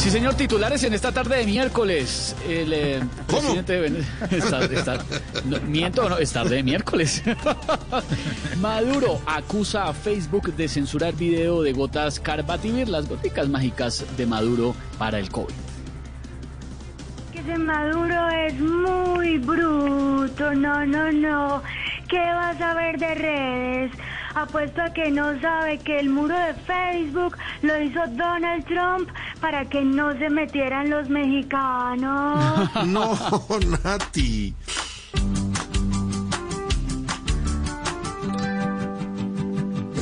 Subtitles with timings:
[0.00, 2.34] Sí, señor, titulares en esta tarde de miércoles.
[2.48, 4.28] El eh, presidente de Venezuela.
[4.30, 5.04] Está, está-
[5.44, 7.22] no, miento, no, es tarde de miércoles.
[8.62, 14.74] Maduro acusa a Facebook de censurar video de gotas Carbativir, las goticas mágicas de Maduro
[14.98, 15.52] para el COVID.
[17.32, 21.62] Que ese Maduro es muy bruto, no, no, no.
[22.08, 23.92] ¿Qué vas a ver de redes?
[24.34, 29.08] Apuesto a que no sabe que el muro de Facebook lo hizo Donald Trump
[29.40, 32.70] para que no se metieran los mexicanos.
[32.86, 33.16] No,
[33.84, 34.54] Nati.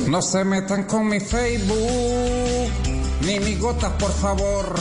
[0.07, 2.71] No se metan con mi Facebook,
[3.21, 4.75] ni mis gotas, por favor.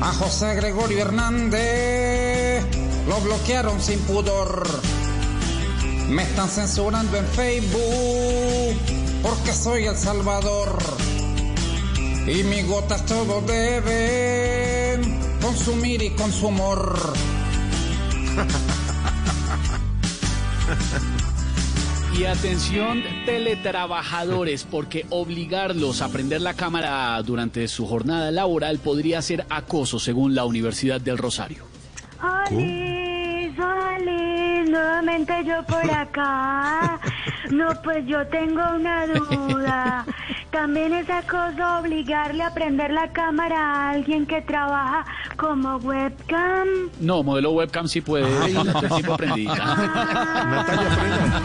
[0.00, 2.64] A José Gregorio Hernández
[3.08, 4.68] lo bloquearon sin pudor.
[6.12, 8.76] Me están censurando en Facebook
[9.22, 10.76] porque soy El Salvador.
[12.26, 17.14] Y mis gotas todo deben consumir y consumor.
[22.18, 29.46] Y atención, teletrabajadores, porque obligarlos a prender la cámara durante su jornada laboral podría ser
[29.48, 31.64] acoso, según la Universidad del Rosario.
[32.20, 34.31] Alice, Alice,
[34.72, 36.98] nuevamente yo por acá.
[37.50, 40.04] No, pues yo tengo una duda.
[40.50, 45.04] También es acoso obligarle a prender la cámara a alguien que trabaja
[45.36, 46.66] como webcam.
[47.00, 48.54] No, modelo webcam sí puede, Ay.
[48.94, 49.76] tiempo prendidita.
[50.46, 51.42] Natalia Frena.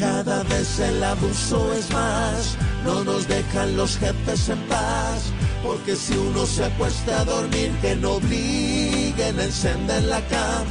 [0.00, 2.56] Cada vez el abuso es más,
[2.86, 5.24] no nos dejan los jefes en paz,
[5.62, 10.64] porque si uno se acuesta a dormir, que no obliguen a encender la cam,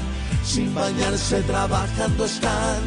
[0.44, 2.81] sin bañarse trabajando están,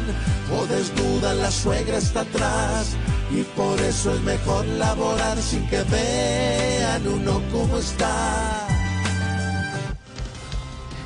[0.51, 2.87] o desnuda la suegra está atrás,
[3.31, 8.72] y por eso es mejor laborar sin que vean uno cómo está.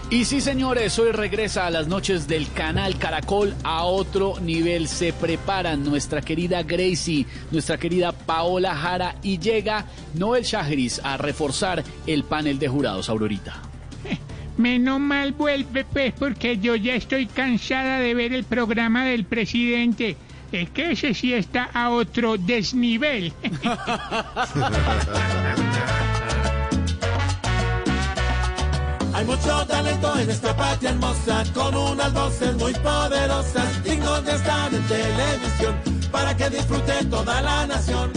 [0.09, 4.87] Y sí, señores, hoy regresa a las noches del canal Caracol a otro nivel.
[4.87, 11.83] Se preparan nuestra querida Gracie, nuestra querida Paola Jara y llega Noel Shahriz a reforzar
[12.05, 13.61] el panel de jurados, Aurorita.
[14.57, 20.15] Menos mal vuelve, pues, porque yo ya estoy cansada de ver el programa del presidente.
[20.53, 23.33] Es que ese sí está a otro desnivel.
[29.17, 34.71] Hay mucho talento en esta patria hermosa, con unas voces muy poderosas, dignos de estar
[34.71, 35.75] en televisión,
[36.11, 38.11] para que disfrute toda la nación.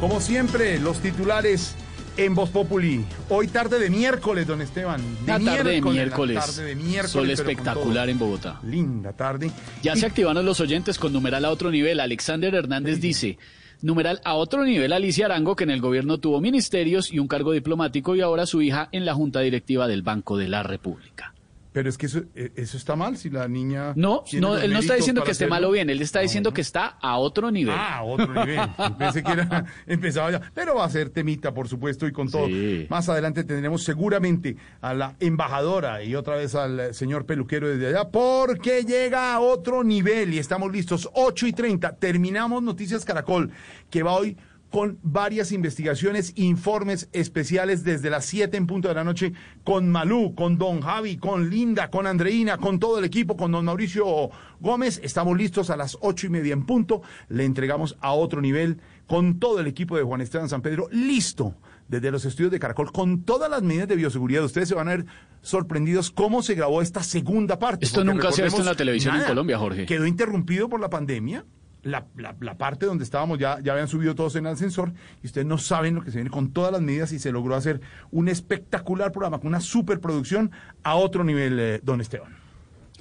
[0.00, 1.74] Como siempre, los titulares
[2.16, 3.04] en Voz Populi.
[3.28, 5.00] Hoy tarde de miércoles, don Esteban.
[5.24, 6.38] Una tarde de la miércoles.
[6.38, 8.60] tarde de miércoles, Sol espectacular en Bogotá.
[8.64, 9.50] Linda tarde.
[9.82, 11.98] Ya Y- se activaron los oyentes con numeral a otro nivel.
[12.00, 13.38] Alexander Hernández dice,
[13.82, 17.52] numeral a otro nivel Alicia Arango, que en el gobierno tuvo ministerios y un cargo
[17.52, 21.34] diplomático y ahora su hija en la junta directiva del Banco de la República.
[21.78, 23.92] Pero es que eso, eh, eso está mal si la niña.
[23.94, 25.54] No, no él no está diciendo que esté hacerlo.
[25.54, 26.54] mal o bien, él está diciendo no.
[26.54, 27.76] que está a otro nivel.
[27.78, 28.58] Ah, otro nivel.
[28.98, 30.40] Pensé que era, empezaba ya.
[30.52, 32.48] Pero va a ser temita, por supuesto, y con todo.
[32.48, 32.88] Sí.
[32.90, 37.86] Más adelante tendremos seguramente a la embajadora y otra vez al eh, señor peluquero desde
[37.86, 41.08] allá, porque llega a otro nivel y estamos listos.
[41.14, 41.94] 8 y 30.
[41.94, 43.52] Terminamos Noticias Caracol,
[43.88, 44.36] que va hoy
[44.70, 49.32] con varias investigaciones, informes especiales desde las 7 en punto de la noche
[49.64, 53.64] con Malú, con Don Javi, con Linda, con Andreina, con todo el equipo, con Don
[53.64, 54.30] Mauricio
[54.60, 55.00] Gómez.
[55.02, 57.02] Estamos listos a las ocho y media en punto.
[57.28, 61.54] Le entregamos a otro nivel con todo el equipo de Juan Esteban San Pedro listo
[61.88, 64.44] desde los estudios de Caracol con todas las medidas de bioseguridad.
[64.44, 65.06] Ustedes se van a ver
[65.40, 67.86] sorprendidos cómo se grabó esta segunda parte.
[67.86, 69.24] Esto nunca se ha visto en la televisión en.
[69.24, 69.86] Colombia, Jorge.
[69.86, 71.44] Quedó interrumpido por la pandemia
[71.82, 74.92] la, la, parte donde estábamos ya, ya habían subido todos en el ascensor
[75.22, 77.54] y ustedes no saben lo que se viene con todas las medidas y se logró
[77.54, 77.80] hacer
[78.10, 80.50] un espectacular programa, con una superproducción
[80.82, 82.36] a otro nivel, eh, don Esteban.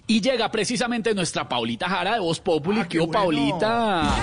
[0.06, 2.79] Y llega precisamente nuestra Paulita Jara de Voz Populi.
[2.81, 3.12] Ah, ¿Qué bueno.
[3.12, 4.15] Paulita?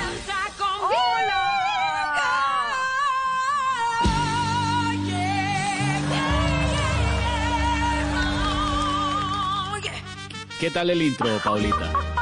[10.59, 12.14] ¿Qué tal el intro, Paulita?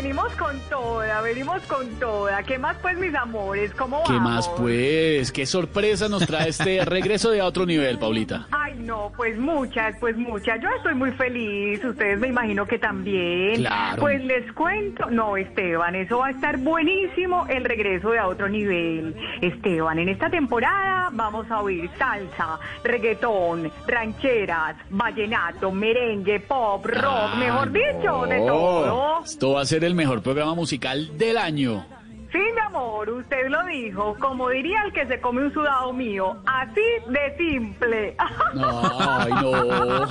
[0.00, 2.44] Venimos con toda, venimos con toda.
[2.44, 3.72] ¿Qué más, pues, mis amores?
[3.74, 4.30] ¿Cómo ¿Qué vamos?
[4.30, 5.32] más, pues?
[5.32, 8.46] ¿Qué sorpresa nos trae este regreso de a otro nivel, Paulita?
[8.88, 10.62] No, pues muchas, pues muchas.
[10.62, 13.56] Yo estoy muy feliz, ustedes me imagino que también.
[13.56, 14.00] Claro.
[14.00, 18.48] Pues les cuento, no, Esteban, eso va a estar buenísimo el regreso de a otro
[18.48, 19.14] nivel.
[19.42, 27.70] Esteban, en esta temporada vamos a oír salsa, reggaetón, rancheras, vallenato, merengue, pop, rock, mejor
[27.70, 29.22] dicho, de todo.
[29.22, 31.97] Esto va a ser el mejor programa musical del año.
[32.30, 36.36] Sí, mi amor, usted lo dijo, como diría el que se come un sudado mío,
[36.44, 38.14] así de simple.
[38.18, 39.52] Ay, no.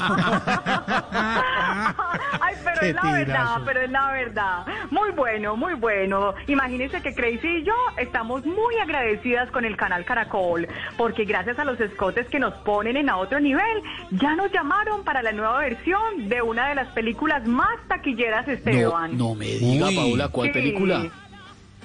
[2.41, 4.65] Ay, pero Qué es la verdad, pero es la verdad.
[4.89, 6.33] Muy bueno, muy bueno.
[6.47, 10.67] Imagínense que Crazy y yo estamos muy agradecidas con el canal Caracol,
[10.97, 15.03] porque gracias a los escotes que nos ponen en a otro nivel, ya nos llamaron
[15.03, 19.17] para la nueva versión de una de las películas más taquilleras, No, Esteban.
[19.17, 19.87] no me diga.
[19.95, 20.53] Paula, ¿cuál Sí.
[20.53, 21.03] película?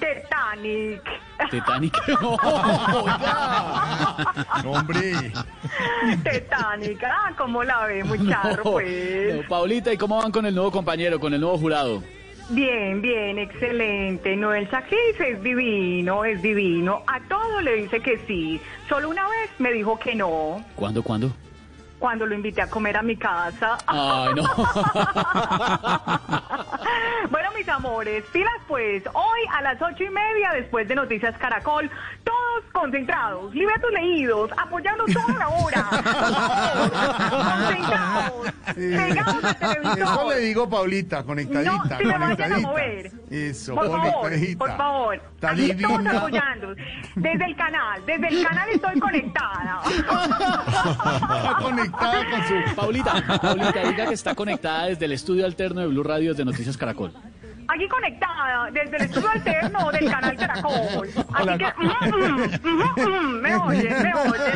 [0.03, 1.01] Titanic.
[1.49, 1.93] Titanic.
[4.63, 5.13] No, hombre.
[6.23, 9.35] Titanic, ah, ¿cómo la ve, muy charro, No, pues?
[9.35, 12.03] no, Paulita, ¿y cómo van con el nuevo compañero, con el nuevo jurado?
[12.49, 14.35] Bien, bien, excelente.
[14.35, 17.03] Noel Sacris es divino, es divino.
[17.07, 18.59] A todo le dice que sí.
[18.89, 21.31] Solo una vez me dijo que no, ¿Cuándo, cuándo?
[22.03, 23.77] Cuando lo invité a comer a mi casa.
[23.87, 24.43] Ay, no.
[27.31, 29.03] bueno, mis amores, pilas pues.
[29.13, 31.89] Hoy a las ocho y media, después de Noticias Caracol,
[32.25, 35.85] todos concentrados, libretos leídos, apoyando toda la hora.
[37.29, 39.99] concentrados, pegados al televisor.
[39.99, 43.11] Eso le digo, Paulita, conectadita, No, si me vayan a mover.
[43.31, 45.15] Eso, Por favor, por favor.
[45.15, 46.17] Está Aquí divina.
[46.17, 46.75] apoyando.
[47.15, 49.79] Desde el canal, desde el canal estoy conectada.
[51.93, 52.75] Está conectada con su...
[52.75, 56.75] Paulita, Paulita, diga que está conectada desde el estudio alterno de Blue Radio de Noticias
[56.77, 57.11] Caracol.
[57.67, 61.07] Aquí conectada, desde el estudio alterno del canal Caracol.
[61.07, 61.57] Así Hola.
[61.57, 61.85] que, mm,
[62.67, 64.53] mm, mm, me oyen, me oyen.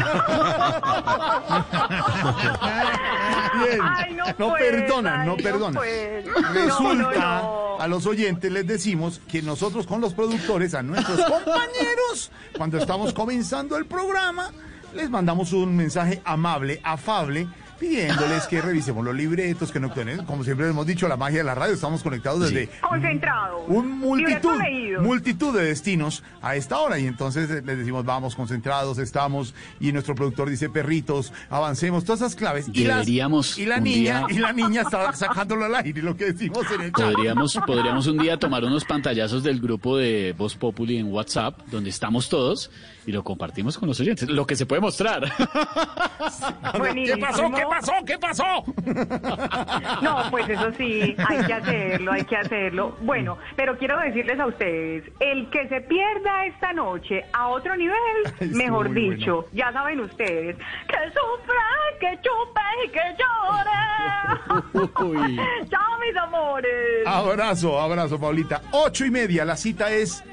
[3.54, 3.80] Bien.
[3.81, 5.74] Ay, no no pues, perdonan, no ay, no perdonan.
[5.75, 6.25] pues.
[6.54, 7.78] Resulta, no.
[7.80, 13.13] a los oyentes les decimos que nosotros con los productores, a nuestros compañeros, cuando estamos
[13.13, 14.51] comenzando el programa,
[14.97, 17.47] les mandamos un mensaje amable, afable,
[17.79, 19.94] pidiéndoles que revisemos los libretos, que no
[20.25, 23.59] como siempre les hemos dicho, la magia de la radio, estamos conectados desde Concentrado.
[23.67, 26.97] un multitud, de destinos a esta hora.
[26.97, 29.53] Y entonces les decimos vamos concentrados, estamos.
[29.79, 32.65] Y nuestro productor dice perritos, avancemos, todas esas claves.
[32.73, 33.05] Y las-
[33.59, 36.81] y la niña día- y la niña está sacándolo al aire lo que decimos en
[36.81, 37.13] el chat.
[37.13, 41.91] Podríamos, podríamos un día tomar unos pantallazos del grupo de Voz Populi en WhatsApp, donde
[41.91, 42.71] estamos todos,
[43.07, 44.30] y lo compartimos con los oyentes.
[44.30, 45.24] Lo que se puede mostrar.
[46.77, 47.25] Buenísimo.
[47.69, 47.94] pasó?
[48.06, 48.63] ¿Qué pasó?
[50.01, 52.98] No, pues eso sí, hay que hacerlo, hay que hacerlo.
[53.01, 57.98] Bueno, pero quiero decirles a ustedes, el que se pierda esta noche a otro nivel,
[58.42, 59.48] Ay, mejor dicho, bueno.
[59.54, 61.65] ya saben ustedes, que sufra,
[62.00, 63.01] que chupe y que
[64.83, 65.18] llore.
[65.27, 65.38] Uy.
[65.69, 67.07] Chao, mis amores.
[67.07, 68.62] Abrazo, abrazo, Paulita.
[68.71, 70.24] Ocho y media, la cita es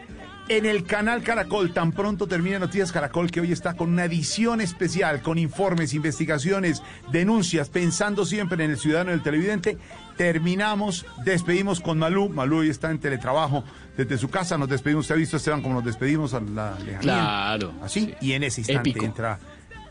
[0.49, 1.73] en el canal Caracol.
[1.73, 6.82] Tan pronto termina Noticias Caracol, que hoy está con una edición especial, con informes, investigaciones,
[7.11, 9.78] denuncias, pensando siempre en el ciudadano y el televidente.
[10.16, 12.28] Terminamos, despedimos con Malú.
[12.28, 13.64] Malú hoy está en teletrabajo
[13.97, 14.59] desde su casa.
[14.59, 15.04] Nos despedimos.
[15.04, 17.00] ¿Usted ha visto, Esteban, cómo nos despedimos a la lejanía?
[17.00, 17.73] Claro.
[17.83, 19.04] Así, y en ese instante Épico.
[19.04, 19.38] entra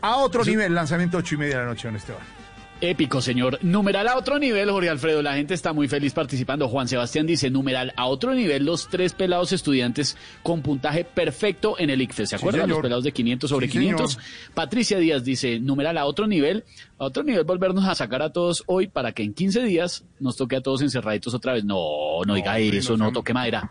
[0.00, 2.22] a otro nivel, lanzamiento ocho y media de la noche, don Esteban.
[2.90, 3.58] Épico, señor.
[3.62, 5.22] Numeral a otro nivel, Jorge Alfredo.
[5.22, 6.68] La gente está muy feliz participando.
[6.68, 11.88] Juan Sebastián dice, numeral a otro nivel, los tres pelados estudiantes con puntaje perfecto en
[11.90, 12.28] el ICFES.
[12.30, 12.68] ¿Se Sí, acuerdan?
[12.68, 14.12] los pelados de 500 sobre Sí, 500.
[14.12, 14.26] señor.
[14.54, 16.64] Patricia Díaz dice, numeral a otro nivel,
[16.98, 20.36] a otro nivel volvernos a sacar a todos hoy para que en 15 días nos
[20.36, 21.64] toque a todos encerraditos otra vez.
[21.64, 23.70] No, no diga hombre, eso, no toque madera.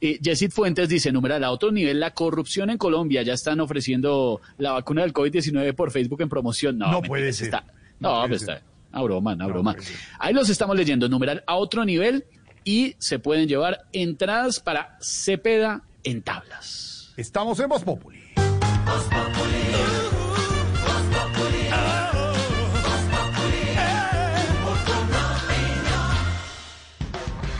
[0.00, 3.22] Eh, Yesid Fuentes dice, numeral, a otro nivel, la corrupción en Colombia.
[3.22, 6.76] Ya están ofreciendo la vacuna del COVID-19 por Facebook en promoción.
[6.76, 7.46] No, No mentira, puede ser.
[7.46, 7.64] está-
[8.02, 8.62] No pues está.
[8.92, 9.72] A broma, a broma.
[9.72, 9.96] puede ser.
[10.18, 12.24] Ahí los estamos leyendo, numeral a otro nivel
[12.64, 17.12] y se pueden llevar entradas para Cepeda en tablas.
[17.16, 18.20] Estamos en Voz Populi.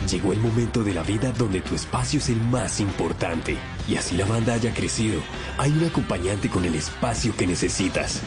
[0.09, 3.57] Llegó el momento de la vida donde tu espacio es el más importante.
[3.87, 5.19] Y así la banda haya crecido,
[5.57, 8.21] hay un acompañante con el espacio que necesitas.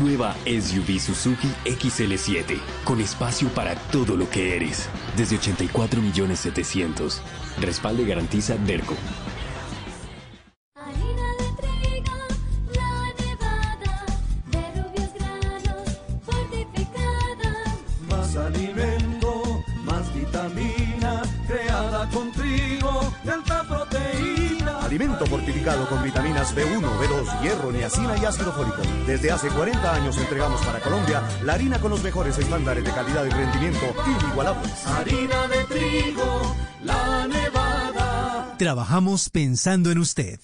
[0.00, 4.88] Nueva SUV Suzuki XL7, con espacio para todo lo que eres.
[5.16, 7.22] Desde 84 millones 700.
[7.60, 8.96] Respalde garantiza Derco.
[27.42, 28.82] Hierro, niacina y ácido fólico.
[29.06, 33.24] Desde hace 40 años entregamos para Colombia la harina con los mejores estándares de calidad
[33.24, 33.86] y rendimiento
[34.20, 34.86] inigualables.
[34.86, 38.54] Harina de trigo, la nevada.
[38.58, 40.40] Trabajamos pensando en usted.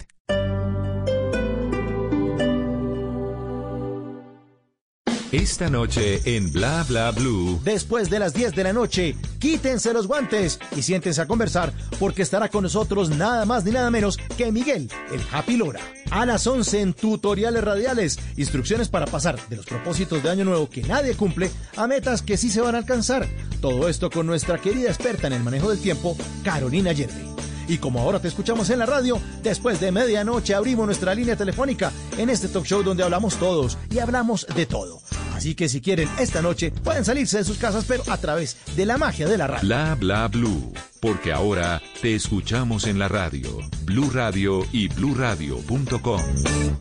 [5.33, 7.59] Esta noche en Bla Bla Blue.
[7.65, 12.21] Después de las 10 de la noche, quítense los guantes y siéntense a conversar porque
[12.21, 15.81] estará con nosotros nada más ni nada menos que Miguel, el Happy Lora.
[16.11, 20.69] A las 11 en tutoriales radiales, instrucciones para pasar de los propósitos de año nuevo
[20.69, 23.27] que nadie cumple a metas que sí se van a alcanzar.
[23.63, 27.33] Todo esto con nuestra querida experta en el manejo del tiempo, Carolina Yerbe.
[27.73, 31.91] Y como ahora te escuchamos en la radio, después de medianoche abrimos nuestra línea telefónica
[32.19, 35.01] en este talk show donde hablamos todos y hablamos de todo.
[35.35, 38.85] Así que si quieren esta noche pueden salirse de sus casas pero a través de
[38.85, 39.67] la magia de la radio.
[39.67, 40.75] Bla Bla Blue.
[41.01, 43.49] Porque ahora te escuchamos en la radio.
[43.87, 46.23] Blue Radio y bluradio.com.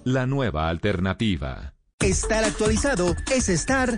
[0.04, 1.74] La nueva alternativa.
[2.02, 3.98] Estar actualizado es estar...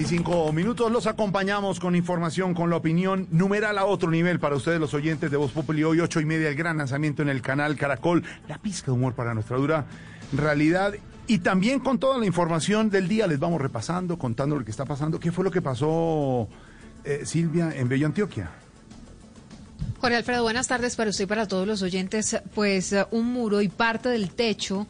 [0.00, 0.90] 25 minutos.
[0.90, 5.30] Los acompañamos con información, con la opinión numeral a otro nivel para ustedes, los oyentes
[5.30, 5.84] de Voz Populi.
[5.84, 8.24] Hoy, ocho y media, el gran lanzamiento en el canal Caracol.
[8.48, 9.84] La pizca de humor para nuestra dura
[10.32, 10.94] realidad.
[11.26, 14.86] Y también con toda la información del día les vamos repasando, contando lo que está
[14.86, 15.20] pasando.
[15.20, 16.48] ¿Qué fue lo que pasó,
[17.04, 18.50] eh, Silvia, en Bello Antioquia?
[20.00, 22.40] Jorge Alfredo, buenas tardes para usted y para todos los oyentes.
[22.54, 24.86] Pues eh, un muro y parte del techo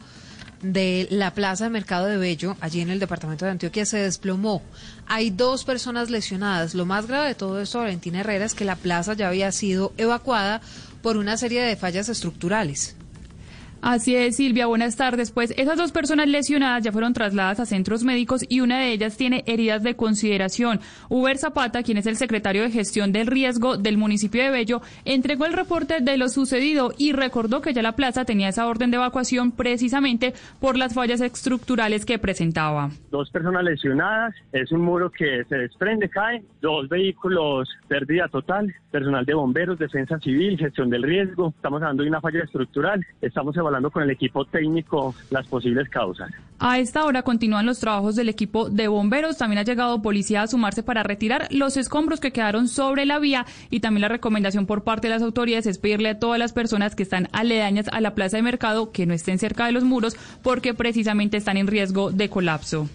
[0.61, 4.61] de la Plaza de Mercado de Bello, allí en el departamento de Antioquia, se desplomó.
[5.07, 6.75] Hay dos personas lesionadas.
[6.75, 9.93] Lo más grave de todo esto, Valentina Herrera, es que la plaza ya había sido
[9.97, 10.61] evacuada
[11.01, 12.95] por una serie de fallas estructurales.
[13.81, 15.31] Así es, Silvia, buenas tardes.
[15.31, 19.17] Pues esas dos personas lesionadas ya fueron trasladadas a centros médicos y una de ellas
[19.17, 20.79] tiene heridas de consideración.
[21.09, 25.47] Uber Zapata, quien es el secretario de gestión del riesgo del municipio de Bello, entregó
[25.47, 28.97] el reporte de lo sucedido y recordó que ya la plaza tenía esa orden de
[28.97, 32.91] evacuación precisamente por las fallas estructurales que presentaba.
[33.09, 39.25] Dos personas lesionadas, es un muro que se desprende, cae, dos vehículos, pérdida total, personal
[39.25, 41.51] de bomberos, defensa civil, gestión del riesgo.
[41.55, 43.03] Estamos hablando de una falla estructural.
[43.21, 46.31] Estamos evaluando con el equipo técnico las posibles causas.
[46.59, 49.37] A esta hora continúan los trabajos del equipo de bomberos.
[49.37, 53.45] También ha llegado policía a sumarse para retirar los escombros que quedaron sobre la vía
[53.69, 56.95] y también la recomendación por parte de las autoridades es pedirle a todas las personas
[56.95, 60.15] que están aledañas a la plaza de mercado que no estén cerca de los muros
[60.43, 62.87] porque precisamente están en riesgo de colapso.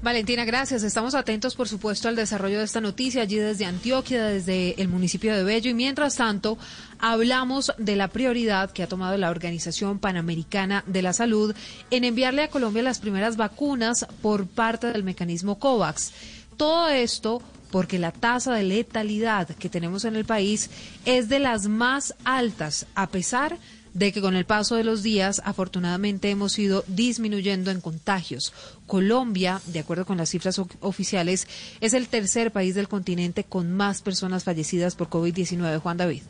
[0.00, 0.84] Valentina, gracias.
[0.84, 5.34] Estamos atentos, por supuesto, al desarrollo de esta noticia allí desde Antioquia, desde el municipio
[5.34, 5.70] de Bello.
[5.70, 6.56] Y mientras tanto,
[6.98, 11.54] hablamos de la prioridad que ha tomado la Organización Panamericana de la Salud
[11.90, 16.12] en enviarle a Colombia las primeras vacunas por parte del mecanismo COVAX.
[16.56, 20.70] Todo esto porque la tasa de letalidad que tenemos en el país
[21.04, 23.58] es de las más altas, a pesar
[23.94, 28.52] de que con el paso de los días afortunadamente hemos ido disminuyendo en contagios.
[28.86, 31.48] Colombia, de acuerdo con las cifras oficiales,
[31.80, 35.80] es el tercer país del continente con más personas fallecidas por COVID-19.
[35.80, 36.22] Juan David.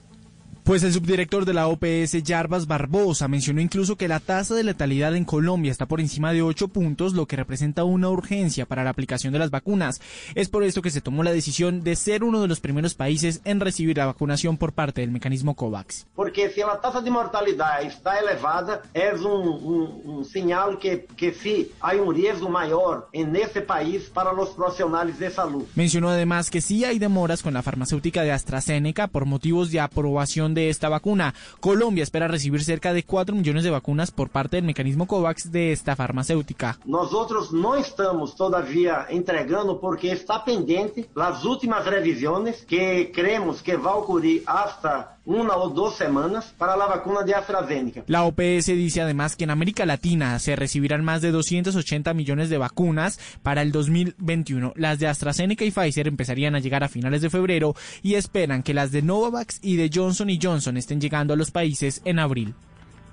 [0.69, 5.17] Pues el subdirector de la OPS, Yarbas Barbosa, mencionó incluso que la tasa de letalidad
[5.17, 8.91] en Colombia está por encima de 8 puntos, lo que representa una urgencia para la
[8.91, 10.03] aplicación de las vacunas.
[10.35, 13.41] Es por esto que se tomó la decisión de ser uno de los primeros países
[13.47, 16.07] en recibir la vacunación por parte del mecanismo COVAX.
[16.15, 18.83] Porque se a taxa de mortalidade está elevada,
[19.25, 24.51] um, um sinal que, que se há um risco maior en ese país para los
[24.51, 25.65] profesionales de salud.
[25.75, 30.53] Mencionó además que sí hay demoras con la farmacéutica de AstraZeneca por motivos de aprobación
[30.53, 31.35] de esta vacuna.
[31.61, 35.73] Colombia espera recibir cerca de 4 millones de vacunas por parte del mecanismo COVAX de
[35.73, 36.79] esta farmacéutica.
[36.85, 43.93] Nosotros no estamos todavía entregando porque está pendiente las últimas revisiones que creemos que va
[43.93, 48.03] a ocurrir hasta una o dos semanas para la vacuna de AstraZeneca.
[48.07, 52.57] La OPS dice además que en América Latina se recibirán más de 280 millones de
[52.57, 54.73] vacunas para el 2021.
[54.77, 58.73] Las de AstraZeneca y Pfizer empezarían a llegar a finales de febrero y esperan que
[58.73, 62.55] las de Novavax y de Johnson Johnson estén llegando a los países en abril.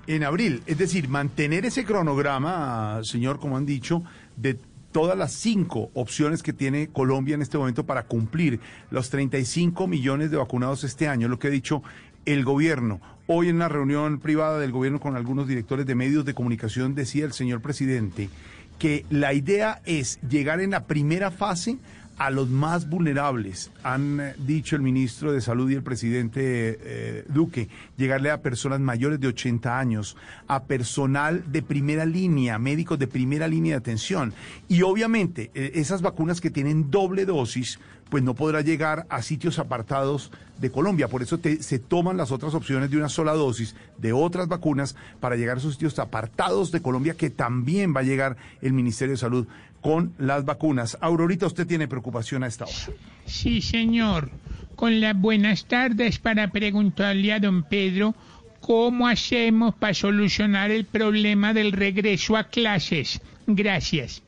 [0.06, 4.02] En abril, es decir, mantener ese cronograma, señor, como han dicho,
[4.36, 4.58] de
[4.92, 10.30] todas las cinco opciones que tiene Colombia en este momento para cumplir los 35 millones
[10.30, 11.82] de vacunados este año, lo que ha dicho
[12.24, 13.00] el gobierno.
[13.26, 17.24] Hoy en una reunión privada del gobierno con algunos directores de medios de comunicación decía
[17.24, 18.30] el señor presidente
[18.78, 21.78] que la idea es llegar en la primera fase
[22.18, 27.24] a los más vulnerables, han eh, dicho el ministro de Salud y el presidente eh,
[27.28, 30.16] Duque, llegarle a personas mayores de 80 años,
[30.48, 34.32] a personal de primera línea, médicos de primera línea de atención.
[34.68, 39.58] Y obviamente eh, esas vacunas que tienen doble dosis, pues no podrá llegar a sitios
[39.58, 40.30] apartados
[40.60, 41.08] de Colombia.
[41.08, 45.36] Por eso se toman las otras opciones de una sola dosis de otras vacunas para
[45.36, 49.18] llegar a esos sitios apartados de Colombia, que también va a llegar el Ministerio de
[49.18, 49.48] Salud
[49.86, 50.98] con las vacunas.
[51.00, 52.98] Aurorita, usted tiene preocupación a esta hora.
[53.24, 54.30] Sí, señor.
[54.74, 58.12] Con las buenas tardes para preguntarle a don Pedro
[58.60, 63.20] cómo hacemos para solucionar el problema del regreso a clases.
[63.46, 64.24] Gracias.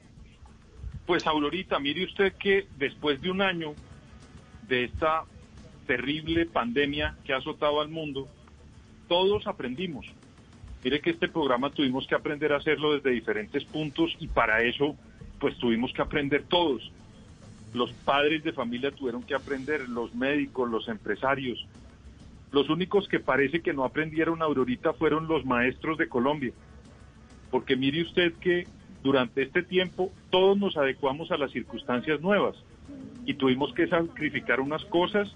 [1.06, 3.74] Pues Aurorita, mire usted que después de un año
[4.68, 5.24] de esta
[5.88, 8.28] terrible pandemia que ha azotado al mundo,
[9.08, 10.06] todos aprendimos.
[10.84, 14.94] Mire que este programa tuvimos que aprender a hacerlo desde diferentes puntos y para eso
[15.38, 16.90] pues tuvimos que aprender todos.
[17.74, 21.66] Los padres de familia tuvieron que aprender, los médicos, los empresarios.
[22.50, 26.52] Los únicos que parece que no aprendieron Aurorita fueron los maestros de Colombia.
[27.50, 28.66] Porque mire usted que
[29.02, 32.56] durante este tiempo todos nos adecuamos a las circunstancias nuevas
[33.26, 35.34] y tuvimos que sacrificar unas cosas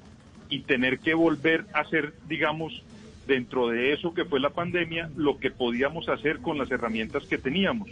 [0.49, 2.83] y tener que volver a hacer, digamos,
[3.27, 7.39] dentro de eso que fue la pandemia, lo que podíamos hacer con las herramientas que
[7.39, 7.89] teníamos.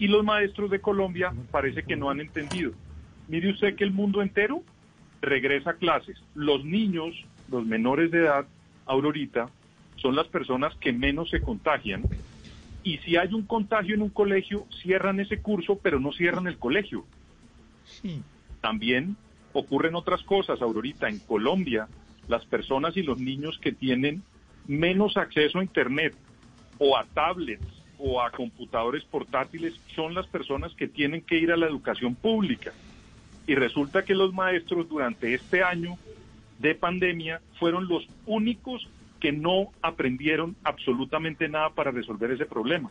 [0.00, 2.72] Y los maestros de Colombia parece que no han entendido.
[3.28, 4.62] Mire usted que el mundo entero
[5.20, 6.16] regresa a clases.
[6.34, 7.14] Los niños,
[7.50, 8.46] los menores de edad,
[8.86, 9.50] Aurorita,
[9.96, 12.04] son las personas que menos se contagian.
[12.82, 16.56] Y si hay un contagio en un colegio, cierran ese curso, pero no cierran el
[16.56, 17.04] colegio.
[18.62, 19.16] También
[19.52, 21.10] ocurren otras cosas, Aurorita.
[21.10, 21.88] En Colombia,
[22.26, 24.22] las personas y los niños que tienen
[24.66, 26.14] menos acceso a Internet
[26.78, 31.56] o a tablets o a computadores portátiles son las personas que tienen que ir a
[31.56, 32.72] la educación pública.
[33.46, 35.96] Y resulta que los maestros durante este año
[36.58, 42.90] de pandemia fueron los únicos que no aprendieron absolutamente nada para resolver ese problema.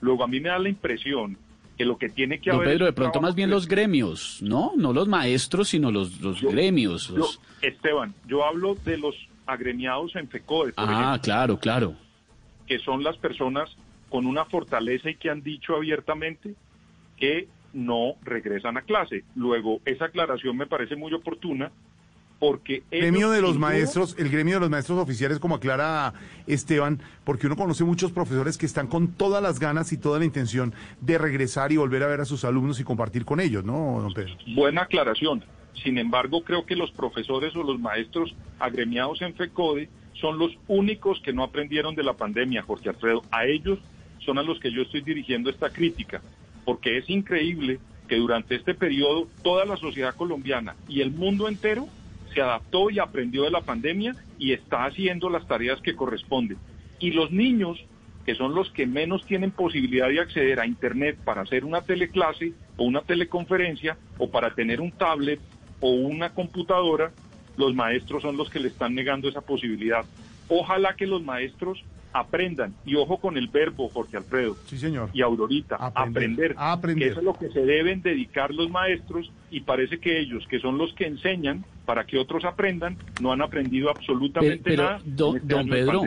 [0.00, 1.38] Luego a mí me da la impresión
[1.78, 2.72] que lo que tiene que Don haber...
[2.74, 4.72] Pedro, de pronto más bien los gremios, ¿no?
[4.76, 7.08] No los maestros, sino los, los gremios.
[7.08, 9.14] Yo- los- Esteban, yo hablo de los
[9.46, 11.94] agremiados en FECODE, por Ah, ejemplo, claro, claro.
[12.66, 13.74] que son las personas
[14.08, 16.54] con una fortaleza y que han dicho abiertamente
[17.16, 19.24] que no regresan a clase.
[19.34, 21.70] Luego, esa aclaración me parece muy oportuna
[22.38, 22.82] porque...
[22.90, 26.14] El gremio de los maestros, el gremio de los maestros oficiales, como aclara
[26.46, 30.24] Esteban, porque uno conoce muchos profesores que están con todas las ganas y toda la
[30.24, 34.00] intención de regresar y volver a ver a sus alumnos y compartir con ellos, ¿no,
[34.00, 34.34] don Pedro?
[34.54, 35.44] Buena aclaración.
[35.82, 41.20] Sin embargo, creo que los profesores o los maestros agremiados en FECODE son los únicos
[41.20, 43.22] que no aprendieron de la pandemia, Jorge Alfredo.
[43.30, 43.78] A ellos
[44.26, 46.20] son a los que yo estoy dirigiendo esta crítica,
[46.64, 51.88] porque es increíble que durante este periodo toda la sociedad colombiana y el mundo entero
[52.34, 56.58] se adaptó y aprendió de la pandemia y está haciendo las tareas que corresponden.
[56.98, 57.82] Y los niños,
[58.26, 62.52] que son los que menos tienen posibilidad de acceder a Internet para hacer una teleclase
[62.76, 65.40] o una teleconferencia o para tener un tablet
[65.80, 67.12] o una computadora,
[67.56, 70.04] los maestros son los que le están negando esa posibilidad.
[70.48, 71.82] Ojalá que los maestros
[72.20, 74.56] aprendan, y ojo con el verbo, Jorge Alfredo.
[74.66, 75.10] Sí, señor.
[75.12, 76.54] Y Aurorita, aprender.
[76.56, 77.08] Aprender.
[77.08, 80.58] Que eso es lo que se deben dedicar los maestros y parece que ellos, que
[80.60, 85.00] son los que enseñan para que otros aprendan, no han aprendido absolutamente pero, nada.
[85.04, 86.02] don, este don Pedro,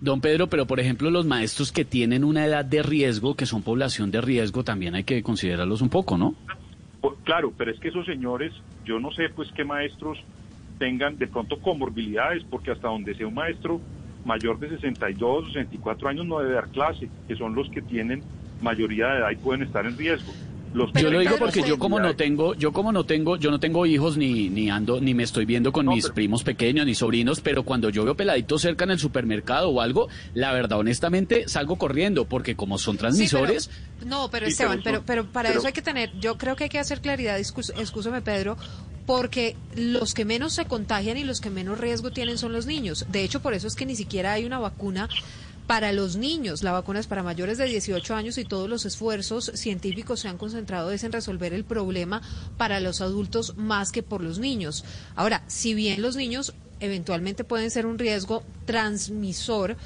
[0.00, 3.62] don Pedro, pero por ejemplo los maestros que tienen una edad de riesgo, que son
[3.62, 6.34] población de riesgo, también hay que considerarlos un poco, ¿no?
[7.00, 8.52] Pues, claro, pero es que esos señores,
[8.84, 10.18] yo no sé pues qué maestros
[10.78, 13.80] tengan de pronto comorbilidades, porque hasta donde sea un maestro
[14.24, 18.22] mayor de 62 o 64 años no debe dar clase, que son los que tienen
[18.60, 20.32] mayoría de edad y pueden estar en riesgo.
[20.72, 23.60] Los yo lo digo porque yo como no tengo, yo como no tengo, yo no
[23.60, 27.40] tengo hijos ni ni ando ni me estoy viendo con mis primos pequeños ni sobrinos,
[27.40, 31.76] pero cuando yo veo peladitos cerca en el supermercado o algo, la verdad honestamente salgo
[31.76, 33.70] corriendo porque como son transmisores,
[34.04, 36.64] No, pero Sí, Esteban, pero pero, para pero- eso hay que tener, yo creo que
[36.64, 38.56] hay que hacer claridad, excúsame Pedro,
[39.06, 43.06] porque los que menos se contagian y los que menos riesgo tienen son los niños.
[43.10, 45.08] De hecho, por eso es que ni siquiera hay una vacuna
[45.66, 46.62] para los niños.
[46.62, 50.38] La vacuna es para mayores de 18 años y todos los esfuerzos científicos se han
[50.38, 52.22] concentrado es en resolver el problema
[52.56, 54.84] para los adultos más que por los niños.
[55.16, 59.76] Ahora, si bien los niños eventualmente pueden ser un riesgo transmisor,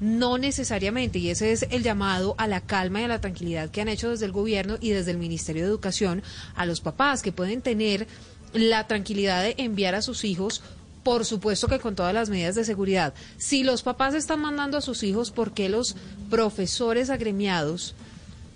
[0.00, 3.80] No necesariamente, y ese es el llamado a la calma y a la tranquilidad que
[3.80, 6.22] han hecho desde el gobierno y desde el Ministerio de Educación
[6.54, 8.06] a los papás que pueden tener
[8.52, 10.62] la tranquilidad de enviar a sus hijos
[11.08, 13.14] por supuesto que con todas las medidas de seguridad.
[13.38, 15.96] Si los papás están mandando a sus hijos, ¿por qué los
[16.28, 17.94] profesores agremiados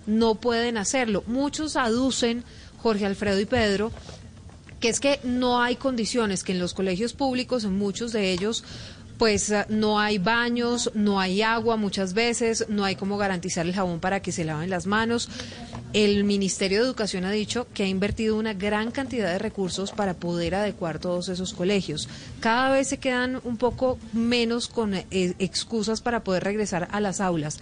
[0.07, 1.25] no pueden hacerlo?
[1.27, 2.45] Muchos aducen,
[2.83, 3.91] Jorge Alfredo y Pedro,
[4.81, 8.65] que es que no hay condiciones, que en los colegios públicos, en muchos de ellos,
[9.17, 13.75] pues eh, no hay baños, no hay agua muchas veces, no hay cómo garantizar el
[13.75, 15.29] jabón para que se laven las manos.
[15.93, 20.15] El Ministerio de Educación ha dicho que ha invertido una gran cantidad de recursos para
[20.15, 22.09] poder adecuar todos esos colegios.
[22.41, 27.21] Cada vez se quedan un poco menos con eh, excusas para poder regresar a las
[27.21, 27.61] aulas.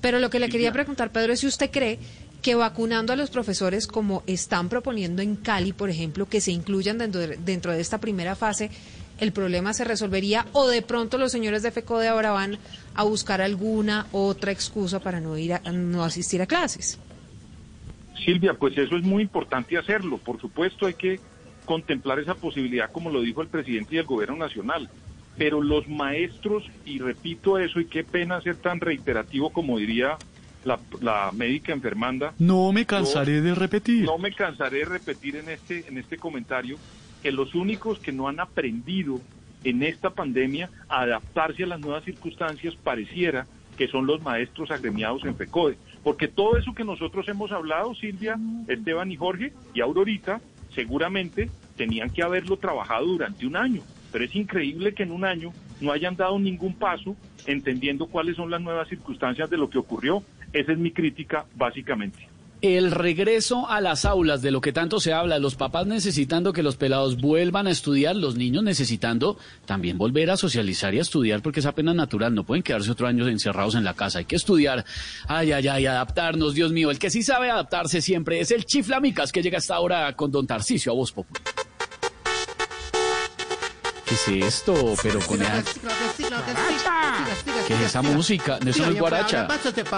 [0.00, 1.98] Pero lo que le quería preguntar, Pedro, es si usted cree
[2.42, 6.98] que vacunando a los profesores, como están proponiendo en Cali, por ejemplo, que se incluyan
[6.98, 8.70] dentro de, dentro de esta primera fase,
[9.18, 12.58] el problema se resolvería o de pronto los señores de FECODE ahora van
[12.94, 16.98] a buscar alguna otra excusa para no ir a, no asistir a clases.
[18.24, 20.18] Silvia, pues eso es muy importante hacerlo.
[20.18, 21.20] Por supuesto hay que
[21.64, 24.88] contemplar esa posibilidad, como lo dijo el presidente y el gobierno nacional.
[25.36, 30.16] Pero los maestros, y repito eso, y qué pena ser tan reiterativo como diría
[30.64, 32.32] la, la médica enfermanda.
[32.38, 34.04] No me cansaré de repetir.
[34.04, 36.76] No me cansaré de repetir en este, en este comentario
[37.22, 39.20] que los únicos que no han aprendido
[39.64, 43.46] en esta pandemia a adaptarse a las nuevas circunstancias pareciera
[43.76, 45.76] que son los maestros agremiados en FECODE.
[46.04, 48.38] Porque todo eso que nosotros hemos hablado, Silvia,
[48.68, 50.40] Esteban y Jorge, y Aurorita,
[50.74, 53.80] seguramente tenían que haberlo trabajado durante un año.
[54.12, 58.50] Pero es increíble que en un año no hayan dado ningún paso entendiendo cuáles son
[58.50, 60.22] las nuevas circunstancias de lo que ocurrió.
[60.52, 62.33] Esa es mi crítica, básicamente.
[62.64, 66.62] El regreso a las aulas, de lo que tanto se habla, los papás necesitando que
[66.62, 71.42] los pelados vuelvan a estudiar, los niños necesitando también volver a socializar y a estudiar,
[71.42, 74.36] porque es apenas natural, no pueden quedarse otro año encerrados en la casa, hay que
[74.36, 74.82] estudiar,
[75.28, 79.30] ay, ay, ay, adaptarnos, Dios mío, el que sí sabe adaptarse siempre es el Chiflamicas,
[79.30, 81.42] que llega hasta ahora con Don Tarcicio a Voz Popular.
[84.06, 84.94] ¿Qué es esto?
[85.02, 85.62] Pero con esa...
[87.66, 88.58] ¿Qué es esa música?
[88.64, 89.48] Eso no es guaracha.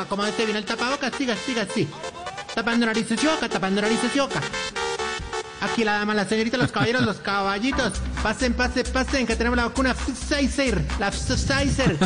[0.08, 1.86] Como este viene el tapabocas, siga, siga, sí.
[2.56, 4.40] Tapando narices y boca, tapando narices y boca.
[5.60, 7.92] Aquí la dama, la señorita, los caballeros, los caballitos.
[8.22, 11.98] Pasen, pasen, pasen, que tenemos la vacuna Pfizer, la Pfizer,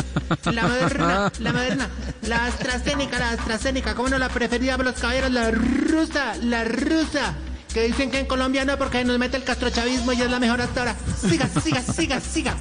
[0.51, 1.89] la moderna, la moderna,
[2.23, 5.31] la AstraZeneca, la AstraZeneca, ¿cómo no la preferida por los caballeros?
[5.31, 7.33] La rusa, la rusa.
[7.73, 10.59] Que dicen que en Colombia no, porque nos mete el castrochavismo y es la mejor
[10.59, 10.95] hasta ahora.
[11.17, 12.57] Siga, siga, siga, siga.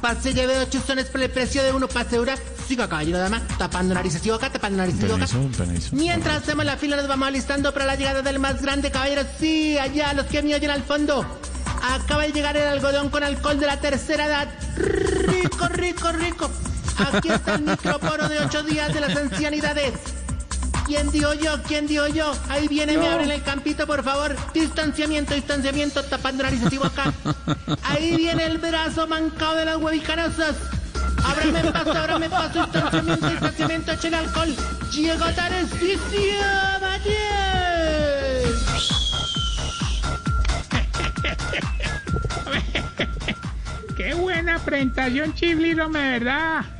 [0.00, 2.34] Pase, lleve dos chuzones por el precio de uno, pase dura.
[2.66, 5.26] Siga, caballero dama, tapando narices y boca, tapando narices y boca.
[5.92, 9.22] Mientras hacemos la fila, nos vamos alistando para la llegada del más grande, caballero.
[9.38, 11.26] Sí, allá, los que me oyen al fondo.
[11.82, 14.48] Acaba de llegar el algodón con alcohol de la tercera edad.
[14.76, 16.50] Rico, rico, rico.
[17.12, 19.92] Aquí está el microporo de ocho días de las ancianidades.
[20.90, 21.62] ¿Quién dio yo?
[21.68, 22.32] ¿Quién dio yo?
[22.48, 24.34] Ahí viene, me abren el campito, por favor.
[24.52, 27.14] Distanciamiento, distanciamiento, tapando narices y boca.
[27.84, 30.56] Ahí viene el brazo mancado de las huevicanosas.
[31.24, 34.56] Ábrame paso, ábrame paso, distanciamiento, distanciamiento, echen alcohol.
[34.90, 36.42] Llegó Tarcisio
[36.80, 38.50] Matías.
[43.96, 46.79] Qué buena presentación, Chifliro, de verdad.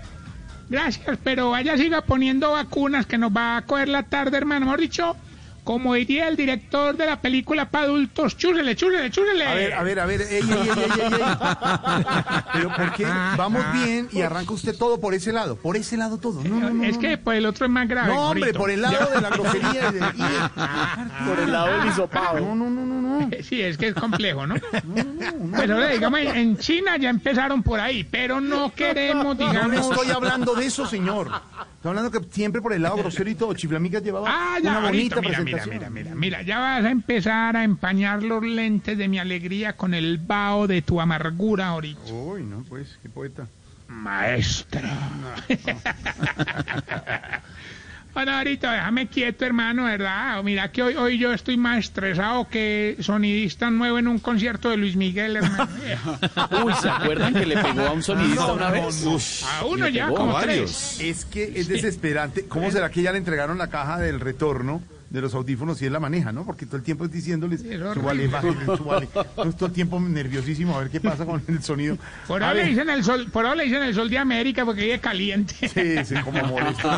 [0.70, 4.66] Gracias, pero vaya siga poniendo vacunas que nos va a coger la tarde, hermano.
[4.66, 5.16] Mejor dicho,
[5.64, 9.46] como diría el director de la película para adultos, chúrele, chúrele, chúrele.
[9.46, 12.04] A ver, a ver, a ver, ey, ey, ey, ey, ey, ey.
[12.52, 13.04] Pero ¿por qué
[13.36, 15.56] vamos bien y arranca usted todo por ese lado?
[15.56, 16.42] Por ese lado todo.
[16.42, 16.84] No, no, no.
[16.84, 18.12] es que pues el otro es más grave.
[18.12, 20.00] No, hombre, por el lado de la grosería y, de,
[21.28, 22.40] Por el lado del hisopado.
[22.40, 23.30] No, no, no, no, no.
[23.42, 24.54] Sí, es que es complejo, ¿no?
[25.56, 29.70] Pero digamos, en China ya empezaron por ahí, pero no queremos, No digamos...
[29.70, 31.30] le estoy hablando de eso, señor.
[31.76, 33.54] Estoy hablando que siempre por el lado grosero y todo.
[33.54, 35.49] Chiflamicas llevaba Ah, ya, una bonita ahorita, mira, mira, presentación.
[35.70, 39.94] Mira, mira, mira, ya vas a empezar a empañar los lentes de mi alegría con
[39.94, 42.12] el vaho de tu amargura ahorita.
[42.12, 43.46] Uy, no, pues, qué poeta.
[43.88, 44.88] Maestro.
[48.12, 50.42] Bueno, ahorita déjame quieto, hermano, ¿verdad?
[50.42, 54.76] Mira que hoy, hoy yo estoy más estresado que sonidista nuevo en un concierto de
[54.76, 55.68] Luis Miguel, hermano.
[56.64, 59.44] Uy, ¿se acuerdan que le pegó a un sonidista una vez?
[59.44, 60.98] A uno ya, como tres.
[61.00, 62.46] Es que es desesperante.
[62.46, 65.92] ¿Cómo será que ya le entregaron la caja del retorno de los audífonos y él
[65.92, 66.44] la maneja, no?
[66.44, 67.62] Porque todo el tiempo es diciéndoles,
[67.94, 69.08] súbale, bájale, súbale.
[69.12, 71.98] Entonces, todo el tiempo nerviosísimo a ver qué pasa con el sonido.
[72.28, 74.82] Por ahora, le dicen el sol, por ahora le dicen el sol de América porque
[74.82, 75.54] vive caliente.
[75.68, 76.88] Sí, sí, como molesto.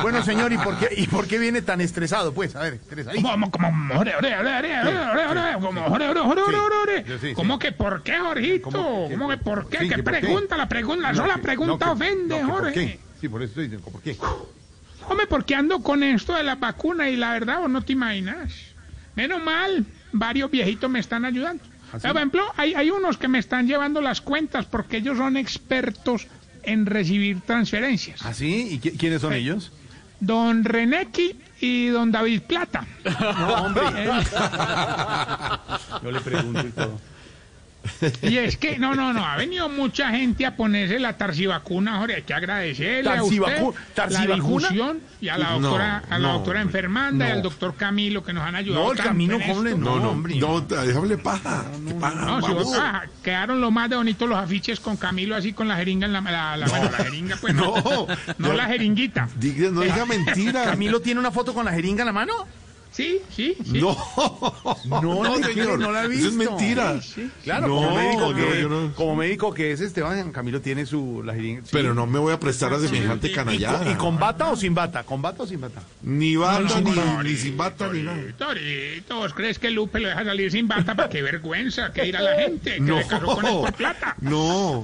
[0.00, 2.32] Bueno, señor, ¿y por qué, y por qué viene tan estresado?
[2.32, 3.28] Pues, a ver, estresadito.
[3.28, 7.34] Como, como, ore, ore, ore, como, ore.
[7.34, 8.70] ¿Cómo que por qué, Jorgito?
[8.70, 9.86] ¿Cómo que por qué?
[9.86, 10.56] ¿Qué pregunta?
[10.56, 12.98] La pregunta, la sola pregunta ofende, Jorge.
[13.20, 14.16] Sí, por eso estoy diciendo, ¿por qué?
[15.08, 18.52] Hombre, porque ando con esto de la vacuna y la verdad, vos no te imaginas.
[19.16, 21.62] Menos mal, varios viejitos me están ayudando.
[21.92, 21.98] ¿Ah?
[21.98, 26.26] Por ejemplo, hay, hay unos que me están llevando las cuentas porque ellos son expertos
[26.62, 28.20] en recibir transferencias.
[28.24, 28.68] ¿Ah, sí?
[28.72, 29.72] ¿Y qui- quiénes son ellos?
[30.20, 32.86] Don Renequi y don David Plata.
[33.20, 33.82] No, hombre.
[36.02, 37.00] Yo le pregunto y todo.
[38.22, 42.16] Y es que, no, no, no, ha venido mucha gente a ponerse la tarsivacuna, Jorge,
[42.16, 43.38] hay que agradecerle a usted
[43.96, 47.34] ¿Tarsivacu- la difusión y a la No, doctora, a la no, doctora enfermanda y no.
[47.36, 49.82] al doctor Camilo que nos han ayudado No, el Camino, en ¿cómo le- esto.
[49.82, 50.36] No, no, hombre.
[50.36, 51.64] no, déjame paja.
[51.86, 55.34] ¿Qué paja, No, si vos- ah, quedaron lo más de bonitos los afiches con Camilo
[55.36, 58.06] así con la jeringa en la, la, la- bueno, la jeringa pues no, No,
[58.38, 58.52] no no.
[58.54, 59.28] la jeringuita.
[59.38, 60.64] Diga- no diga mentira.
[60.64, 62.32] ¿Camilo tiene una foto con la jeringa en la mano?
[62.92, 63.80] Sí, sí, sí.
[63.80, 63.96] No,
[64.86, 65.78] No, no, señor.
[65.78, 66.28] no la he Eso visto.
[66.28, 67.00] es mentira.
[67.00, 67.30] Sí, sí.
[67.44, 70.84] Claro, No, como, médico que, no, yo no- como médico que es Esteban, Camilo tiene
[70.86, 71.62] su la jeringa.
[71.62, 71.68] sí.
[71.72, 73.90] Pero no me voy a prestar a semejante ¿Y, canallada.
[73.90, 75.04] ¿Y con bata o sin bata?
[75.04, 75.80] ¿Con bata o sin bata?
[76.02, 78.18] Ni bata, No, ni, no, ni sin bata, ni nada.
[78.36, 80.94] Torito, ¿vos crees que Lupe lo deja salir sin bata?
[80.96, 81.92] ¿Para qué vergüenza?
[81.92, 82.74] ¿Qué dirá la gente?
[82.74, 84.16] Que No, le casó con él por plata.
[84.20, 84.82] no.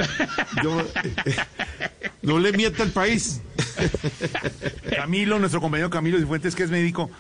[0.63, 1.37] Yo, eh,
[2.23, 3.41] no le mienta al país.
[4.97, 7.11] Camilo, nuestro compañero Camilo Cifuentes, que es médico.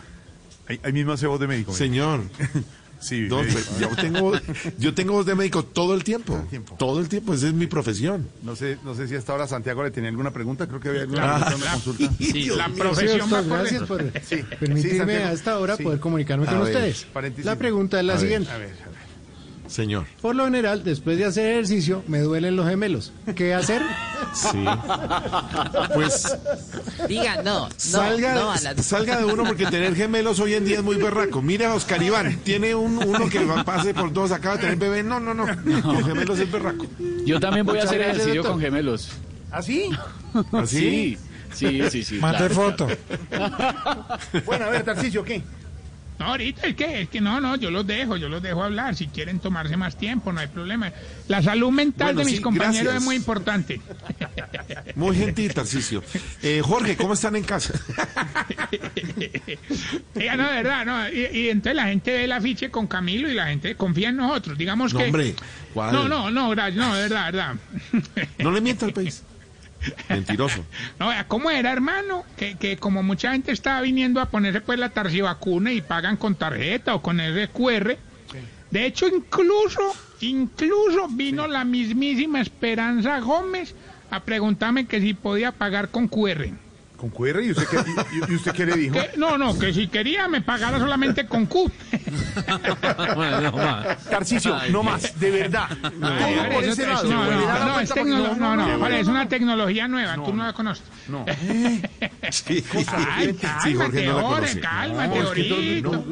[0.68, 1.72] Ahí, ahí mismo hace voz de médico.
[1.72, 2.22] Señor.
[2.98, 3.60] Sí, No, médico.
[3.78, 4.32] yo tengo,
[4.78, 6.42] yo tengo voz de médico todo el tiempo.
[6.48, 6.76] tiempo.
[6.78, 8.26] Todo el tiempo, esa es mi profesión.
[8.42, 10.66] No sé, no sé si hasta ahora Santiago le tenía alguna pregunta.
[10.66, 11.56] Creo que había alguna Ah.
[11.74, 12.10] consulta.
[12.18, 15.26] Sí, la Dios profesión por gracias por Sí, permitirme Santiago.
[15.26, 15.82] a esta hora Sí.
[15.82, 16.68] poder comunicarme A con ver.
[16.74, 17.06] ustedes.
[17.12, 17.44] Paréntesis.
[17.44, 18.22] La pregunta es la A ver.
[18.22, 18.50] siguiente.
[18.50, 19.05] A ver, a ver.
[19.76, 20.06] Señor.
[20.22, 23.12] Por lo general, después de hacer ejercicio, me duelen los gemelos.
[23.34, 23.82] ¿Qué hacer?
[24.32, 24.64] Sí.
[25.94, 26.36] Pues
[27.08, 30.64] Diga, no, no, salga, no a la- salga de uno porque tener gemelos hoy en
[30.64, 31.42] día es muy berraco.
[31.42, 35.02] Mira a Oscar Iván, tiene un, uno que pase por dos, acaba de tener bebé.
[35.02, 35.44] No, no, no.
[35.82, 36.86] Con gemelos es berraco.
[37.26, 38.52] Yo también voy a hacer gracias, ejercicio doctor.
[38.52, 39.10] con gemelos.
[39.50, 39.90] ¿Ah, sí?
[40.52, 41.18] ¿Así?
[41.52, 42.02] Sí, sí, sí.
[42.04, 42.88] sí Mande claro, foto.
[44.46, 45.42] Bueno, a ver, Tarcicio, ¿qué?
[46.18, 48.94] No, ahorita es que, es que no, no, yo los dejo, yo los dejo hablar.
[48.96, 50.90] Si quieren tomarse más tiempo, no hay problema.
[51.28, 52.96] La salud mental Bueno, de mis sí, compañeros gracias.
[52.96, 53.80] es muy importante.
[54.94, 56.02] Muy gentil, Tarcicio.
[56.42, 57.74] Eh, Jorge, ¿cómo están en casa?
[60.14, 61.08] Ya, no, de verdad, no.
[61.10, 64.16] Y, y entonces la gente ve el afiche con Camilo y la gente confía en
[64.16, 64.56] nosotros.
[64.58, 65.04] Digamos No, que.
[65.06, 65.34] hombre,
[65.74, 65.92] ¿cuál?
[65.92, 67.54] No, no, no, no, de verdad, de verdad.
[68.38, 69.22] No le mienta al país.
[70.08, 70.64] Mentiroso.
[70.98, 72.24] No, vea, ¿cómo era, hermano?
[72.36, 76.34] Que, que como mucha gente estaba viniendo a ponerse pues la tarsivacuna y pagan con
[76.34, 77.98] tarjeta o con RQR.
[78.70, 79.80] De hecho, incluso,
[80.20, 83.74] incluso vino la mismísima Esperanza Gómez
[84.10, 86.50] a preguntarme que si podía pagar con QR.
[86.96, 87.42] ¿Con QR?
[87.42, 88.96] ¿Y usted qué, y- y usted qué le dijo?
[89.18, 91.70] No, no, que si quería me pagara solamente con Q.
[94.10, 95.68] Tarcicio, no más, de verdad.
[95.82, 97.04] Todo por ese lado.
[97.04, 100.14] no, no, no, es para que- tecnolo- no, no, no, vale, es una tecnología nueva,
[100.16, 100.84] tú no la conoces.
[101.08, 101.24] No.
[102.28, 102.64] Sí,
[103.08, 105.92] Ay, sí, cálmate, Jorge no la Jorge, cálmate, No, Jorito.
[105.92, 106.04] no,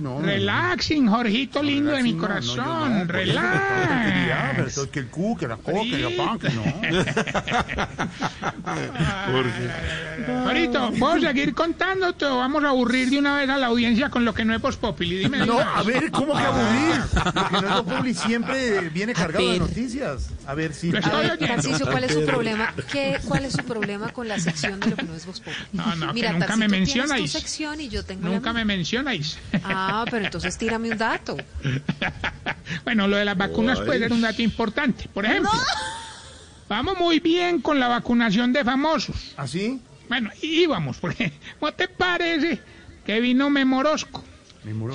[0.00, 0.26] no, no.
[0.26, 4.80] Relaxing, Jorgito lindo de mi No, no, corazón, no, relax.
[4.90, 6.62] que el cu, que la coca, que la pan, que no.
[10.44, 14.24] Jorito, ¿puedo seguir contándote o vamos a aburrir de una vez a la audiencia con
[14.24, 15.18] lo que no es Populi?
[15.18, 17.02] Dime No, a ver, ¿cómo que aburrir?
[17.12, 20.30] Porque no es Populi siempre viene cargado de noticias.
[20.46, 20.90] A ver si.
[20.90, 21.46] A ver, oyendo.
[21.46, 22.74] Tarcisio, ¿cuál es su problema?
[22.90, 25.54] ¿Qué, ¿Cuál es su problema con la sección de lo que no es Populi?
[25.72, 27.32] No, no, que Mira, nunca me mencionáis.
[27.32, 29.38] tu sección y yo tengo Nunca la me mencionáis.
[29.64, 31.36] Ah, pero entonces tírame un dato.
[32.84, 35.08] Bueno, lo de las vacunas puede ser un dato importante.
[35.12, 35.50] Por ejemplo,
[36.68, 39.32] vamos muy bien con la vacunación de famosos.
[39.36, 39.80] ¿Así?
[40.08, 42.60] Bueno, íbamos, porque ¿cómo te parece
[43.04, 44.24] que vino Memorosco?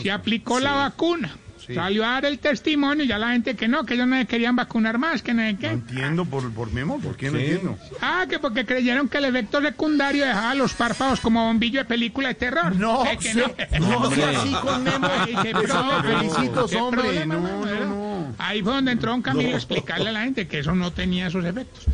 [0.02, 1.36] Se aplicó la vacuna.
[1.66, 1.74] Sí.
[1.76, 4.54] Salió a dar el testimonio y ya la gente que no, que ellos no querían
[4.54, 7.78] vacunar más, que no sé No entiendo por, por Memo, ¿por qué no entiendo?
[8.02, 12.28] Ah, que porque creyeron que el efecto secundario dejaba los párpados como bombillo de película
[12.28, 12.76] de terror.
[12.76, 13.40] No, Eh, que sí.
[13.80, 14.02] no.
[14.02, 15.08] No, sea así con Memo.
[15.42, 17.02] Qué hombre.
[17.02, 18.36] problema, No, no, no.
[18.40, 19.56] Ahí fue donde entró un Camilo No.
[19.56, 21.86] a explicarle a la gente que eso no tenía esos efectos.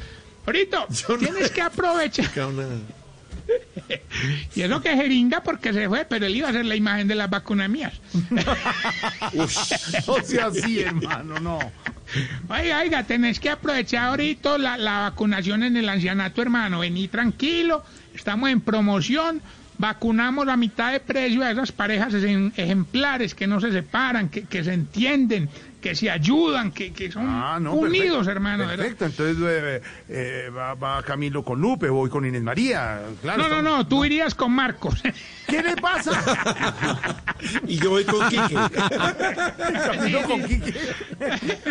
[0.47, 0.87] Ahorita,
[1.19, 2.25] tienes que aprovechar.
[4.55, 7.15] Y eso que jeringa porque se fue, pero él iba a hacer la imagen de
[7.15, 7.93] las vacunas mías.
[9.33, 11.59] No sea así, hermano, no.
[12.49, 16.79] Oiga, oiga, tenés que aprovechar ahorita la, la vacunación en el ancianato, hermano.
[16.79, 19.41] Vení tranquilo, estamos en promoción.
[19.77, 24.41] Vacunamos a mitad de precio a esas parejas ejem- ejemplares que no se separan, que,
[24.43, 25.49] que se entienden,
[25.81, 28.67] que se ayudan, que, que son Ah, no, unidos, perfecto, hermano.
[28.67, 28.77] ¿verdad?
[28.85, 33.01] Perfecto, entonces eh, eh, va, va Camilo con Lupe, voy con Inés María.
[33.21, 35.01] Claro, no, no, estamos- no, tú irías con Marcos.
[35.47, 36.11] ¿Qué le pasa?
[37.67, 38.55] y yo voy con Quique.
[39.91, 40.73] Camilo con Quique.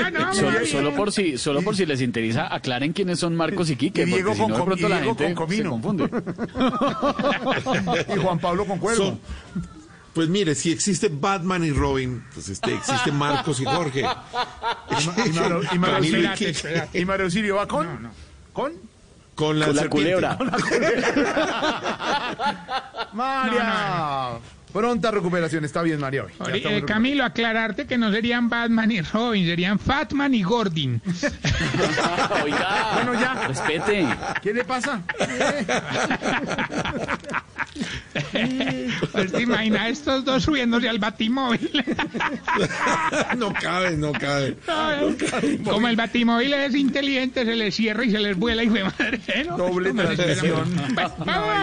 [0.03, 3.68] Ah, no, Solo, solo por si, solo por si les interesa, aclaren quiénes son Marcos
[3.71, 5.49] y Quique, Y Diego porque si no de con- pronto y la Diego gente con
[5.51, 5.71] se Comino.
[5.71, 6.11] confunde.
[8.16, 9.18] y Juan Pablo con Cuervo.
[10.19, 14.01] Pues mire, si existe Batman y Robin, pues este, existe Marcos y Jorge.
[14.01, 14.05] Y,
[15.31, 16.89] Mario- y Mario Camilo y Auxilio- Quique.
[16.99, 18.11] y Mario Auxilio va con.
[18.53, 18.73] ¿Con?
[19.37, 20.37] Con la, Con la culebra.
[23.13, 24.33] María.
[24.73, 26.25] Pronta recuperación, está bien, María.
[26.53, 31.01] eh, Camilo, aclararte que no serían Batman y Robin, serían Fatman y Gordon.
[32.45, 33.35] Oiga, Bueno, ya.
[33.49, 34.07] respete.
[34.43, 35.01] ¿Qué le pasa?
[39.13, 41.71] Pues te imaginas estos dos subiéndose al batimóvil.
[43.37, 44.57] no cabe, no cabe.
[45.65, 49.21] Como el batimóvil es inteligente, se les cierra y se les vuela y fue madre.
[49.47, 49.57] ¿no?
[49.57, 50.13] Doble Vamos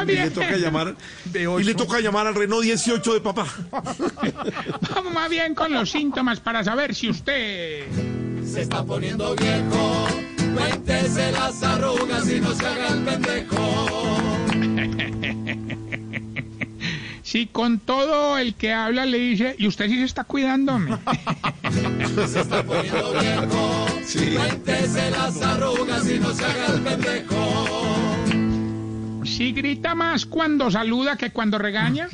[0.04, 0.34] Y le bien.
[0.34, 1.66] toca llamar, De y ocho.
[1.66, 3.46] le toca llamar al Renault 18 de papá.
[4.96, 7.86] Vamos más bien con los síntomas para saber si usted...
[8.46, 10.08] Se está poniendo viejo,
[10.56, 14.18] cuéntese las arrugas y no se haga el pendejo.
[17.24, 20.92] Si con todo el que habla le dice, y usted sí se está cuidándome.
[22.28, 23.88] Se está poniendo viejo,
[24.38, 28.15] cuéntese las arrugas y no se haga el pendejo.
[29.26, 32.08] Si grita más cuando saluda que cuando regaña.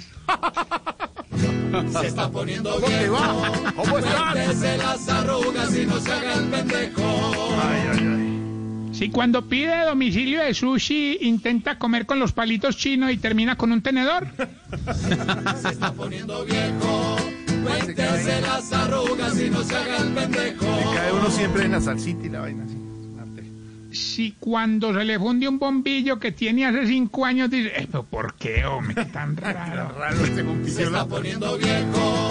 [1.91, 3.17] Se está poniendo ¿Cómo te viejo?
[3.75, 7.01] ¿Cómo cuéntese las arrugas y no se haga el pendejo.
[7.63, 8.89] Ay, ay, ay.
[8.93, 13.71] Si cuando pide domicilio de sushi intenta comer con los palitos chinos y termina con
[13.71, 14.27] un tenedor.
[15.61, 17.17] Se está poniendo viejo,
[17.63, 20.65] cuéntese las arrugas y no se haga el pendejo.
[20.93, 22.80] Cae uno siempre en la salsita y la vaina así.
[23.91, 28.03] Si cuando se le funde un bombillo que tiene hace cinco años dice, "Eh, pero
[28.03, 29.05] ¿por qué, hombre?
[29.05, 29.89] Tan raro.
[29.97, 30.73] Raro este bombillo.
[30.75, 32.29] Se está poniendo viejo,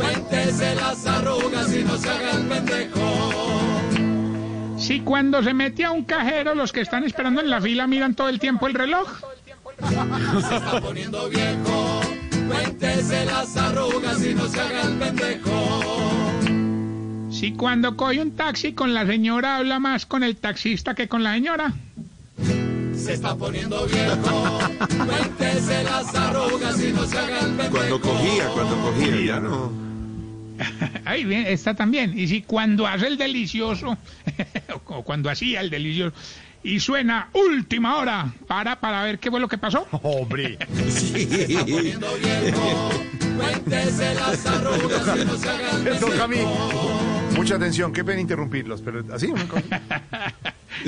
[0.00, 3.32] cuéntese las arrugas y no se haga el pendejo.
[4.78, 8.14] Si cuando se mete a un cajero los que están esperando en la fila miran
[8.14, 9.08] todo el tiempo el reloj.
[10.48, 12.00] Se está poniendo viejo,
[12.48, 16.01] cuéntese las arrugas y no se haga el pendejo.
[17.42, 21.24] Si cuando coge un taxi con la señora habla más con el taxista que con
[21.24, 21.72] la señora.
[22.94, 24.60] Se está poniendo viejo,
[25.04, 27.70] cuéntese las arrugas y no se haga el pendejo.
[27.72, 29.72] Cuando cogía, cuando cogía, ya no.
[31.04, 32.16] Ahí bien, está también.
[32.16, 33.98] Y si cuando hace el delicioso,
[34.86, 36.14] o cuando hacía el delicioso,
[36.64, 39.86] y suena última hora, para para ver qué fue lo que pasó.
[40.02, 40.58] Hombre.
[40.88, 41.56] Sí.
[41.58, 42.90] Poniendo viejo,
[43.36, 46.36] cuéntese las arrugas y no se haga el Me toca a mí.
[46.36, 47.00] pendejo.
[47.36, 49.32] Mucha atención, qué pena interrumpirlos, pero así.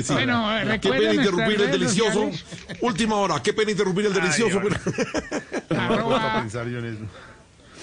[0.03, 0.13] Sí.
[0.13, 2.11] Bueno, Qué recuerden pena interrumpir el delicioso.
[2.31, 2.45] sociales.
[2.81, 4.59] Última hora, qué pena interrumpir el delicioso.
[4.61, 7.05] Pero- Arroba, pensar yo en eso.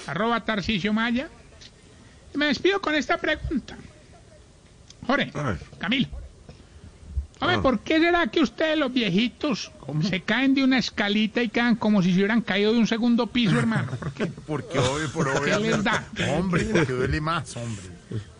[0.08, 1.28] arroba Tarcisio Maya.
[2.34, 3.76] Me despido con esta pregunta.
[5.06, 5.32] Jorge.
[5.78, 6.08] Camilo.
[7.42, 7.62] Hombre, Ah.
[7.62, 9.70] ¿por qué será que ustedes los viejitos
[10.08, 13.26] se caen de una escalita y quedan como si se hubieran caído de un segundo
[13.26, 13.92] piso, hermano?
[13.98, 14.26] ¿Por qué?
[14.46, 15.50] Porque hoy por hoy.
[15.50, 16.04] ¿Qué les da?
[16.38, 17.82] Hombre, porque duele más, hombre.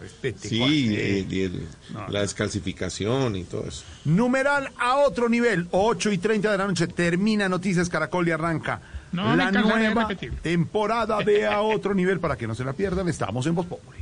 [0.01, 1.67] Respete, Sí, eh, y el-
[2.11, 3.85] la descalcificación y todo eso.
[4.05, 8.81] Numeral a otro nivel, 8 y 30 de la noche, termina Noticias Caracol y arranca
[9.13, 10.09] No la nueva
[10.43, 12.21] temporada de A Otro Nivel.
[12.21, 13.99] Para que no se la pierdan, estamos en Voz Populi.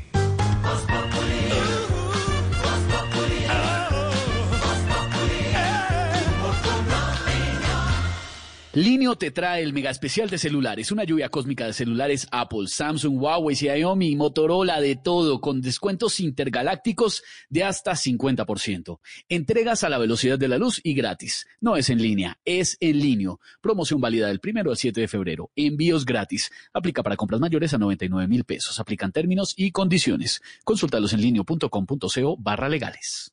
[8.73, 13.21] Linio te trae el mega especial de celulares, una lluvia cósmica de celulares Apple, Samsung,
[13.21, 19.01] Huawei, Xiaomi, Motorola, de todo, con descuentos intergalácticos de hasta 50%.
[19.29, 21.49] Entregas a la velocidad de la luz y gratis.
[21.61, 23.35] No es en línea, es en línea.
[23.61, 25.51] Promoción válida del primero al 7 de febrero.
[25.57, 26.53] Envíos gratis.
[26.73, 28.79] Aplica para compras mayores a 99 mil pesos.
[28.79, 30.43] Aplican términos y condiciones.
[30.63, 33.33] Consúltalos en linio.com.co barra legales.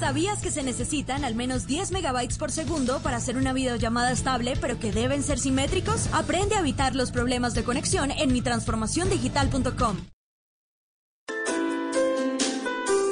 [0.00, 4.54] ¿Sabías que se necesitan al menos 10 megabytes por segundo para hacer una videollamada estable,
[4.60, 6.08] pero que deben ser simétricos?
[6.12, 9.96] Aprende a evitar los problemas de conexión en mitransformaciondigital.com.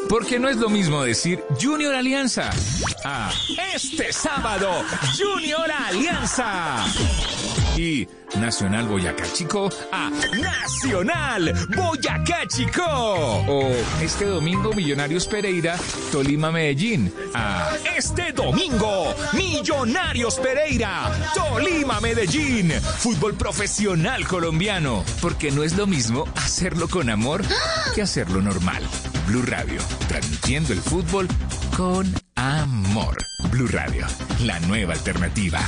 [0.08, 2.50] Porque no es lo mismo decir Junior Alianza
[3.04, 3.32] a
[3.74, 4.70] este sábado
[5.18, 6.84] Junior Alianza.
[7.76, 8.08] Y
[8.40, 12.82] Nacional Boyacá Chico a Nacional Boyacá Chico.
[12.86, 13.70] O
[14.00, 15.76] este domingo Millonarios Pereira,
[16.10, 22.72] Tolima Medellín a este domingo Millonarios Pereira, Tolima Medellín.
[22.98, 25.04] Fútbol profesional colombiano.
[25.20, 27.42] Porque no es lo mismo hacerlo con amor
[27.94, 28.82] que hacerlo normal.
[29.26, 31.28] Blue Radio, transmitiendo el fútbol
[31.76, 33.16] con amor.
[33.50, 34.06] Blue Radio,
[34.44, 35.60] la nueva alternativa.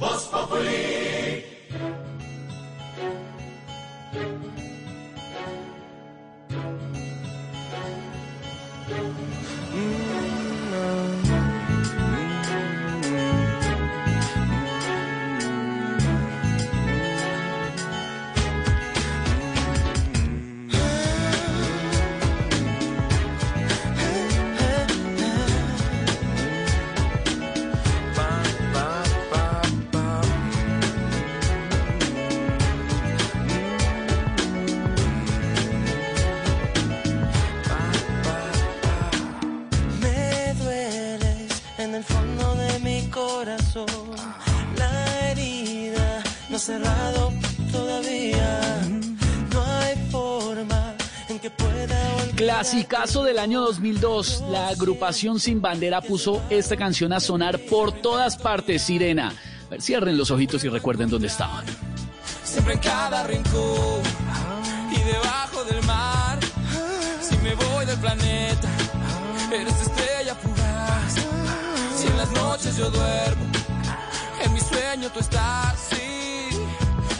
[0.00, 1.09] Voz Populi.
[42.00, 43.86] El fondo de mi corazón.
[44.76, 47.32] La herida no ha cerrado
[47.70, 48.80] todavía.
[49.52, 50.94] No hay forma
[51.28, 52.36] en que pueda olvidar.
[52.36, 54.44] Clasicazo del año 2002.
[54.50, 59.34] La agrupación Sin Bandera puso esta canción a sonar por todas partes, Sirena.
[59.66, 61.64] A ver, cierren los ojitos y recuerden dónde estaban.
[62.44, 64.00] Siempre en cada rincón
[64.90, 66.38] y debajo del mar.
[67.20, 68.68] Si me voy del planeta,
[69.52, 69.89] eres
[72.60, 73.44] noches yo duermo,
[74.44, 75.88] en mi sueño tú estás.
[75.88, 76.58] Sí,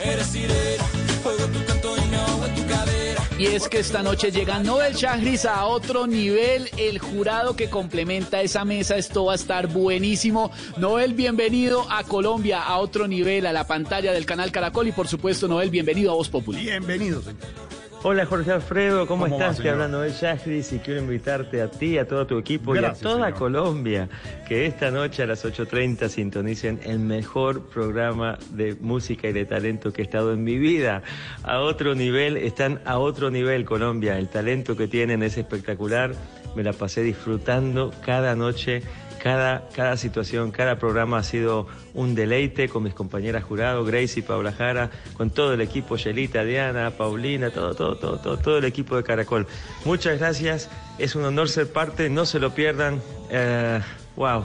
[0.05, 0.85] eres sirena,
[1.25, 3.23] oigo tu canto y me ahogo en tu cadera.
[3.39, 6.69] Y es que esta noche llega Nobel Chagris a otro nivel.
[6.77, 10.51] El jurado que complementa esa mesa, esto va a estar buenísimo.
[10.77, 14.89] Noel, bienvenido a Colombia, a otro nivel, a la pantalla del canal Caracol.
[14.89, 16.61] Y por supuesto, Noel, bienvenido a Voz Popular.
[16.61, 17.80] Bienvenido, señor.
[18.03, 19.57] Hola Jorge Alfredo, ¿cómo, ¿Cómo va, estás?
[19.59, 19.75] Te señor?
[19.75, 23.11] habla Noel Yajris y quiero invitarte a ti, a todo tu equipo Gracias, y a
[23.11, 23.39] toda señor.
[23.39, 24.09] Colombia
[24.49, 29.93] que esta noche a las 8.30 sintonicen el mejor programa de música y de talento
[29.93, 31.03] que he estado en mi vida.
[31.43, 36.13] A otro nivel, están a otro nivel Colombia, el talento que tienen es espectacular,
[36.57, 38.83] me la pasé disfrutando cada noche.
[39.23, 44.53] Cada, cada situación, cada programa ha sido un deleite con mis compañeras jurado, Gracie, Paula
[44.53, 48.97] Jara, con todo el equipo, Yelita, Diana, Paulina, todo, todo, todo, todo, todo el equipo
[48.97, 49.47] de Caracol.
[49.85, 53.03] Muchas gracias, es un honor ser parte, no se lo pierdan.
[53.31, 53.81] Eh,
[54.17, 54.45] wow,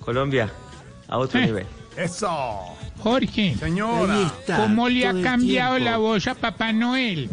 [0.00, 0.50] Colombia,
[1.08, 1.66] a otro nivel.
[1.96, 2.75] Eso.
[3.06, 4.32] Jorge, Señora.
[4.56, 7.30] ¿cómo le ha cambiado la voz a Papá Noel?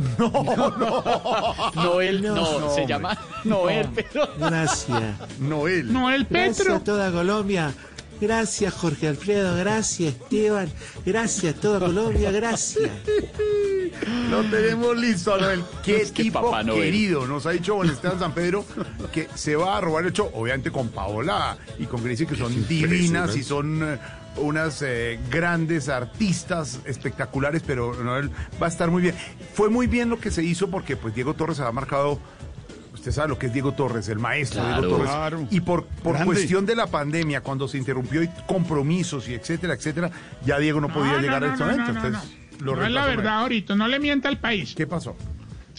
[1.73, 4.29] Noel, no, se llama Noel, pero...
[4.37, 5.01] Gracias.
[5.39, 5.91] Noel.
[5.91, 6.75] Noel Gracias Petro.
[6.75, 7.73] a toda Colombia.
[8.21, 10.71] Gracias Jorge Alfredo, gracias Esteban,
[11.03, 12.91] gracias a toda Colombia, gracias.
[14.29, 15.63] Lo tenemos listo, Noel.
[15.83, 16.83] Qué Es que tipo Papá Noel.
[16.83, 17.25] querido.
[17.25, 18.63] Nos ha dicho Juan Esteban San Pedro
[19.11, 22.67] que se va a robar el hecho, obviamente con Paola y con Gracie, que son
[22.67, 23.97] divinas y son eh,
[24.37, 28.31] unas eh, grandes artistas espectaculares, pero Noel
[28.61, 29.15] va a estar muy bien.
[29.53, 32.19] Fue muy bien lo que se hizo porque pues Diego Torres ha marcado.
[32.93, 34.81] Usted sabe lo que es Diego Torres, el maestro Claro.
[34.81, 35.11] Diego Torres.
[35.11, 35.47] Claro.
[35.51, 36.25] Y por, por Grande.
[36.33, 40.09] cuestión de la pandemia, cuando se interrumpió y compromisos y etcétera, etcétera,
[40.45, 41.93] ya Diego no podía no, llegar no, a este no, momento.
[41.93, 44.73] no, no, entonces, lo No es la verdad ahorita, no le mienta al país.
[44.75, 45.17] ¿Qué pasó?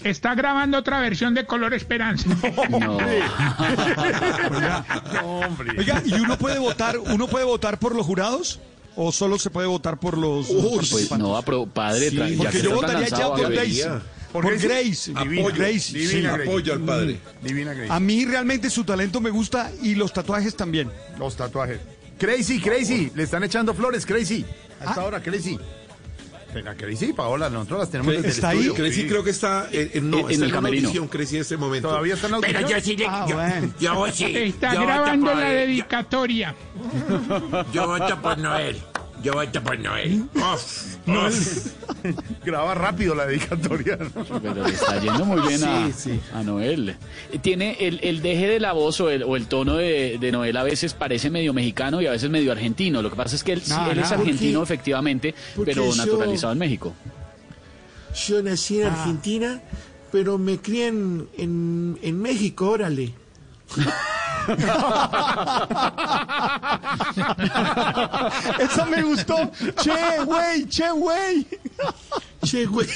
[0.05, 2.29] Está grabando otra versión de Color Esperanza.
[2.71, 2.99] No.
[5.79, 8.61] Oiga, ¿y uno puede votar, uno puede votar por los jurados?
[8.97, 11.19] ¿O solo se puede votar por los Pues participantes?
[11.19, 13.53] no, apro- padre, Sí, ya porque que yo votaría ya por.
[13.53, 13.91] Grace.
[14.33, 15.13] Por Grace.
[15.15, 16.21] Divina, Grace, divina sí.
[16.23, 16.43] Grace.
[16.43, 17.21] Apoyo al padre.
[17.43, 17.93] Divina Grace.
[17.93, 20.91] A mí realmente su talento me gusta y los tatuajes también.
[21.19, 21.81] Los tatuajes.
[22.19, 24.45] Crazy, Crazy, le están echando flores, Crazy.
[24.81, 25.05] Hasta Ah.
[25.05, 25.59] ahora, Crazy.
[26.55, 28.69] Venga, Crazy y Paola, nosotros las tenemos desde ¿Está el ahí?
[28.71, 29.09] Crazy Sí.
[29.09, 30.89] creo que está en- en- no, En- está en en el camerino.
[30.89, 31.89] audición, Crazy, en este momento.
[31.89, 32.81] ¿Todavía está en la Pero audición?
[32.81, 33.75] yo sí le- Ah, yo- bueno.
[33.81, 36.55] yo sí, Está yo grabando la dedicatoria.
[37.73, 38.81] Yo voto por Noel.
[39.25, 40.25] Yo voto por Noel.
[40.35, 41.67] Uf, uf.
[42.45, 43.97] Graba rápido la dedicatoria.
[44.43, 46.21] Pero le está yendo muy bien a, Sí, sí.
[46.35, 46.97] a Noel.
[47.33, 50.31] Eh, Tiene el, el deje de la voz o el, o el tono de, de
[50.31, 53.01] Noel a veces parece medio mexicano y a veces medio argentino.
[53.01, 55.73] Lo que pasa es que él, sí, No, él es no, argentino porque- efectivamente, porque
[55.73, 56.93] pero yo- naturalizado en México.
[58.29, 58.93] Yo nací en Ah.
[59.01, 59.63] Argentina,
[60.13, 63.15] pero me crié en, en, en México, órale.
[68.59, 69.37] Esa me gustó.
[69.81, 71.47] Che, güey, che, güey.
[72.45, 72.87] Che, güey.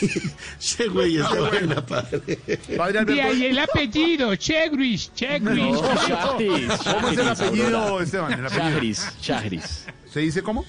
[0.59, 2.39] Che, güey, es de buena, padre.
[2.77, 5.73] Padre De ahí el apellido, Chegris, Chegris.
[5.73, 6.73] No, Chagris.
[6.85, 8.33] ¿Cómo es el apellido, Esteban?
[8.33, 8.71] El apellido.
[8.71, 9.87] Chagris, Chagris.
[10.13, 10.65] ¿Se dice cómo?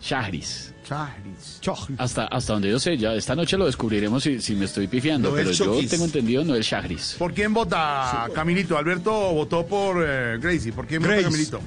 [0.00, 0.72] Chagris.
[0.86, 1.60] Chagris.
[1.98, 5.30] Hasta, hasta donde yo sé, ya esta noche lo descubriremos si, si me estoy pifiando,
[5.30, 7.16] Noel pero yo tengo entendido no el Chagris.
[7.18, 8.78] ¿Por quién vota Camilito?
[8.78, 10.72] Alberto votó por eh, Gracie.
[10.72, 11.22] ¿Por quién Grace.
[11.22, 11.60] vota Camilito?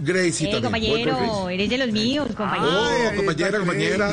[0.00, 2.70] Gracie Eh, compañero, eres de los míos, compañero.
[2.72, 4.10] Oh, compañera, compañera.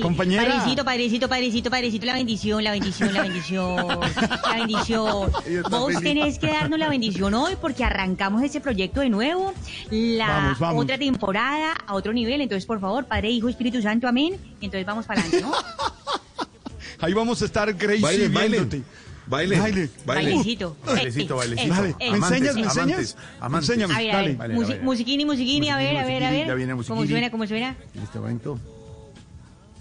[0.00, 0.44] Compañera.
[0.44, 5.30] Padrecito, padrecito, padrecito, padrecito, la bendición, la bendición, la bendición, la bendición.
[5.70, 6.00] Vos feliz.
[6.02, 9.52] tenés que darnos la bendición hoy porque arrancamos este proyecto de nuevo,
[9.90, 10.84] la Vamos, vamos.
[10.84, 12.40] otra temporada a otro nivel.
[12.40, 14.34] Entonces, por favor, Padre, Hijo, Espíritu Santo, amén.
[14.60, 15.52] Y entonces vamos para adelante, ¿no?
[17.00, 18.50] Ahí vamos a estar, Gracie, Bailen, bailen.
[18.68, 18.82] viéndote.
[19.26, 19.60] Bailen.
[19.60, 19.90] Baile.
[20.06, 20.34] Bailen.
[20.36, 20.76] Bailecito.
[20.86, 21.74] Bailecito, Eh, eh, bailecito.
[21.74, 22.10] Dale, eh.
[22.10, 23.16] ¿me enseñas, me enseñas?
[23.40, 23.68] amantes.
[23.70, 24.34] Enséñame, A ver, a dale.
[24.64, 26.46] ver, musiquini, musiquini, a ver, a ver, a ver.
[26.46, 27.08] ya viene ¿Cómo musiquini.
[27.08, 27.76] suena, cómo suena?
[27.94, 28.58] En este momento,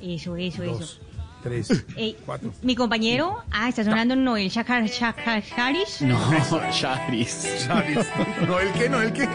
[0.01, 0.73] Eso, eso, eso.
[0.79, 0.99] dos,
[1.43, 2.51] tres, Ey, cuatro.
[2.61, 6.01] mi compañero, ah, está sonando Noel Shakar, Shakar, Haris.
[6.01, 6.19] No,
[6.71, 7.65] Chagris.
[7.67, 8.05] Chagris.
[8.47, 8.89] ¿No el qué?
[8.89, 9.27] ¿No el qué?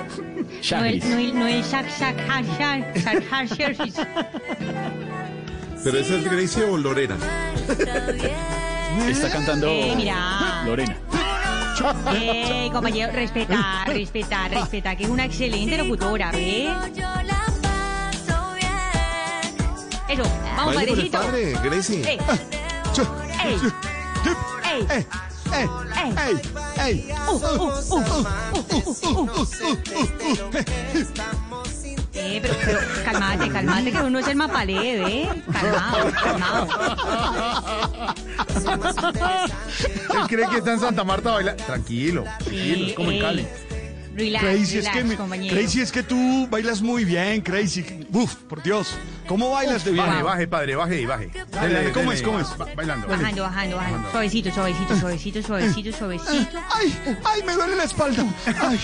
[0.70, 0.98] Noel.
[1.08, 3.94] Noel, Noel Shak, Shakar, Shak, Shakar, Haris.
[5.84, 7.16] ¿Pero esa es Gracie o Lorena?
[9.08, 10.62] Está cantando Eh, mira.
[10.64, 10.96] Lorena.
[12.14, 16.68] Eh, compañero, respetar, respetar, respetar, que es una excelente locutora, ¿ves?
[20.12, 20.22] Eso,
[20.56, 21.18] vamos, Baile con el padrecito.
[21.18, 22.02] padre, Gracie.
[22.10, 22.18] Ey,
[23.44, 23.56] ey,
[24.64, 25.06] ey, ¡Eh!
[25.54, 25.68] ¡Eh!
[25.96, 26.12] ey.
[26.26, 26.36] ¡Ey!
[26.78, 27.14] ¡Ey!
[27.28, 28.02] Uh, uh, uh, uh,
[28.72, 28.76] uh,
[29.08, 29.46] uh, uh.
[32.14, 35.42] Eh, pero, pero calmate, calmate, que uno es el mapalé, ¿eh?
[35.50, 36.68] Calmado, calmado.
[40.14, 41.64] Él cree que está en Santa Marta bailando.
[41.64, 43.46] Tranquilo, tranquilo, es como en Ey, Cali.
[44.14, 45.56] Relax, Crazy, es relax, que, me- compañero.
[45.56, 48.06] Crazy, es que tú bailas muy bien, Crazy.
[48.12, 48.94] Uf, por Dios.
[49.26, 50.04] ¿Cómo bailas de bien?
[50.04, 51.30] Baje, baje, padre, baje y baje.
[51.50, 52.46] Dale, dale, ¿cómo es, cómo es?
[52.58, 53.06] Ba- Bailando.
[53.08, 54.10] Bajando, bajando, bajando.
[54.10, 56.58] Suavecito, suavecito, suavecito, suavecito, suavecito.
[56.74, 56.98] ¡Ay!
[57.24, 58.24] ¡Ay, me duele la espalda!
[58.60, 58.78] ¡Ay!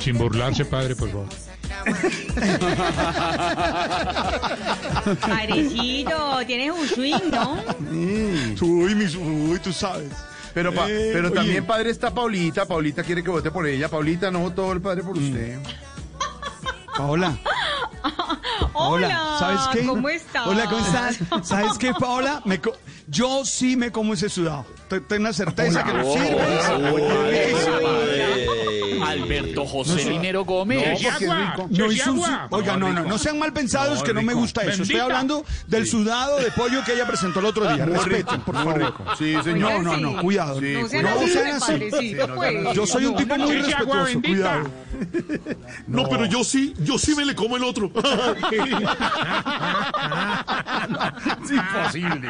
[0.00, 1.26] Sin burlarse, padre, por favor.
[5.20, 7.62] Padrecito, tienes un swing, ¿no?
[8.60, 10.10] Uy, mis, uy, tú sabes.
[10.54, 11.34] Pero, pa- Eh, pero oye.
[11.36, 12.66] también, padre, está Paulita.
[12.66, 13.88] Paulita quiere que vote por ella.
[13.88, 15.58] Paulita no votó el padre por usted.
[16.96, 17.38] Paola.
[18.72, 19.86] Hola, ¿sabes qué?
[19.86, 20.46] ¿cómo estás?
[20.46, 21.18] Hola, ¿cómo estás?
[21.46, 22.42] ¿Sabes qué, Paola?
[22.44, 22.76] Me co-
[23.10, 24.64] yo sí me como ese sudado.
[24.88, 26.40] Te- Tengo una certeza que lo sirve.
[29.02, 31.00] Alberto José Linero Gómez.
[32.50, 34.82] Oiga, no, no, no sean mal pensados que no me gusta eso.
[34.82, 37.86] Estoy hablando del sudado de pollo que ella presentó el otro día.
[37.86, 38.94] Muy Respeten, por favor.
[39.18, 39.82] Sí, señor.
[39.82, 40.60] No, no, no, cuidado.
[40.60, 40.88] No
[41.26, 42.74] sean así, pues.
[42.74, 44.70] Yo soy un tipo muy respetuoso, cuidado.
[45.86, 47.90] No, pero yo sí, yo sí me le como el otro.
[51.42, 52.28] Es imposible.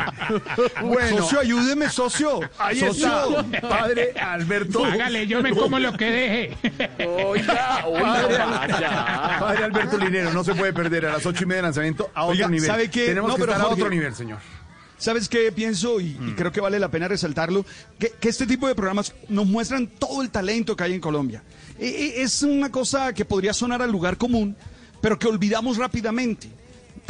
[0.82, 2.40] Bueno, Socio, ayúdeme, socio.
[2.58, 3.40] ahí socio.
[3.40, 3.60] está.
[3.68, 4.84] Padre Alberto.
[4.84, 7.06] Hágale, yo me como lo que deje.
[7.06, 9.36] Oiga, oiga, vaya.
[9.40, 12.22] Padre Alberto Linero, no se puede perder a las ocho y media de lanzamiento a
[12.24, 12.66] otro Oiga, nivel.
[12.66, 13.06] ¿sabe qué?
[13.06, 14.38] Tenemos No, que pero estar a Jorge- otro nivel, señor.
[14.98, 15.98] ¿Sabes qué pienso?
[16.00, 16.28] Y, Mm.
[16.28, 17.64] y creo que vale la pena resaltarlo,
[17.98, 21.42] que, que este tipo de programas nos muestran todo el talento que hay en Colombia.
[21.78, 24.54] E- e- es una cosa que podría sonar al lugar común,
[25.00, 26.48] pero que olvidamos rápidamente.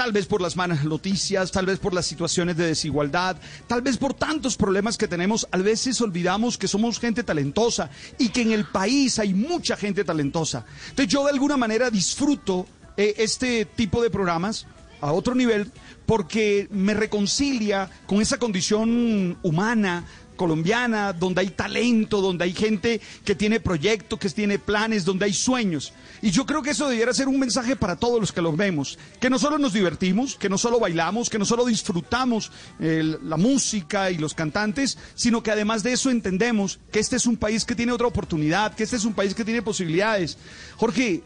[0.00, 3.36] Tal vez por las malas noticias, tal vez por las situaciones de desigualdad,
[3.66, 8.30] tal vez por tantos problemas que tenemos, a veces olvidamos que somos gente talentosa y
[8.30, 10.64] que en el país hay mucha gente talentosa.
[10.88, 14.66] Entonces yo de alguna manera disfruto eh, este tipo de programas
[15.02, 15.70] a otro nivel
[16.06, 20.06] porque me reconcilia con esa condición humana
[20.40, 25.34] colombiana, donde hay talento, donde hay gente que tiene proyectos, que tiene planes, donde hay
[25.34, 25.92] sueños.
[26.22, 28.98] Y yo creo que eso debiera ser un mensaje para todos los que los vemos,
[29.20, 33.36] que no solo nos divertimos, que no solo bailamos, que no solo disfrutamos eh, la
[33.36, 37.66] música y los cantantes, sino que además de eso entendemos que este es un país
[37.66, 40.38] que tiene otra oportunidad, que este es un país que tiene posibilidades.
[40.76, 41.22] Jorge,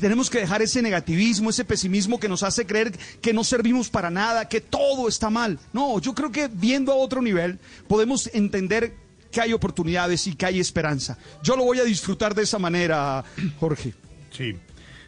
[0.00, 4.10] tenemos que dejar ese negativismo, ese pesimismo que nos hace creer que no servimos para
[4.10, 5.58] nada, que todo está mal.
[5.72, 8.94] No, yo creo que viendo a otro nivel podemos entender
[9.30, 11.18] que hay oportunidades y que hay esperanza.
[11.42, 13.24] Yo lo voy a disfrutar de esa manera,
[13.58, 13.94] Jorge.
[14.30, 14.54] Sí.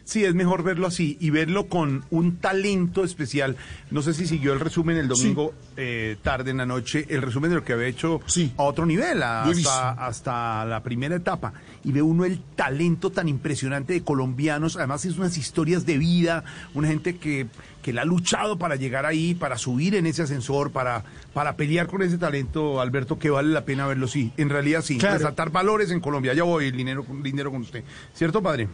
[0.05, 3.57] Sí, es mejor verlo así y verlo con un talento especial.
[3.89, 7.49] No sé si siguió el resumen el domingo eh, tarde en la noche, el resumen
[7.49, 8.21] de lo que había hecho
[8.55, 11.53] a otro nivel, hasta, hasta la primera etapa.
[11.83, 14.77] Y ve uno el talento tan impresionante de colombianos.
[14.77, 16.43] Además, es unas historias de vida,
[16.75, 17.47] una gente que,
[17.81, 21.03] que la ha luchado para llegar ahí, para subir en ese ascensor, para,
[21.33, 24.31] para pelear con ese talento, Alberto, que vale la pena verlo, sí.
[24.37, 24.99] En realidad, sí.
[24.99, 25.17] Claro.
[25.17, 26.35] Resaltar valores en Colombia.
[26.35, 27.83] Ya voy, dinero, dinero con usted.
[28.13, 28.67] ¿Cierto, padre?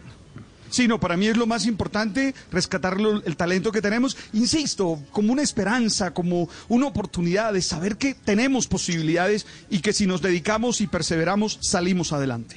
[0.72, 5.02] Sí, no, para mí es lo más importante, rescatar lo- el talento que tenemos, insisto,
[5.10, 10.22] como una esperanza, como una oportunidad de saber que tenemos posibilidades y que si nos
[10.22, 12.56] dedicamos y perseveramos, salimos adelante.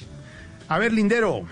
[0.66, 1.44] A ver, Lindero.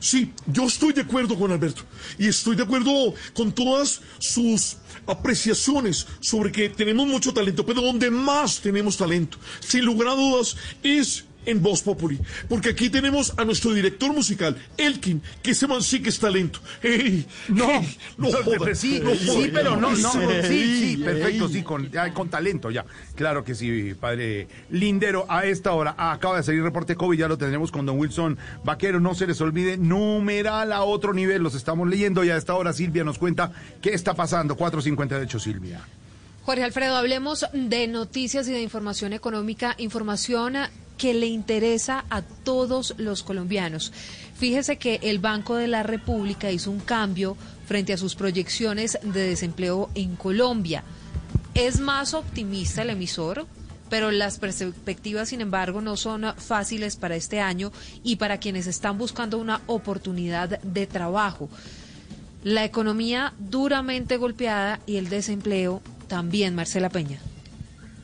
[0.00, 1.82] Sí, yo estoy de acuerdo con Alberto
[2.18, 4.76] y estoy de acuerdo con todas sus
[5.06, 10.56] apreciaciones sobre que tenemos mucho talento, pero donde más tenemos talento, sin lugar a dudas,
[10.82, 12.18] es en Voz Populi,
[12.48, 16.60] porque aquí tenemos a nuestro director musical, Elkin, que ese man sí que es talento.
[16.82, 17.26] ¡Ey!
[17.48, 17.96] No, ¡Ey!
[18.18, 19.48] no joda, sí, no sí, joda.
[19.52, 20.18] pero no, no, sí,
[20.48, 21.52] sí, Ey, perfecto, ey.
[21.52, 22.84] sí, con, ya, con talento, ya.
[23.14, 25.26] Claro que sí, padre Lindero.
[25.28, 29.00] A esta hora acaba de salir reporte COVID, ya lo tendremos con don Wilson Vaquero.
[29.00, 32.72] No se les olvide, numeral a otro nivel, los estamos leyendo y a esta hora
[32.72, 34.56] Silvia nos cuenta qué está pasando.
[34.56, 35.80] 458, Silvia.
[36.44, 40.56] Jorge Alfredo, hablemos de noticias y de información económica, información
[40.98, 43.92] que le interesa a todos los colombianos.
[44.34, 47.36] Fíjese que el Banco de la República hizo un cambio
[47.66, 50.82] frente a sus proyecciones de desempleo en Colombia.
[51.54, 53.46] Es más optimista el emisor,
[53.88, 57.70] pero las perspectivas, sin embargo, no son fáciles para este año
[58.02, 61.48] y para quienes están buscando una oportunidad de trabajo.
[62.42, 65.82] La economía duramente golpeada y el desempleo
[66.12, 67.20] también, Marcela Peña.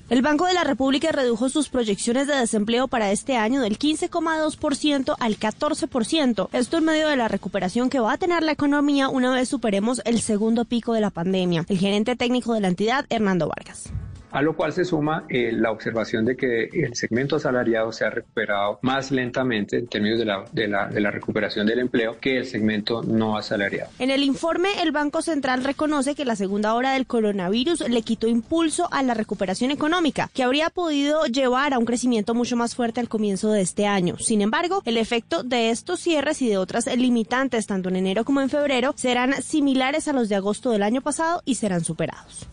[0.09, 5.15] El Banco de la República redujo sus proyecciones de desempleo para este año del 15,2%
[5.21, 6.49] al 14%.
[6.53, 10.01] Esto en medio de la recuperación que va a tener la economía una vez superemos
[10.07, 11.67] el segundo pico de la pandemia.
[11.69, 13.91] El gerente técnico de la entidad, Hernando Vargas.
[14.31, 18.11] A lo cual se suma eh, la observación de que el segmento asalariado se ha
[18.11, 22.39] recuperado más lentamente en términos de la, de, la, de la recuperación del empleo que
[22.39, 23.91] el segmento no asalariado.
[23.99, 28.29] En el informe, el Banco Central reconoce que la segunda hora del coronavirus le quitó
[28.29, 33.01] impulso a la recuperación económica, que habría podido llevar a un crecimiento mucho más fuerte
[33.01, 34.19] al comienzo de este año.
[34.19, 38.41] Sin embargo, el efecto de estos cierres y de otras limitantes, tanto en enero como
[38.41, 42.49] en febrero, serán similares a los de agosto del año pasado y serán superados.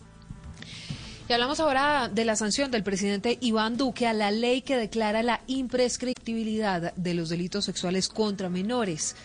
[1.28, 5.24] Y hablamos ahora de la sanción del presidente Iván Duque a la ley que declara
[5.24, 9.16] la imprescriptibilidad de los delitos sexuales contra menores.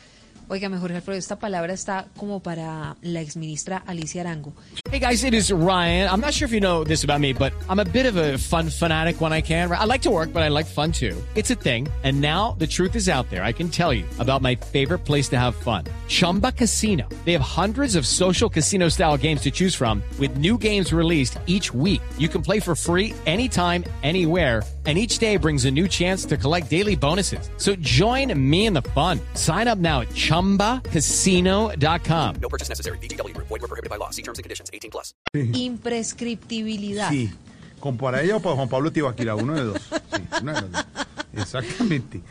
[0.52, 4.52] Oiga, mejor Alfredo, esta palabra está como para la exministra Alicia Arango.
[4.92, 6.10] Hey guys, it is Ryan.
[6.10, 8.38] I'm not sure if you know this about me, but I'm a bit of a
[8.38, 9.72] fun fanatic when I can.
[9.72, 11.16] I like to work, but I like fun too.
[11.36, 11.88] It's a thing.
[12.04, 13.46] And now the truth is out there.
[13.46, 15.86] I can tell you about my favorite place to have fun.
[16.10, 17.08] Chumba Casino.
[17.24, 21.40] They have hundreds of social casino style games to choose from with new games released
[21.48, 22.02] each week.
[22.18, 24.64] You can play for free anytime, anywhere.
[24.88, 27.52] And each day brings a new chance to collect daily bonuses.
[27.58, 29.20] So join me in the fun.
[29.36, 30.10] Sign up now at
[30.42, 32.36] chumbacasino.com.
[32.42, 32.98] No purchase necessary.
[32.98, 33.48] VGW Group.
[33.48, 34.10] Void were prohibited by law.
[34.10, 34.72] See terms and conditions.
[34.74, 35.14] 18 plus.
[35.34, 37.10] Imprescriptibilidad.
[37.10, 37.32] Sí,
[37.80, 39.82] con para ella o para Juan Pablo Tibaquira, uno de dos.
[39.82, 40.86] Sí, uno de los dos.
[41.34, 42.22] Exactamente.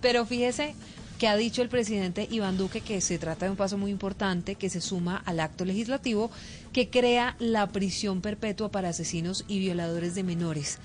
[0.00, 0.74] Pero fíjese
[1.18, 4.54] que ha dicho el presidente Iván Duque que se trata de un paso muy importante
[4.54, 6.30] que se suma al acto legislativo
[6.72, 10.78] que crea la prisión perpetua para asesinos y violadores de menores.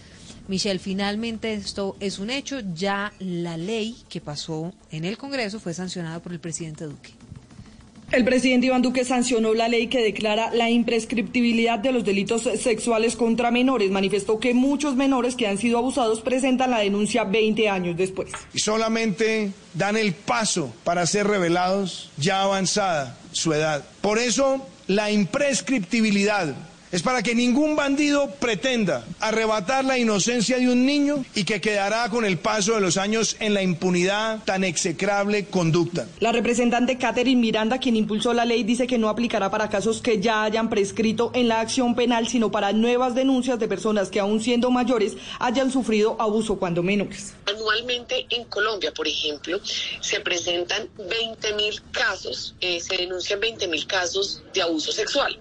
[0.47, 5.73] Michelle, finalmente esto es un hecho, ya la ley que pasó en el Congreso fue
[5.73, 7.11] sancionada por el presidente Duque.
[8.11, 13.15] El presidente Iván Duque sancionó la ley que declara la imprescriptibilidad de los delitos sexuales
[13.15, 13.89] contra menores.
[13.89, 18.29] Manifestó que muchos menores que han sido abusados presentan la denuncia 20 años después.
[18.53, 23.83] y solamente dan el paso para ser revelados ya avanzada su edad.
[24.01, 26.55] Por eso, la imprescriptibilidad
[26.95, 32.09] es para que ningún bandido pretenda arrebatar la inocencia de un niño y que quedará
[32.09, 36.07] con el paso de los años en la impunidad tan execrable conducta.
[36.21, 40.21] La representante Catherine Miranda, quien impulsó la ley, dice que no aplicará para casos que
[40.21, 44.39] ya hayan prescrito en la acción penal, sino para nuevas denuncias de personas que aún
[44.39, 47.33] siendo mayores hayan sufrido abuso cuando menores.
[47.45, 49.59] Anualmente en Colombia, por ejemplo,
[49.99, 55.37] se presentan 20.000 casos, eh, se denuncian 20.000 casos de abuso sexual,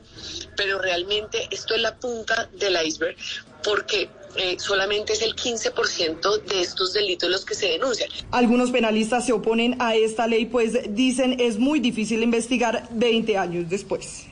[0.57, 3.16] pero realmente esto es la punta del iceberg
[3.62, 8.11] porque eh, solamente es el 15% de estos delitos los que se denuncian.
[8.31, 13.68] Algunos penalistas se oponen a esta ley, pues dicen es muy difícil investigar 20 años
[13.68, 14.27] después.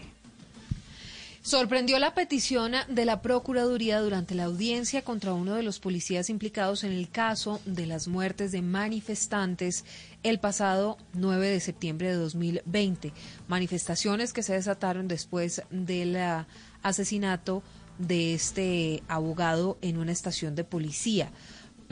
[1.42, 6.84] Sorprendió la petición de la Procuraduría durante la audiencia contra uno de los policías implicados
[6.84, 9.84] en el caso de las muertes de manifestantes
[10.22, 13.12] el pasado 9 de septiembre de 2020.
[13.48, 16.46] Manifestaciones que se desataron después del ah,
[16.84, 17.64] asesinato
[17.98, 21.32] de este abogado en una estación de policía.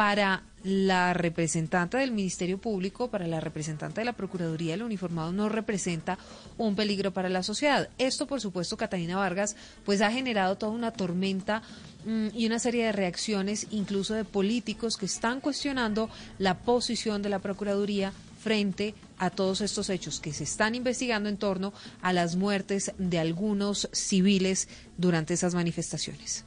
[0.01, 5.51] Para la representante del Ministerio Público, para la representante de la Procuraduría, el uniformado no
[5.51, 6.17] representa
[6.57, 7.91] un peligro para la sociedad.
[7.99, 11.61] Esto, por supuesto, Catalina Vargas, pues ha generado toda una tormenta
[12.07, 17.29] mm, y una serie de reacciones, incluso de políticos que están cuestionando la posición de
[17.29, 22.37] la Procuraduría frente a todos estos hechos que se están investigando en torno a las
[22.37, 26.47] muertes de algunos civiles durante esas manifestaciones.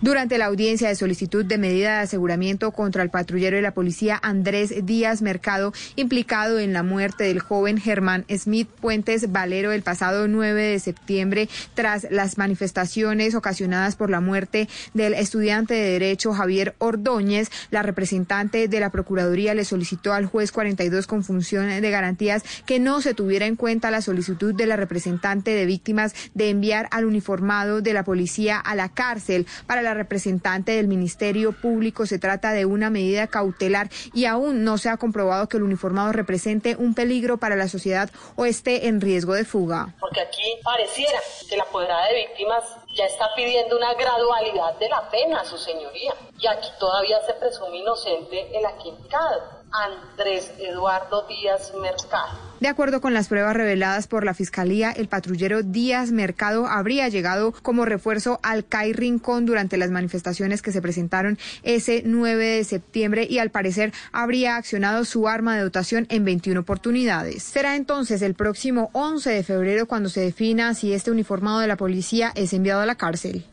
[0.00, 4.16] Durante la audiencia de solicitud de medida de aseguramiento contra el patrullero de la policía
[4.22, 10.28] Andrés Díaz Mercado, implicado en la muerte del joven Germán Smith Puentes Valero el pasado
[10.28, 16.76] 9 de septiembre, tras las manifestaciones ocasionadas por la muerte del estudiante de Derecho Javier
[16.78, 22.44] Ordóñez, la representante de la Procuraduría le solicitó al juez 42 con función de garantías
[22.66, 26.86] que no se tuviera en cuenta la solicitud de la representante de víctimas de enviar
[26.92, 32.18] al uniformado de la policía a la cárcel para la representante del Ministerio Público se
[32.18, 36.76] trata de una medida cautelar y aún no se ha comprobado que el uniformado represente
[36.76, 39.94] un peligro para la sociedad o esté en riesgo de fuga.
[40.00, 41.18] Porque aquí pareciera
[41.48, 42.64] que la apoderada de víctimas
[42.96, 46.14] ya está pidiendo una gradualidad de la pena, su señoría.
[46.38, 49.58] Y aquí todavía se presume inocente el aquincado.
[49.70, 52.47] Andrés Eduardo Díaz Mercado.
[52.60, 57.52] De acuerdo con las pruebas reveladas por la Fiscalía, el patrullero Díaz Mercado habría llegado
[57.52, 63.28] como refuerzo al CAI Rincón durante las manifestaciones que se presentaron ese 9 de septiembre
[63.30, 67.44] y al parecer habría accionado su arma de dotación en 21 oportunidades.
[67.44, 71.76] Será entonces el próximo 11 de febrero cuando se defina si este uniformado de la
[71.76, 73.44] policía es enviado a la cárcel.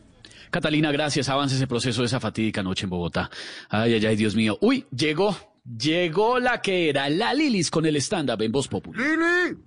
[0.50, 1.28] Catalina, gracias.
[1.28, 3.30] Avance ese proceso de esa fatídica noche en Bogotá.
[3.68, 4.58] Ay, ay, ay, Dios mío.
[4.60, 5.36] Uy, llegó.
[5.66, 9.00] Llegó la que era la Lilis con el stand-up en Voz Popular.
[9.00, 9.58] ¡Lili!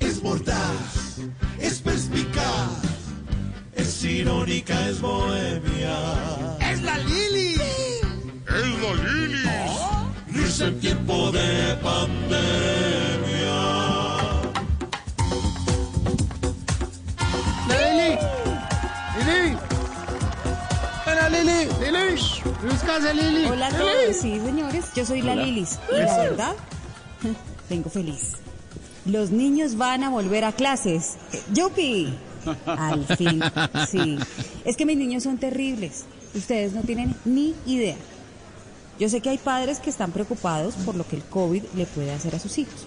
[0.00, 1.18] Es mordaz,
[1.60, 2.82] es perspicaz,
[3.74, 6.56] es irónica, es bohemia.
[6.60, 7.54] ¡Es la Lili!
[8.48, 9.48] ¡Es la Lili!
[10.32, 12.38] Risa en tiempo de pandemia.
[17.68, 18.47] ¡La.
[21.28, 21.68] ¡Hola, Lili!
[21.78, 22.22] ¡Lili!
[22.70, 23.44] ¡Buscase, Lili!
[23.44, 23.80] Hola a Lili.
[23.80, 25.44] todos, sí señores, yo soy la Hola.
[25.44, 26.56] Lilis y la verdad,
[27.68, 28.32] vengo feliz.
[29.04, 31.16] Los niños van a volver a clases.
[31.52, 32.14] ¡Yupi!
[32.64, 33.42] Al fin,
[33.90, 34.18] sí.
[34.64, 36.06] Es que mis niños son terribles.
[36.34, 37.96] Ustedes no tienen ni idea.
[38.98, 42.10] Yo sé que hay padres que están preocupados por lo que el COVID le puede
[42.10, 42.86] hacer a sus hijos.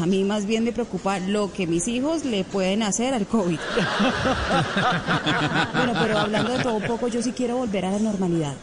[0.00, 3.58] A mí más bien me preocupa lo que mis hijos le pueden hacer al COVID.
[5.74, 8.54] bueno, pero hablando de todo un poco, yo sí quiero volver a la normalidad.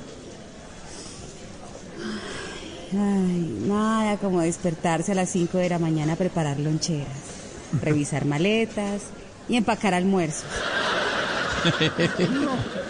[2.93, 7.09] Ay, nada como despertarse a las 5 de la mañana a preparar loncheras,
[7.81, 9.01] revisar maletas
[9.49, 10.45] y empacar almuerzos.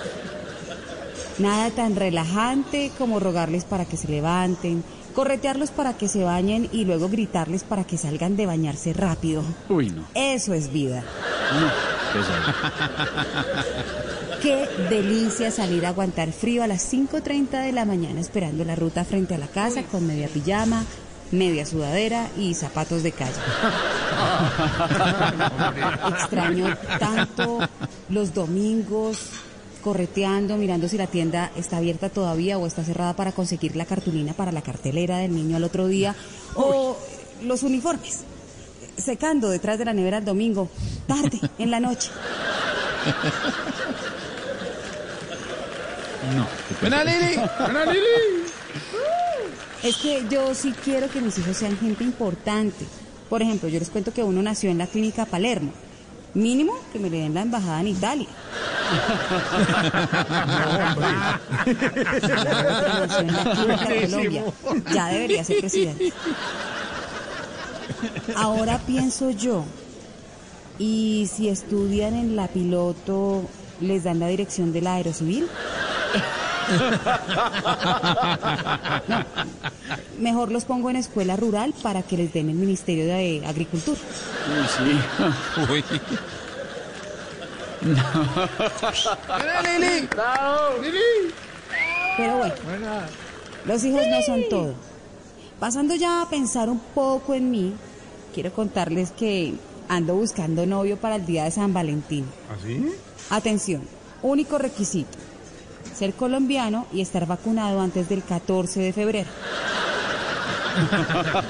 [1.38, 4.84] Nada tan relajante como rogarles para que se levanten,
[5.16, 9.44] corretearlos para que se bañen y luego gritarles para que salgan de bañarse rápido.
[9.70, 10.04] Uy, no.
[10.14, 11.04] Eso es vida.
[11.54, 11.96] No.
[14.42, 19.06] Qué delicia salir a aguantar frío a las 5.30 de la mañana esperando la ruta
[19.06, 20.84] frente a la casa con media pijama,
[21.32, 23.32] media sudadera y zapatos de calle.
[26.10, 27.60] Extraño tanto
[28.10, 29.30] los domingos
[29.86, 34.34] correteando, mirando si la tienda está abierta todavía o está cerrada para conseguir la cartulina
[34.34, 36.16] para la cartelera del niño al otro día
[36.56, 36.98] o
[37.44, 38.22] los uniformes
[38.98, 40.70] secando detrás de la nevera el domingo,
[41.06, 42.10] tarde, en la noche.
[46.36, 46.48] No.
[46.82, 47.36] ¡Buena, Lili!
[47.60, 48.46] ¡Buena, Lili!
[49.84, 52.86] Es que yo sí quiero que mis hijos sean gente importante.
[53.30, 55.72] Por ejemplo, yo les cuento que uno nació en la clínica Palermo.
[56.36, 58.28] Mínimo que me le den la embajada en Italia.
[64.94, 66.12] Ya debería ser presidente.
[68.36, 69.64] Ahora pienso yo,
[70.78, 73.44] ¿y si estudian en la piloto,
[73.80, 75.48] les dan la dirección de la aerocivil?
[79.08, 79.26] No,
[80.20, 84.00] mejor los pongo en escuela rural para que les den el Ministerio de Agricultura.
[84.00, 85.72] Uy, sí.
[85.72, 85.84] Uy.
[87.86, 90.10] ¡Buena, Lili!
[90.82, 91.34] ¡Lili!
[92.18, 92.56] Pero bueno,
[93.66, 94.74] los hijos no son todo.
[95.60, 97.74] Pasando ya a pensar un poco en mí,
[98.34, 99.54] quiero contarles que
[99.88, 102.26] ando buscando novio para el día de San Valentín.
[102.58, 102.92] ¿Así?
[103.30, 103.82] Atención,
[104.22, 105.18] único requisito,
[105.94, 109.30] ser colombiano y estar vacunado antes del 14 de febrero.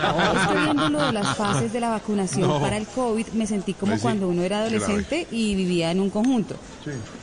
[0.03, 2.59] Ahora estoy viendo lo de las fases de la vacunación No.
[2.61, 5.99] para el COVID, me sentí como Pues sí, cuando uno era adolescente y vivía en
[5.99, 6.55] un conjunto.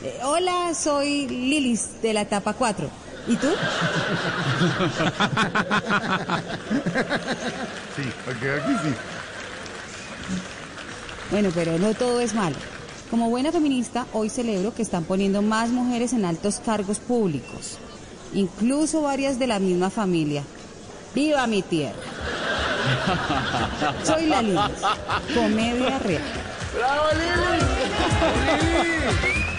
[0.03, 2.89] Eh, hola, soy Lilis de la etapa 4.
[3.27, 3.47] ¿Y tú?
[7.95, 8.93] Sí, aquí sí.
[11.31, 12.55] Bueno, pero no todo es malo.
[13.13, 17.77] Como buena feminista, hoy celebro que están poniendo más mujeres en altos cargos públicos,
[18.33, 20.41] incluso varias de la misma familia.
[21.13, 21.93] ¡Viva mi tierra!
[24.03, 24.57] Soy la Lili.
[25.35, 26.23] Comedia real.
[26.75, 27.03] ¡Bravo,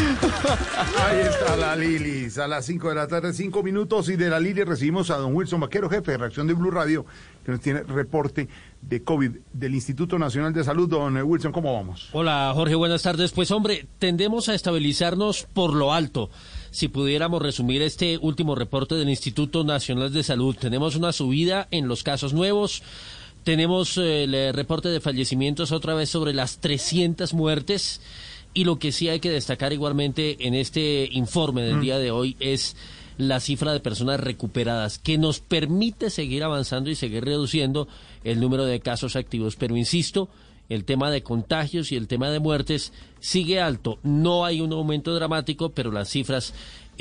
[0.98, 4.40] Ahí está la Lili, a las 5 de la tarde, 5 minutos, y de la
[4.40, 7.04] Lili recibimos a don Wilson Vaquero, jefe de reacción de Blue Radio,
[7.44, 8.48] que nos tiene reporte
[8.82, 10.88] de COVID del Instituto Nacional de Salud.
[10.88, 12.08] Don Wilson, ¿cómo vamos?
[12.12, 13.32] Hola, Jorge, buenas tardes.
[13.32, 16.30] Pues hombre, tendemos a estabilizarnos por lo alto.
[16.70, 21.88] Si pudiéramos resumir este último reporte del Instituto Nacional de Salud, tenemos una subida en
[21.88, 22.82] los casos nuevos.
[23.44, 28.00] Tenemos eh, el reporte de fallecimientos otra vez sobre las 300 muertes
[28.54, 31.80] y lo que sí hay que destacar igualmente en este informe del Mm.
[31.80, 32.76] día de hoy es
[33.16, 37.86] la cifra de personas recuperadas, que nos permite seguir avanzando y seguir reduciendo
[38.24, 39.56] el número de casos activos.
[39.56, 40.28] Pero insisto,
[40.70, 43.98] el tema de contagios y el tema de muertes sigue alto.
[44.02, 46.54] No hay un aumento dramático, pero las cifras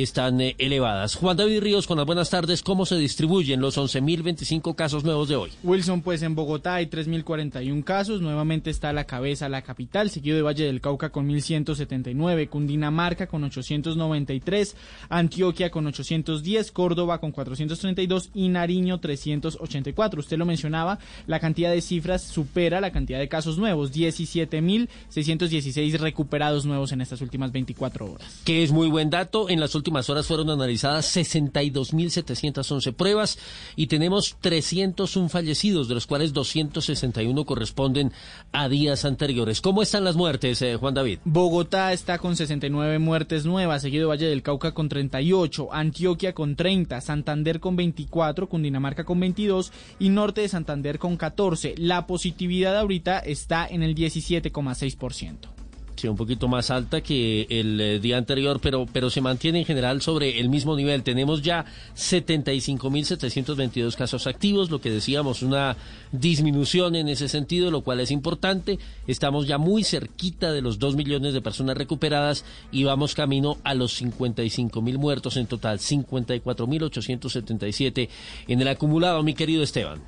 [0.04, 1.16] están eh, elevadas.
[1.16, 5.36] Juan David Ríos, con las buenas tardes, ¿cómo se distribuyen los 11.025 casos nuevos de
[5.36, 5.52] hoy?
[5.62, 10.38] Wilson, pues en Bogotá hay 3.041 casos, nuevamente está a la cabeza la capital, seguido
[10.38, 14.78] de Valle del Cauca con 1.179, Cundinamarca con 893,
[15.10, 20.22] Antioquia con 810, Córdoba con 432 y Nariño 384.
[20.22, 26.66] Usted lo mencionaba, la cantidad de cifras supera la cantidad de casos nuevos, 17.616 recuperados
[26.66, 28.40] nuevos en estas últimas 24 horas.
[28.46, 29.50] que es muy buen dato.
[29.50, 33.40] En las últimas horas fueron analizadas 62.711 pruebas
[33.76, 38.12] y tenemos 301 fallecidos, de los cuales 261 corresponden
[38.52, 39.62] a días anteriores.
[39.62, 41.20] ¿Cómo están las muertes, eh, Juan David?
[41.26, 47.02] Bogotá está con 69 muertes nuevas, seguido Valle del Cauca con 38, Antioquia con 30,
[47.02, 51.76] Santander con 24, Cundinamarca con 22 y Norte de Santander con 14.
[51.78, 55.59] La positividad ahorita está en el 17,6%.
[56.08, 60.02] Un poquito más alta que el eh, día anterior, pero, pero se mantiene en general
[60.02, 61.02] sobre el mismo nivel.
[61.04, 65.76] Tenemos ya 75.722 casos activos, lo que decíamos, una
[66.12, 68.78] disminución en ese sentido, lo cual es importante.
[69.08, 73.74] Estamos ya muy cerquita de los 2 millones de personas recuperadas y vamos camino a
[73.74, 78.10] los 55.000 muertos en total, 54.877
[78.48, 80.00] en el acumulado, mi querido Esteban.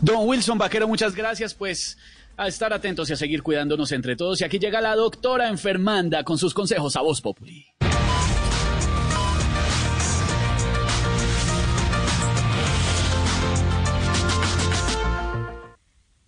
[0.00, 1.54] Don Wilson Vaquero, muchas gracias.
[1.54, 1.96] Pues
[2.36, 4.40] a estar atentos y a seguir cuidándonos entre todos.
[4.40, 7.66] Y aquí llega la doctora enfermanda con sus consejos a Voz Populi.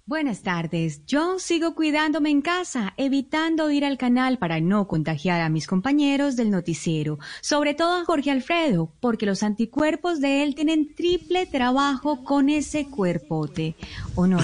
[0.09, 1.05] Buenas tardes.
[1.09, 6.37] Yo sigo cuidándome en casa, evitando ir al canal para no contagiar a mis compañeros
[6.37, 12.23] del noticiero, sobre todo a Jorge Alfredo, porque los anticuerpos de él tienen triple trabajo
[12.23, 13.75] con ese cuerpote.
[14.15, 14.39] ¿O no,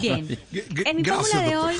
[0.00, 0.36] Bien.
[0.84, 1.76] En mi fórmula de hoy,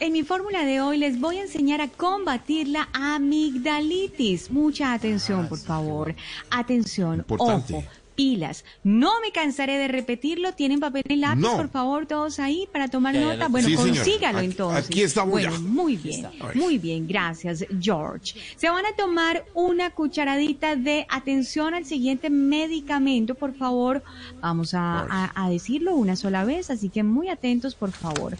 [0.00, 4.50] en mi fórmula de hoy les voy a enseñar a combatir la amigdalitis.
[4.50, 6.16] Mucha atención, por favor.
[6.50, 7.84] Atención, ojo.
[8.24, 10.52] Pilas, no me cansaré de repetirlo.
[10.52, 11.56] ¿Tienen papel y lápiz, No.
[11.56, 13.48] por favor, todos ahí para tomar Ya, ya nota?
[13.48, 14.84] Bueno, Sí, consígalo Aquí- entonces.
[14.84, 16.52] aquí estamos Bueno, muy bien, está.
[16.54, 18.34] Muy bien, gracias, George.
[18.56, 24.02] Se van a tomar una cucharadita de atención al siguiente medicamento, por favor.
[24.42, 28.36] Vamos a, a- a decirlo una sola vez, así que muy atentos, por favor.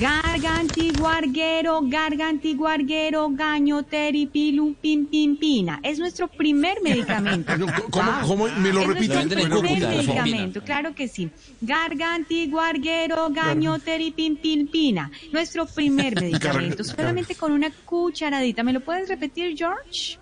[0.00, 5.80] Gargantiguarguero, gargantiguarguero, gañoteripilum pimpimpina.
[5.82, 7.52] Es nuestro primer medicamento.
[7.90, 8.48] ¿Cómo, cómo?
[8.58, 11.30] ¿Me lo Es lo medicamento, claro que sí.
[11.60, 15.10] Gargantiguarguero, gañoteripimpilpina.
[15.32, 18.62] Nuestro primer medicamento, solamente con una cucharadita.
[18.62, 20.18] ¿Me lo puedes repetir, George?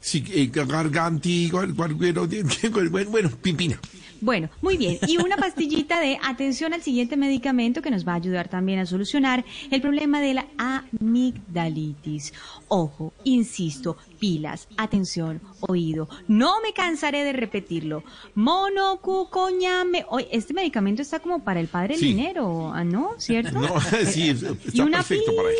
[0.00, 2.26] Sí, eh, garganti, guar- guarguero,
[2.90, 3.80] bueno, bueno, pimpina.
[4.20, 4.98] Bueno, muy bien.
[5.06, 8.86] Y una pastillita de atención al siguiente medicamento que nos va a ayudar también a
[8.86, 12.32] solucionar el problema de la amigdalitis.
[12.68, 16.08] Ojo, insisto, pilas, atención, oído.
[16.26, 18.02] No me cansaré de repetirlo.
[18.34, 20.04] Monocucoñame.
[20.08, 22.08] Oye, este medicamento está como para el padre Sí.
[22.08, 23.14] Linero, ¿ah, ¿no?
[23.18, 23.58] ¿Cierto?
[23.68, 25.56] No, sí, y está una perfecto para él.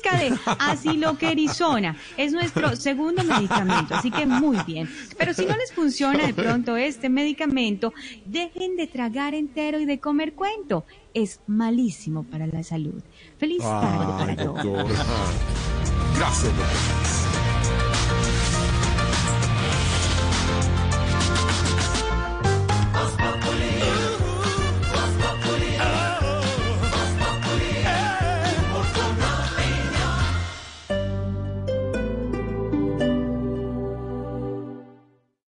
[0.00, 1.96] Pizca de asiloquerizona.
[2.16, 4.88] Es nuestro segundo medicamento, así que muy bien.
[5.18, 7.92] Pero si no les funciona de pronto este medicamento,
[8.24, 10.84] dejen de tragar entero y de comer cuento.
[11.14, 13.02] Es malísimo para la salud.
[13.38, 14.88] Feliz tarde para todos.
[16.16, 17.19] Gracias.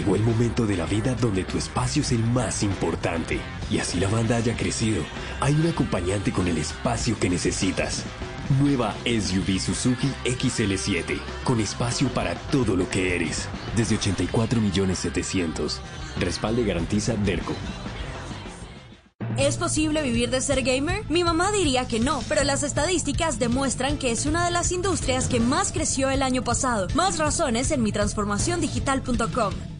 [0.00, 3.38] Llegó el momento de la vida donde tu espacio es el más importante.
[3.70, 5.02] Y así la banda haya crecido,
[5.40, 8.04] hay un acompañante con el espacio que necesitas.
[8.62, 13.46] Nueva SUV Suzuki XL7, con espacio para todo lo que eres.
[13.76, 15.82] Desde 84 millones 700.
[16.18, 17.52] Respalde garantiza Derco.
[19.36, 21.04] ¿Es posible vivir de ser gamer?
[21.10, 25.28] Mi mamá diría que no, pero las estadísticas demuestran que es una de las industrias
[25.28, 26.88] que más creció el año pasado.
[26.94, 29.79] Más razones en mi transformaciondigital.com.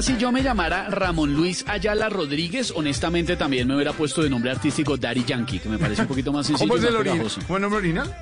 [0.00, 4.30] verdad, si yo me llamara Ramón Luis Ayala Rodríguez, honestamente también me hubiera puesto de
[4.30, 6.68] nombre artístico Daddy Yankee, que me parece un poquito más sencillo.
[6.68, 7.28] ¿Cómo es el original?
[7.48, 8.16] ¿Buen nombre original?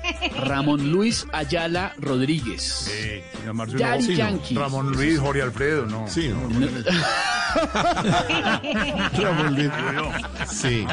[0.45, 2.91] Ramón Luis Ayala Rodríguez.
[3.45, 4.17] Llamarse Daddy sí, no.
[4.17, 4.55] Yankee.
[4.55, 6.07] Ramón Luis, Jorge Alfredo, no.
[6.07, 6.29] Sí,
[9.13, 9.69] Ramón Luis.
[10.51, 10.85] Sí.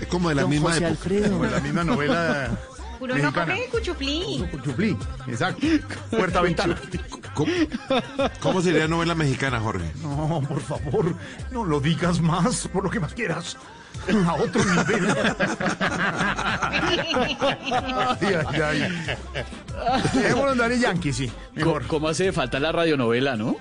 [0.00, 0.90] Es como de la Don misma José época.
[1.02, 1.30] Alfredo.
[1.32, 2.50] Como de la misma novela
[2.98, 3.54] Puro no mexicana.
[3.54, 4.44] come cuchuplí.
[4.64, 4.96] Chuplí,
[5.28, 5.66] exacto.
[6.10, 6.76] Puerta ventana.
[7.34, 7.52] ¿Cómo,
[8.40, 9.92] cómo sería novela mexicana, Jorge?
[10.02, 11.14] No, por favor,
[11.52, 13.56] no lo digas más, por lo que más quieras.
[14.26, 15.08] A otro nivel.
[18.20, 19.16] ay, ay, ay.
[20.14, 21.30] Dejémoslo en Daddy Yankee, sí.
[21.62, 23.56] ¿Cómo, cómo hace falta la radionovela, no?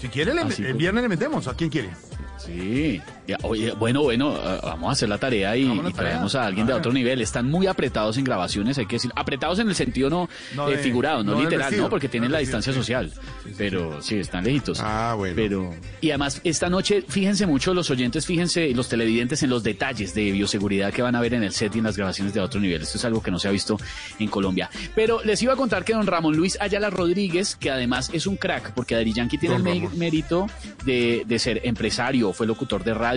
[0.00, 1.46] Si quiere, le- Así el viernes le metemos.
[1.48, 1.90] ¿A quién quiere?
[2.38, 3.02] Sí.
[3.42, 6.76] Oye, bueno, bueno, eh, vamos a hacer la tarea y, traemos a alguien de Ah.
[6.76, 7.20] otro nivel.
[7.20, 9.10] Están muy apretados en grabaciones, hay que decir.
[9.14, 11.90] Apretados en el sentido no, No eh, figurado, no, literal, vestido, ¿no?
[11.90, 12.78] Porque tienen la vestido, distancia sí.
[12.78, 13.12] social.
[13.56, 14.80] pero sí, están lejitos.
[14.80, 15.34] Ah, bueno.
[15.36, 20.14] Pero, y además, esta noche, fíjense mucho los oyentes, fíjense los televidentes en los detalles
[20.14, 22.60] de bioseguridad que van a ver en el set y en las grabaciones de otro
[22.60, 22.82] nivel.
[22.82, 23.78] Esto es algo que no se ha visto
[24.18, 24.70] en Colombia.
[24.94, 28.36] Pero les iba a contar que don Ramón Luis Ayala Rodríguez, que además es un
[28.36, 30.46] crack, porque Daddy Yankee tiene Don el mérito
[30.84, 33.09] de, de ser empresario, fue locutor de radio,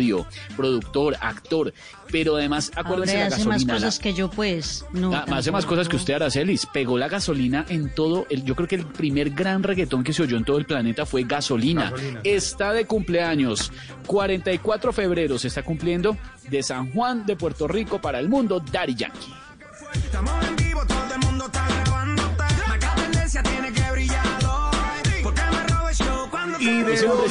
[0.56, 1.74] productor, actor,
[2.12, 3.74] pero además, acuérdense Ahora la hace más gasolina.
[3.74, 4.86] la- cosas que yo, pues.
[4.94, 6.66] No, Ah, hace más cosas que usted, Aracelis.
[6.66, 8.26] Pegó la gasolina en todo.
[8.30, 11.06] El, yo creo que el primer gran reggaetón que se oyó en todo el planeta
[11.06, 11.92] fue gasolina.
[11.92, 12.22] Gasolina.
[12.24, 13.72] Está de cumpleaños.
[14.08, 16.18] 44 de febrero se está cumpliendo
[16.50, 19.34] de San Juan de Puerto Rico para el mundo, Daddy Yankee.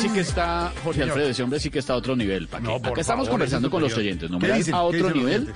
[0.02, 1.02] Sí que está, Jorge.
[1.02, 2.48] Alfredo, ese hombre sí que está a otro nivel.
[2.48, 2.64] ¿pa' qué?
[2.64, 4.38] No, Acá estamos conversando con los oyentes, ¿no?
[4.38, 5.52] A ¿Qué otro nivel.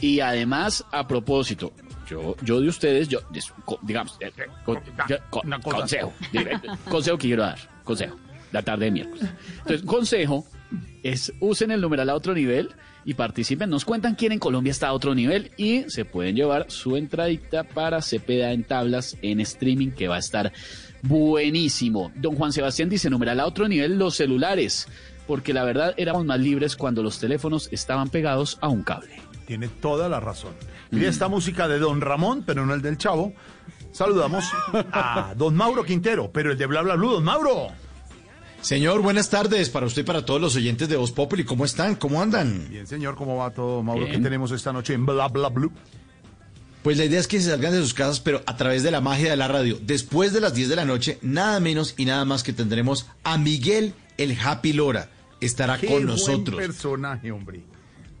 [0.00, 1.72] Y además, a propósito,
[2.08, 3.20] yo, yo de ustedes, yo,
[3.82, 4.16] digamos,
[4.64, 6.12] consejo,
[6.88, 8.16] consejo que quiero dar, consejo,
[8.52, 9.28] la tarde de miércoles.
[9.58, 10.46] Entonces, consejo
[11.02, 12.70] es usen el numeral a otro nivel
[13.04, 13.70] y participen.
[13.70, 17.64] Nos cuentan quién en Colombia está a otro nivel y se pueden llevar su entradita
[17.64, 20.52] para Cepeda en tablas en streaming que va a estar
[21.02, 22.12] buenísimo.
[22.16, 24.88] Don Juan Sebastián dice numeral a otro nivel los celulares,
[25.26, 29.14] porque la verdad éramos más libres cuando los teléfonos estaban pegados a un cable.
[29.46, 30.52] Tiene toda la razón.
[30.90, 33.32] Mire esta música de Don Ramón, pero no el del Chavo.
[33.92, 34.44] Saludamos
[34.92, 37.12] a Don Mauro Quintero, pero el de Bla Bla Blue.
[37.12, 37.68] Don Mauro.
[38.60, 41.44] Señor, buenas tardes para usted y para todos los oyentes de Voz Populi.
[41.44, 41.94] ¿Cómo están?
[41.94, 42.68] ¿Cómo andan?
[42.68, 44.04] Bien, señor, ¿cómo va todo, Mauro?
[44.04, 44.16] Bien.
[44.16, 45.72] ¿Qué tenemos esta noche en Bla Bla Blue?
[46.82, 49.00] Pues la idea es que se salgan de sus casas, pero a través de la
[49.00, 49.78] magia de la radio.
[49.80, 53.38] Después de las 10 de la noche, nada menos y nada más que tendremos a
[53.38, 55.10] Miguel el Happy Lora.
[55.40, 56.56] Estará Qué con buen nosotros.
[56.56, 57.60] personaje, hombre.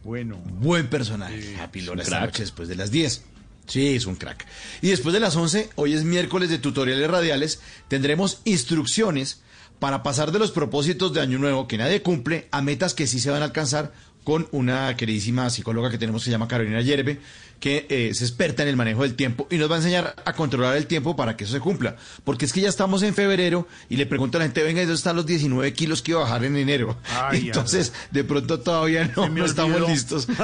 [0.04, 0.36] Bueno.
[0.60, 3.24] Buen personaje, Happy Lora, esta noche después de las 10.
[3.66, 4.46] Sí, es un crack.
[4.82, 9.42] Y después de las 11, hoy es miércoles de tutoriales radiales, tendremos instrucciones
[9.78, 13.20] para pasar de los propósitos de Año Nuevo que nadie cumple a metas que sí
[13.20, 13.92] se van a alcanzar
[14.24, 17.18] con una queridísima psicóloga que tenemos que se llama Carolina Yerbe,
[17.60, 20.32] que eh, es experta en el manejo del tiempo y nos va a enseñar a
[20.34, 21.96] controlar el tiempo para que eso se cumpla.
[22.24, 24.84] Porque es que ya estamos en febrero y le pregunto a la gente, venga, ¿y
[24.84, 26.98] dónde están los 19 kilos que iba a bajar en enero?
[27.10, 30.28] Ay, Entonces, de pronto todavía no, me estamos listos.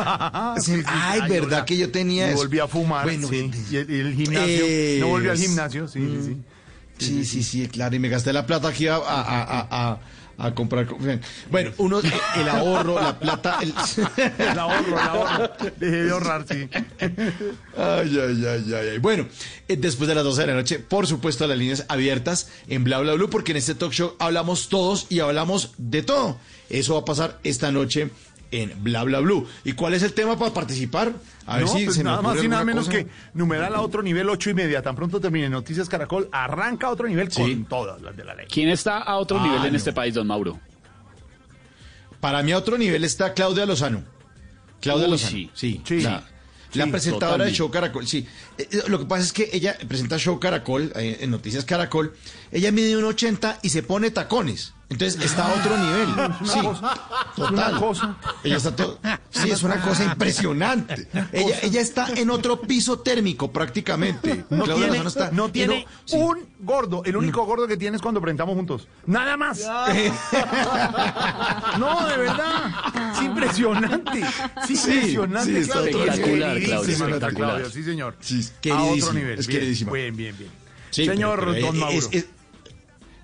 [0.60, 1.64] Sí, ay, ay, verdad hola.
[1.66, 2.36] que yo tenía eso.
[2.38, 3.50] volví a fumar, Bueno, sí.
[3.70, 4.64] Y el, gimnasio.
[5.00, 6.36] no volvió al gimnasio, sí, sí, sí.
[6.98, 9.98] Sí, sí, sí, claro, y me gasté la plata aquí a, a, a,
[10.38, 10.86] a- comprar.
[11.50, 13.58] Bueno, uno, eh, el ahorro, la plata.
[13.62, 13.72] El,
[14.38, 15.50] El ahorro, el ahorro.
[15.78, 16.68] Dejé de ahorrar, sí.
[17.76, 18.98] Ay, ay, ay, ay, ay.
[18.98, 19.26] Bueno,
[19.68, 22.98] eh, después de las 12 de la noche, por supuesto, las líneas abiertas en Bla
[23.00, 26.38] Bla Blue, porque en este talk show hablamos todos y hablamos de todo.
[26.70, 28.10] Eso va a pasar esta noche
[28.62, 29.46] en Bla Bla Blue.
[29.64, 31.12] ¿Y cuál es el tema para participar?
[31.46, 32.98] A ver no, si pues se me nada más y nada menos cosa.
[32.98, 34.80] que numeral a otro nivel ocho y media.
[34.82, 38.46] Tan pronto termine Noticias Caracol, arranca a otro nivel con todas las de la ley.
[38.50, 40.58] ¿Quién está a otro Ah, nivel en este país, don Mauro?
[42.20, 44.02] Para mí a otro nivel está Claudia Lozano.
[44.80, 45.30] Claudia Uy, Lozano.
[45.30, 45.50] sí.
[45.54, 45.82] Sí.
[45.84, 46.00] Sí.
[46.00, 46.22] La,
[46.74, 47.50] la Sí, presentadora totalmente.
[47.52, 48.06] de Show Caracol.
[48.06, 48.26] Sí.
[48.58, 52.14] Eh, eh, Lo que pasa es que ella presenta Show Caracol eh, en Noticias Caracol.
[52.50, 54.72] Ella mide un 80 y se pone tacones.
[54.94, 56.08] Entonces está a otro nivel.
[56.44, 56.60] Sí.
[57.36, 57.80] Total.
[58.44, 58.98] Ella está todo.
[59.30, 61.08] Sí, es una cosa impresionante.
[61.32, 64.44] Ella, ella está en otro piso térmico prácticamente.
[64.50, 66.16] No Claudia tiene, Lozano está no en tiene sí.
[66.16, 67.02] un gordo.
[67.04, 68.86] El único gordo que tienes cuando presentamos juntos.
[69.06, 69.60] Nada más.
[71.78, 72.72] no, de verdad.
[73.14, 74.24] Es impresionante.
[74.66, 75.52] Sí, impresionante.
[75.52, 75.90] sí, está Claudia.
[76.12, 77.50] espectacular, Queridísima Claudia, nuestra espectacular.
[77.56, 78.16] Claudia, Sí, señor.
[78.20, 79.38] Sí, a queridísima, otro nivel.
[79.38, 79.92] es bien, queridísima.
[79.92, 80.50] Bien, bien, bien.
[80.90, 82.08] Sí, Señor pero- pero Don es- Mauro.
[82.12, 82.26] es-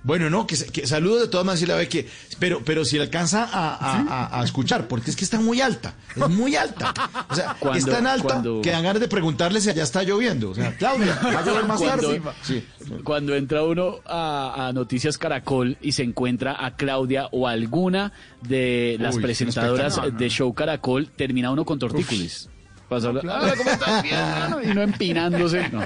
[0.02, 2.84] bueno, no, que, se- que saludo de todas maneras y la ve que, pero, pero
[2.84, 6.56] si alcanza a, a- a- a escuchar, porque es que está muy alta, es muy
[6.56, 6.94] alta.
[7.28, 10.02] O sea, Cuando- es tan alta cuando- que dan ganas de preguntarle si allá está
[10.02, 10.50] lloviendo.
[10.50, 12.22] O sea, Claudia, va a llover más Cuando- tarde.
[12.42, 12.64] Sí.
[13.04, 18.12] Cuando entra uno a, a Noticias Caracol y se encuentra a Claudia o a alguna
[18.42, 22.48] de las Uy, presentadoras de Show Caracol, termina uno con tortícolis.
[22.88, 23.44] Pasa habla- claro.
[23.44, 24.02] "Hola, ¿cómo estás?
[24.02, 25.68] Bien, hermano", y no empinándose.
[25.68, 25.80] No.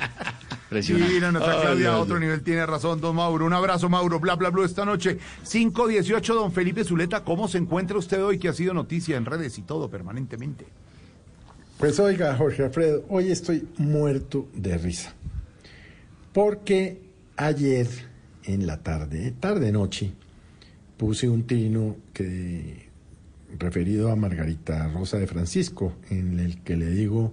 [0.78, 1.14] Impresionante.
[1.14, 2.20] Sí, no, nuestra Ay, Claudia a ay, otro ay.
[2.20, 3.46] nivel tiene razón, don Mauro.
[3.46, 4.20] Un abrazo, Mauro.
[4.20, 4.64] Bla, bla, bla.
[4.64, 5.18] Esta noche,
[5.48, 7.24] 518, don Felipe Zuleta.
[7.24, 10.66] ¿Cómo se encuentra usted hoy que ha sido noticia en redes y todo permanentemente?
[11.78, 15.14] Pues oiga, Jorge Alfredo, hoy estoy muerto de risa.
[16.32, 17.00] Porque
[17.36, 17.88] ayer
[18.44, 20.12] en la tarde, tarde noche,
[20.96, 22.88] puse un trino que
[23.58, 27.32] referido a Margarita Rosa de Francisco, en el que le digo,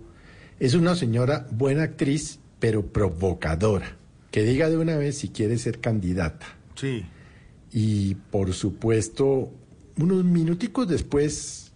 [0.60, 3.98] es una señora buena actriz, pero provocadora.
[4.30, 6.46] Que diga de una vez si quiere ser candidata.
[6.76, 7.04] Sí.
[7.74, 9.52] Y por supuesto,
[9.98, 11.74] unos minuticos después,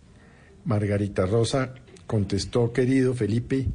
[0.64, 1.74] Margarita Rosa
[2.08, 3.68] contestó, querido Felipe,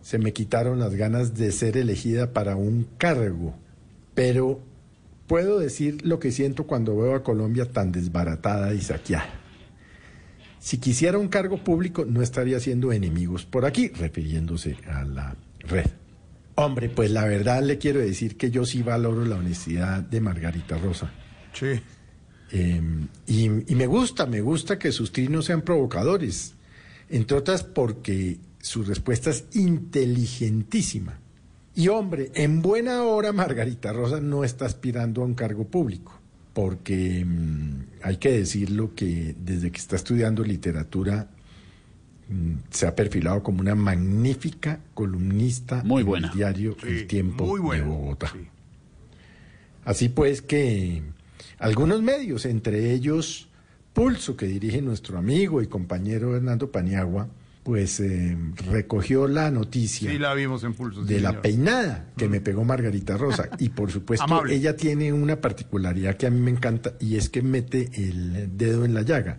[0.00, 3.54] se me quitaron las ganas de ser elegida para un cargo,
[4.14, 4.60] pero
[5.26, 9.40] puedo decir lo que siento cuando veo a Colombia tan desbaratada y saqueada.
[10.60, 16.03] Si quisiera un cargo público, no estaría haciendo enemigos por aquí, refiriéndose a la red.
[16.56, 20.78] Hombre, pues la verdad le quiero decir que yo sí valoro la honestidad de Margarita
[20.78, 21.12] Rosa.
[21.52, 21.80] Sí.
[22.52, 22.80] Eh,
[23.26, 26.54] y, y me gusta, me gusta que sus trinos sean provocadores,
[27.08, 31.18] entre otras porque su respuesta es inteligentísima.
[31.74, 36.20] Y hombre, en buena hora Margarita Rosa no está aspirando a un cargo público,
[36.52, 41.28] porque mm, hay que decirlo que desde que está estudiando literatura
[42.70, 46.28] se ha perfilado como una magnífica columnista Muy en buena.
[46.28, 48.30] el diario Sí, El Tiempo muy buena, de Bogotá.
[48.32, 48.48] sí.
[49.84, 51.02] Así pues que
[51.58, 53.48] algunos medios, entre ellos
[53.92, 57.28] Pulso, que dirige nuestro amigo y compañero Hernando Paniagua,
[57.62, 58.36] pues eh,
[58.70, 61.06] recogió la noticia Sí, la vimos en Pulso.
[61.06, 63.48] sí, de la peinada que me pegó Margarita Rosa.
[63.58, 64.54] Y por supuesto, Amable.
[64.54, 68.84] ella tiene una particularidad que a mí me encanta y es que mete el dedo
[68.84, 69.38] en la llaga.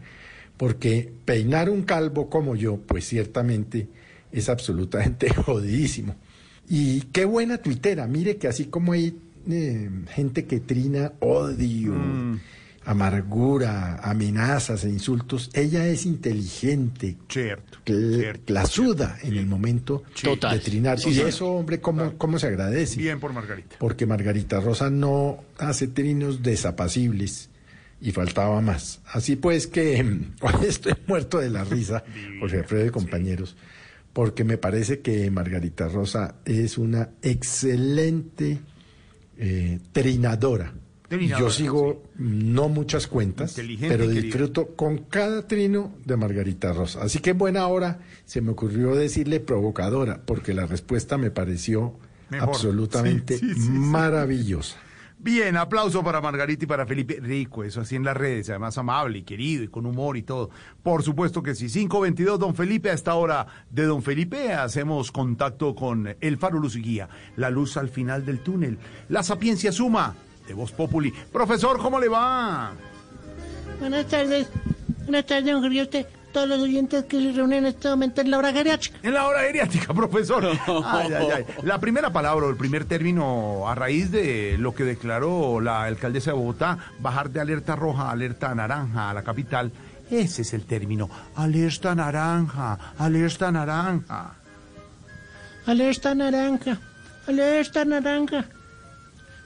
[0.57, 3.87] Porque peinar un calvo como yo, pues ciertamente
[4.31, 6.15] es absolutamente jodidísimo.
[6.69, 8.07] Y qué buena tuitera.
[8.07, 9.17] Mire que así como hay
[9.49, 12.39] eh, gente que trina odio, Mm.
[12.85, 17.79] amargura, amenazas e insultos, ella es inteligente, Cierto.
[17.85, 18.45] cl- cierto.
[18.45, 20.53] clasuda en el momento Total.
[20.53, 20.99] de trinar.
[20.99, 22.97] Sí, y eso, hombre, ¿cómo, cómo se agradece?
[22.99, 23.75] Bien por Margarita.
[23.79, 27.49] Porque Margarita Rosa no hace trinos desapacibles,
[28.01, 29.01] y faltaba más.
[29.11, 30.01] Así pues que
[30.41, 32.03] hoy estoy muerto de la risa,
[32.39, 33.55] Jorge Alfredo y compañeros,
[34.13, 38.59] porque me parece que Margarita Rosa es una excelente
[39.37, 40.73] eh, trinadora.
[41.07, 44.09] Trinadora, Yo sigo no muchas cuentas, pero querido.
[44.09, 47.03] disfruto con cada trino de Margarita Rosa.
[47.03, 51.93] Así que en buena hora se me ocurrió decirle provocadora, porque la respuesta me pareció
[52.29, 52.49] Mejor.
[52.49, 53.69] absolutamente sí, sí.
[53.69, 54.77] maravillosa.
[55.25, 57.19] Bien, aplauso para Margarita y para Felipe.
[57.19, 60.51] Rico, eso así en las redes, además amable y querido y con humor y todo.
[60.83, 61.67] Por supuesto que sí.
[61.67, 66.75] 522, don Felipe, a esta hora de don Felipe hacemos contacto con el faro luz
[66.75, 68.77] y guía, la luz al final del túnel,
[69.09, 70.13] la sapiencia suma
[70.47, 71.11] de Voz Populi.
[71.33, 72.73] Profesor, ¿cómo le va?
[73.79, 74.47] Buenas tardes.
[75.05, 76.05] Buenas tardes, don Jorge.
[76.35, 78.97] Todos los oyentes que se reúnen en este momento en la hora geriátrica.
[79.03, 80.45] En la hora geriátrica, profesor.
[80.83, 81.45] Ay, ay, ay.
[81.63, 86.31] La primera palabra o el primer término a raíz de lo que declaró la alcaldesa
[86.31, 89.71] de Bogotá, bajar de alerta roja a alerta naranja a la capital,
[90.11, 91.09] ese es el término.
[91.37, 94.35] Alerta naranja, alerta naranja.
[95.65, 96.79] Alerta naranja.
[97.27, 98.45] Alerta naranja.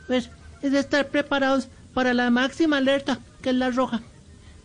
[0.08, 0.32] Pues
[0.64, 4.02] es de estar preparados para la máxima alerta, que es la roja.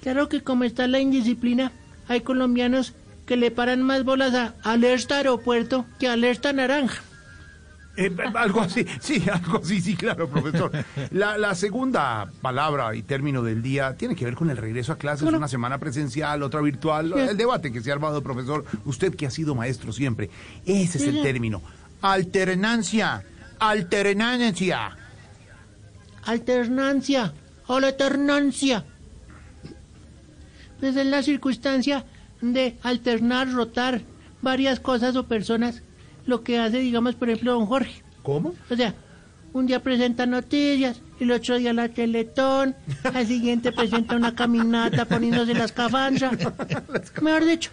[0.01, 1.71] Claro que como está la indisciplina,
[2.09, 2.94] hay colombianos
[3.26, 7.02] que le paran más bolas a alerta aeropuerto que alerta naranja.
[7.97, 10.72] Eh, algo así, sí, algo así, sí, claro, profesor.
[11.12, 14.98] La, la segunda palabra y término del día tiene que ver con el regreso a
[14.98, 17.20] clases, una semana presencial, otra virtual, Sí.
[17.20, 20.28] el debate que se ha armado, profesor, usted que ha sido maestro siempre,
[20.66, 21.62] ese es el término.
[22.02, 23.22] Alternancia,
[23.60, 24.97] alternancia.
[26.24, 27.32] Alternancia.
[27.68, 28.85] Alternancia.
[30.81, 32.05] Pues es la circunstancia
[32.41, 34.03] de alternar, rotar
[34.43, 35.83] varias cosas o personas,
[36.27, 38.03] lo que hace, digamos, por ejemplo, don Jorge.
[38.23, 38.55] ¿Cómo?
[38.71, 38.95] O sea,
[39.53, 42.75] un día presenta noticias, el otro día la Teletón,
[43.15, 46.37] al siguiente presenta una caminata poniéndose las cafanzas.
[47.23, 47.71] Mejor dicho,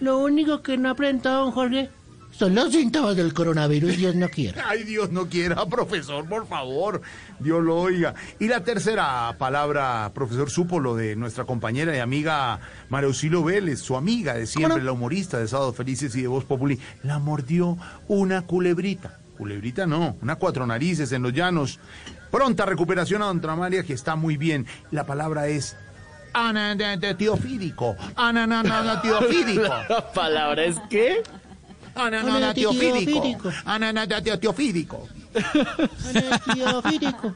[0.00, 1.90] lo único que no ha presentado don Jorge
[2.36, 4.64] son los síntomas del coronavirus, Dios no quiera.
[4.68, 7.00] Ay, Dios no quiera, profesor, por favor.
[7.40, 8.14] Dios lo oiga.
[8.38, 12.60] Y la tercera palabra, profesor, supo lo de nuestra compañera y amiga
[12.90, 16.44] María Auxilio Vélez, su amiga de siempre, la humorista de Sábados Felices y de Voz
[16.44, 16.78] Populi.
[17.02, 19.18] La mordió una culebrita.
[19.38, 21.78] Culebrita no, una cuatro narices en los llanos.
[22.30, 24.66] Pronta recuperación a Don María, que está muy bien.
[24.90, 25.76] La palabra es
[26.34, 27.96] ananatiofídico.
[28.14, 29.62] Ananatiofídico.
[29.62, 31.22] ¿La palabra es qué?
[31.96, 33.50] Ananatiofídico.
[33.64, 35.08] Ananatiofídico.
[36.44, 37.34] Antiofídico.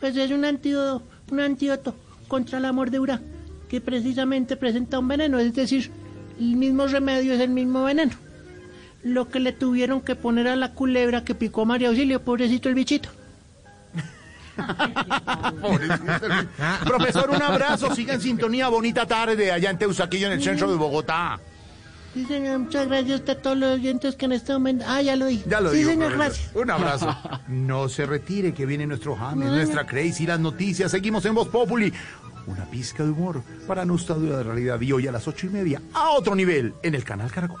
[0.00, 1.94] Pues es un antídoto, un antídoto
[2.28, 3.20] contra la mordedura
[3.68, 5.90] que precisamente presenta un veneno, es decir,
[6.38, 8.12] el mismo remedio es el mismo veneno.
[9.02, 12.68] Lo que le tuvieron que poner a la culebra que picó a María Auxilio, pobrecito
[12.68, 13.08] el bichito.
[16.84, 17.94] Profesor, un abrazo.
[17.94, 18.68] Siga en sintonía.
[18.68, 21.40] Bonita tarde allá en Teusaquillo, en el centro de Bogotá.
[22.14, 24.84] Sí, señor, muchas gracias a todos los oyentes que en este momento...
[24.86, 25.42] Ah, ya lo di.
[25.48, 26.50] Ya lo sí, digo, señor, gracias.
[26.54, 27.08] Un abrazo.
[27.48, 29.84] No se retire, que viene nuestro James, nuestra.
[29.84, 30.92] Crazy, las noticias.
[30.92, 31.92] Seguimos en Voz Populi.
[32.46, 34.80] Una pizca de humor para no estar de realidad.
[34.80, 37.60] Y hoy a las ocho y media, a otro nivel, en el canal Caracol.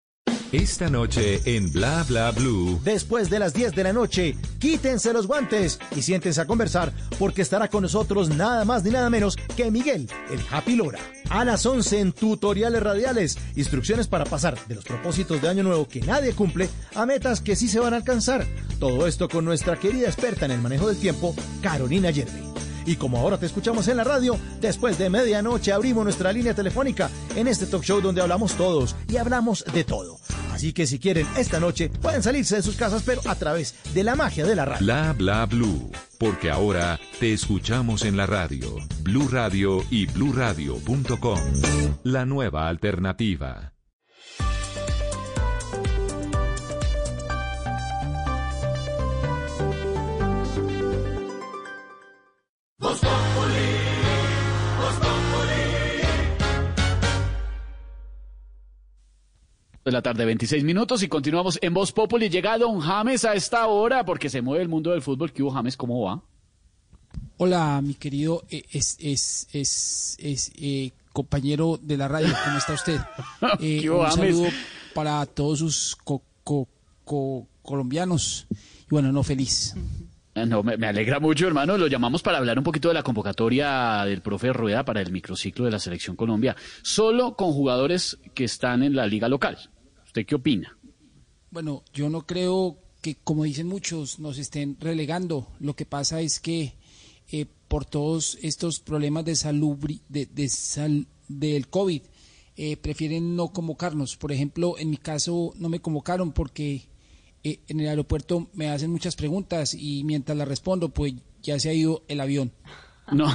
[0.51, 2.77] Esta noche en Bla Bla Blue.
[2.83, 7.41] Después de las 10 de la noche, quítense los guantes y siéntense a conversar porque
[7.41, 10.99] estará con nosotros nada más ni nada menos que Miguel, el Happy Lora.
[11.29, 15.87] A las 11 en tutoriales radiales, instrucciones para pasar de los propósitos de año nuevo
[15.87, 18.45] que nadie cumple a metas que sí se van a alcanzar.
[18.77, 22.51] Todo esto con nuestra querida experta en el manejo del tiempo, Carolina Yerbe.
[22.85, 27.09] Y como ahora te escuchamos en la radio, después de medianoche abrimos nuestra línea telefónica
[27.37, 30.19] en este talk show donde hablamos todos y hablamos de todo.
[30.51, 34.03] Así que si quieren esta noche pueden salirse de sus casas pero a través de
[34.03, 34.85] la magia de la radio.
[34.85, 35.91] Bla Bla Blue.
[36.17, 38.75] Porque ahora te escuchamos en la radio.
[39.01, 41.39] Blue Radio y bluradio.com.
[42.03, 43.73] La nueva alternativa.
[59.83, 62.29] De la tarde, 26 minutos y continuamos en Voz Populi.
[62.29, 65.31] Llega Don James a esta hora porque se mueve el mundo del fútbol.
[65.31, 65.75] ¿Qué hubo, James?
[65.75, 66.21] ¿Cómo va?
[67.37, 72.73] Hola, mi querido eh, es, es, es, es, eh, compañero de la radio, ¿cómo está
[72.73, 72.99] usted?
[73.59, 74.35] Eh, ¿Qué un hubo, James?
[74.35, 74.49] saludo
[74.93, 76.67] para todos sus co- co-
[77.03, 78.45] co- colombianos.
[78.51, 79.73] Y bueno, no feliz.
[80.35, 81.77] Ah, No, me, me alegra mucho, hermano.
[81.77, 85.65] Lo llamamos para hablar un poquito de la convocatoria del profe Rueda para el microciclo
[85.65, 89.57] de la Selección Colombia, solo con jugadores que están en la liga local.
[90.11, 90.77] ¿Usted qué opina?
[91.51, 95.47] Bueno, yo no creo que, como dicen muchos, nos estén relegando.
[95.61, 96.73] Lo que pasa es que
[97.31, 99.77] eh, por todos estos problemas de salud,
[100.09, 102.01] de, sal- del COVID,
[102.57, 104.17] eh, prefieren no convocarnos.
[104.17, 106.89] Por ejemplo, en mi caso no me convocaron porque
[107.45, 111.69] eh, en el aeropuerto me hacen muchas preguntas y mientras las respondo, pues ya se
[111.69, 112.51] ha ido el avión.
[113.15, 113.25] No,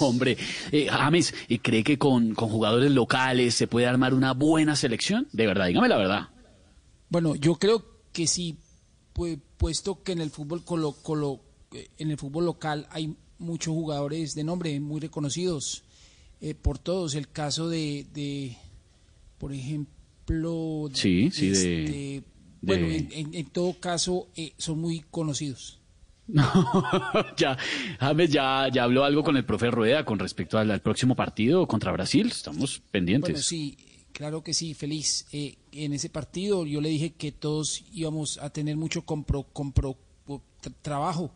[0.00, 0.36] hombre.
[0.72, 5.26] Eh, James, ¿y ¿cree que con, con jugadores locales se puede armar una buena selección?
[5.32, 6.28] De verdad, dígame la verdad.
[7.08, 8.56] Bueno, yo creo que sí,
[9.14, 11.40] pu- puesto que en el fútbol colo, colo-
[11.72, 15.82] eh, en el fútbol local hay muchos jugadores de nombre muy reconocidos
[16.40, 17.14] eh, por todos.
[17.14, 18.56] El caso de, de
[19.38, 22.24] por ejemplo, Sí, sí, de- este,
[22.62, 25.80] bueno, de- en, en- en todo caso eh, son muy conocidos.
[27.36, 27.56] ya,
[28.00, 31.66] James ya, ya habló algo con el profe Rueda con respecto al, al próximo partido
[31.66, 32.28] contra Brasil.
[32.28, 33.30] Estamos pendientes.
[33.32, 33.76] Bueno, sí,
[34.12, 35.26] claro que sí, feliz.
[35.32, 39.96] Eh, en ese partido yo le dije que todos íbamos a tener mucho compro, compro,
[40.26, 41.30] tra- trabajo.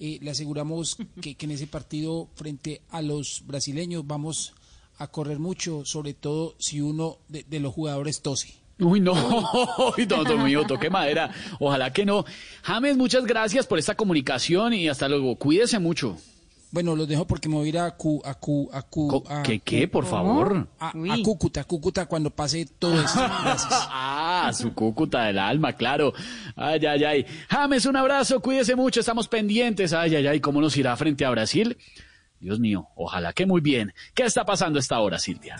[0.00, 4.54] Eh, le aseguramos que, que en ese partido frente a los brasileños vamos
[4.98, 8.54] a correr mucho, sobre todo si uno de, de los jugadores tose.
[8.82, 9.12] Uy, no,
[9.96, 11.30] Uy, no, Dios mío, toque madera.
[11.60, 12.24] Ojalá que no.
[12.62, 15.36] James, muchas gracias por esta comunicación y hasta luego.
[15.36, 16.16] Cuídese mucho.
[16.72, 19.42] Bueno, los dejo porque me voy a ir a Cu, a Cu, a Cu, a
[19.42, 20.68] ¿Qué, qué, por favor?
[20.80, 23.20] A, a Cúcuta, Cúcuta cuando pase todo esto.
[23.20, 23.88] Gracias.
[24.44, 26.12] Ah, su cúcuta del alma, claro.
[26.56, 27.26] Ay, ay, ay.
[27.48, 29.92] James, un abrazo, cuídese mucho, estamos pendientes.
[29.92, 31.76] Ay, ay, ay, ¿cómo nos irá frente a Brasil?
[32.40, 33.92] Dios mío, ojalá que muy bien.
[34.14, 35.58] ¿Qué está pasando a esta hora, Silvia?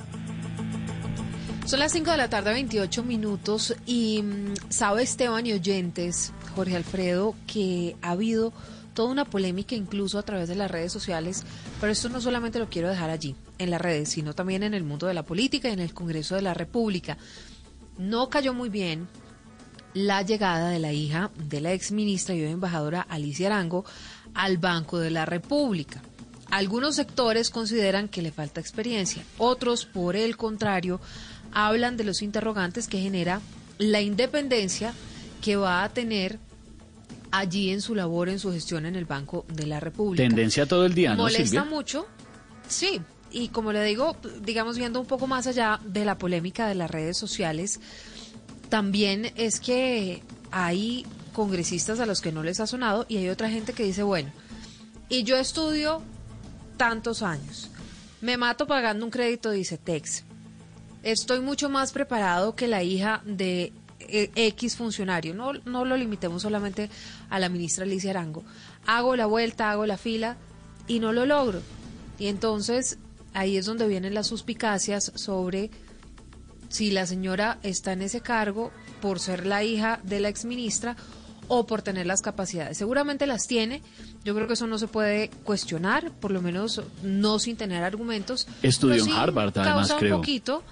[1.64, 6.76] Son las 5 de la tarde, 28 minutos, y mm, sabe Esteban y oyentes, Jorge
[6.76, 8.52] Alfredo, que ha habido
[8.94, 11.44] toda una polémica incluso a través de las redes sociales,
[11.80, 14.82] pero esto no solamente lo quiero dejar allí, en las redes, sino también en el
[14.82, 17.16] mundo de la política y en el Congreso de la República.
[17.96, 19.06] No cayó muy bien
[19.94, 23.84] la llegada de la hija de la exministra y hoy embajadora Alicia Arango
[24.34, 26.02] al Banco de la República.
[26.50, 31.00] Algunos sectores consideran que le falta experiencia, otros, por el contrario,
[31.52, 33.40] hablan de los interrogantes que genera
[33.78, 34.94] la independencia
[35.40, 36.38] que va a tener
[37.30, 40.22] allí en su labor, en su gestión en el Banco de la República.
[40.22, 41.64] Tendencia todo el día, ¿no, Molesta Silvia?
[41.64, 42.06] mucho,
[42.68, 43.00] sí.
[43.30, 46.90] Y como le digo, digamos, viendo un poco más allá de la polémica de las
[46.90, 47.80] redes sociales,
[48.68, 53.48] también es que hay congresistas a los que no les ha sonado y hay otra
[53.48, 54.30] gente que dice, bueno,
[55.08, 56.02] y yo estudio
[56.76, 57.70] tantos años,
[58.20, 60.24] me mato pagando un crédito, dice Tex,
[61.02, 66.42] estoy mucho más preparado que la hija de eh, X funcionario, no, no lo limitemos
[66.42, 66.90] solamente
[67.30, 68.44] a la ministra Alicia Arango,
[68.86, 70.36] hago la vuelta, hago la fila
[70.86, 71.60] y no lo logro.
[72.18, 72.98] Y entonces
[73.34, 75.70] ahí es donde vienen las suspicacias sobre
[76.68, 78.70] si la señora está en ese cargo
[79.00, 80.96] por ser la hija de la exministra
[81.48, 82.78] o por tener las capacidades.
[82.78, 83.82] Seguramente las tiene.
[84.24, 88.46] Yo creo que eso no se puede cuestionar, por lo menos no sin tener argumentos.
[88.62, 90.16] Estudió en sí Harvard, además, causa creo.
[90.16, 90.62] un poquito,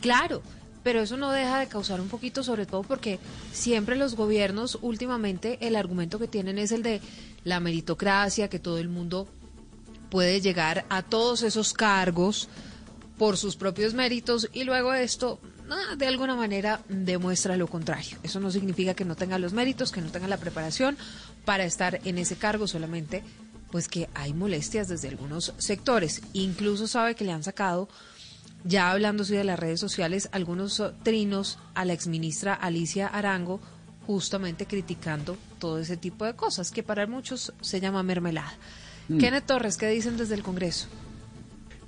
[0.00, 0.42] claro,
[0.82, 3.18] pero eso no deja de causar un poquito, sobre todo porque
[3.52, 7.00] siempre los gobiernos últimamente el argumento que tienen es el de
[7.42, 9.26] la meritocracia, que todo el mundo
[10.10, 12.48] puede llegar a todos esos cargos
[13.18, 15.40] por sus propios méritos y luego esto
[15.70, 18.18] ah, de alguna manera demuestra lo contrario.
[18.22, 20.96] Eso no significa que no tenga los méritos, que no tenga la preparación
[21.44, 23.22] para estar en ese cargo, solamente
[23.70, 26.22] pues que hay molestias desde algunos sectores.
[26.32, 27.88] Incluso sabe que le han sacado,
[28.64, 33.60] ya hablando de las redes sociales, algunos trinos a la exministra Alicia Arango,
[34.06, 38.54] justamente criticando todo ese tipo de cosas, que para muchos se llama mermelada.
[39.08, 39.18] Mm.
[39.18, 40.88] Kenneth Torres, ¿qué dicen desde el Congreso?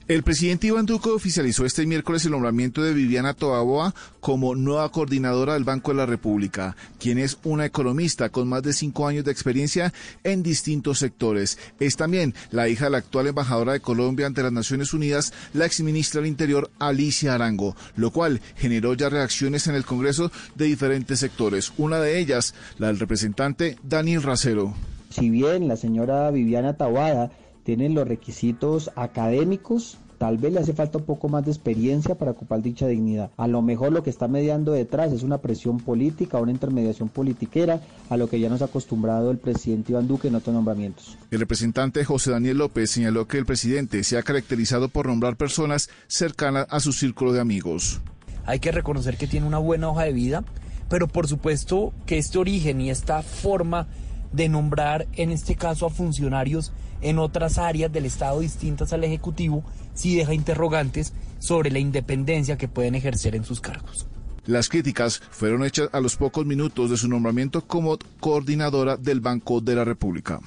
[0.08, 5.54] El presidente Iván Duque oficializó este miércoles el nombramiento de Viviana Toaboa como nueva coordinadora
[5.54, 9.32] del Banco de la República, quien es una economista con más de cinco años de
[9.32, 9.92] experiencia
[10.22, 11.58] en distintos sectores.
[11.80, 15.66] Es también la hija de la actual embajadora de Colombia ante las Naciones Unidas, la
[15.66, 21.18] exministra del Interior Alicia Arango, lo cual generó ya reacciones en el Congreso de diferentes
[21.18, 21.72] sectores.
[21.78, 24.72] Una de ellas, la del representante Daniel Racero.
[25.10, 27.32] Si bien la señora Viviana Tabada
[27.66, 32.30] tiene los requisitos académicos Tal vez le hace falta un poco más de experiencia para
[32.30, 33.30] ocupar dicha dignidad.
[33.36, 37.82] A lo mejor lo que está mediando detrás es una presión política, una intermediación politiquera,
[38.08, 41.18] a lo que ya nos ha acostumbrado el presidente Iván Duque en otros nombramientos.
[41.30, 45.90] El representante José Daniel López señaló que el presidente se ha caracterizado por nombrar personas
[46.06, 48.00] cercanas a su círculo de amigos.
[48.46, 50.44] Hay que reconocer que tiene una buena hoja de vida,
[50.88, 53.86] pero por supuesto que este origen y esta forma
[54.32, 59.64] de nombrar, en este caso, a funcionarios en otras áreas del Estado distintas al Ejecutivo,
[59.94, 64.06] sí deja interrogantes sobre la independencia que pueden ejercer en sus cargos.
[64.46, 69.60] Las críticas fueron hechas a los pocos minutos de su nombramiento como coordinadora del Banco
[69.60, 70.40] de la República.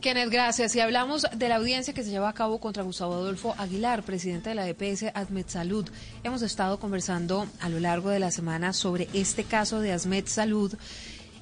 [0.00, 0.76] Kenneth, gracias.
[0.76, 4.50] Y hablamos de la audiencia que se lleva a cabo contra Gustavo Adolfo Aguilar, presidente
[4.50, 5.88] de la EPS Admet Salud.
[6.22, 10.72] Hemos estado conversando a lo largo de la semana sobre este caso de Admet Salud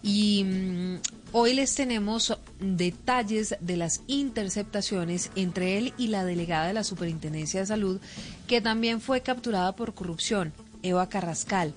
[0.03, 0.97] y mm,
[1.33, 7.61] hoy les tenemos detalles de las interceptaciones entre él y la delegada de la Superintendencia
[7.61, 8.01] de Salud,
[8.47, 11.75] que también fue capturada por corrupción, Eva Carrascal.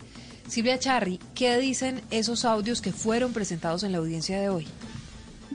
[0.47, 4.67] Silvia Charri, ¿qué dicen esos audios que fueron presentados en la audiencia de hoy?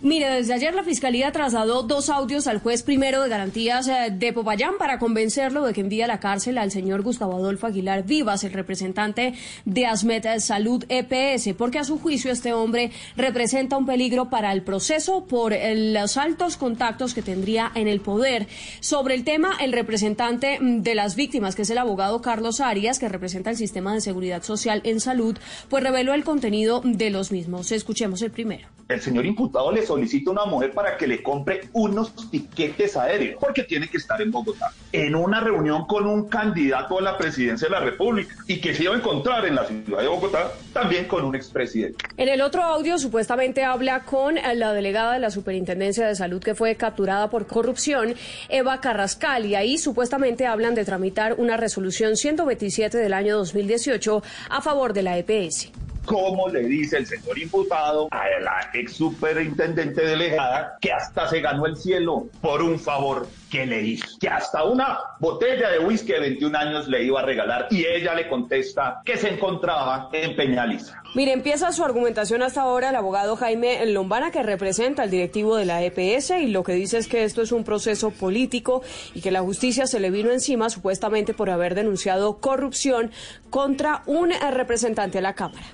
[0.05, 4.35] Mire, desde ayer la Fiscalía trasladó dos audios al juez primero de garantías eh, de
[4.35, 8.45] Popayán para convencerlo de que envíe a la cárcel al señor Gustavo Adolfo Aguilar Vivas,
[8.45, 9.33] el representante
[9.65, 14.61] de Asmet Salud EPS, porque a su juicio este hombre representa un peligro para el
[14.63, 18.47] proceso por los altos contactos que tendría en el poder.
[18.81, 22.99] Sobre el tema, el representante mm, de las víctimas, que es el abogado Carlos Arias,
[22.99, 25.39] que representa el sistema de seguridad social en salud,
[25.71, 27.73] pues reveló el contenido de los mismos.
[27.73, 28.69] Escuchemos el primero.
[28.87, 33.63] El señor imputado le solicita una mujer para que le compre unos tiquetes aéreos, porque
[33.63, 37.75] tiene que estar en Bogotá, en una reunión con un candidato a la presidencia de
[37.75, 41.25] la República y que se iba a encontrar en la ciudad de Bogotá también con
[41.25, 42.05] un expresidente.
[42.17, 46.57] En el otro audio supuestamente habla con la delegada de la Superintendencia de Salud que
[46.57, 48.15] fue capturada por corrupción,
[48.49, 54.61] Eva Carrascal, y ahí supuestamente hablan de tramitar una resolución 127 del año 2018 a
[54.61, 60.77] favor de la EPS cómo le dice el señor imputado a la ex superintendente delegada
[60.81, 64.99] que hasta se ganó el cielo por un favor que le hizo, que hasta una
[65.21, 69.17] botella de whisky de 21 años le iba a regalar y ella le contesta que
[69.17, 71.03] se encontraba en Peñaliza.
[71.15, 75.65] Mire, empieza su argumentación hasta ahora el abogado Jaime Lombana que representa al directivo de
[75.65, 78.83] la EPS y lo que dice es que esto es un proceso político
[79.15, 83.13] y que la justicia se le vino encima supuestamente por haber denunciado corrupción
[83.51, 85.67] contra un representante de la Cámara.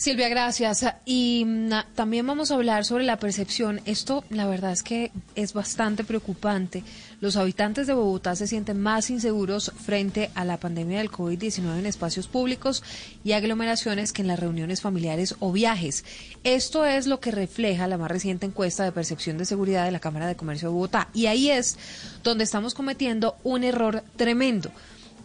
[0.00, 0.86] Silvia, gracias.
[1.04, 3.82] Y mm, también vamos a hablar sobre la percepción.
[3.84, 6.82] Esto, la verdad es que es bastante preocupante.
[7.20, 11.84] Los habitantes de Bogotá se sienten más inseguros frente a la pandemia del COVID-19 en
[11.84, 12.82] espacios públicos
[13.24, 16.02] y aglomeraciones que en las reuniones familiares o viajes.
[16.44, 20.00] Esto es lo que refleja la más reciente encuesta de percepción de seguridad de la
[20.00, 21.08] Cámara de Comercio de Bogotá.
[21.12, 21.76] Y ahí es
[22.24, 24.72] donde estamos cometiendo un error tremendo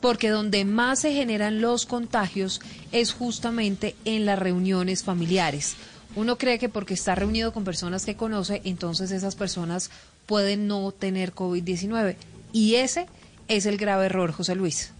[0.02, 2.62] porque donde más se generan los contagios
[2.92, 5.76] es justamente en las reuniones familiares.
[6.16, 9.92] Uno cree que porque está reunido con personas que conoce, entonces esas personas
[10.26, 12.16] pueden no tener COVID-19.
[12.54, 13.08] Y ese
[13.48, 14.95] es el grave error, José Luis.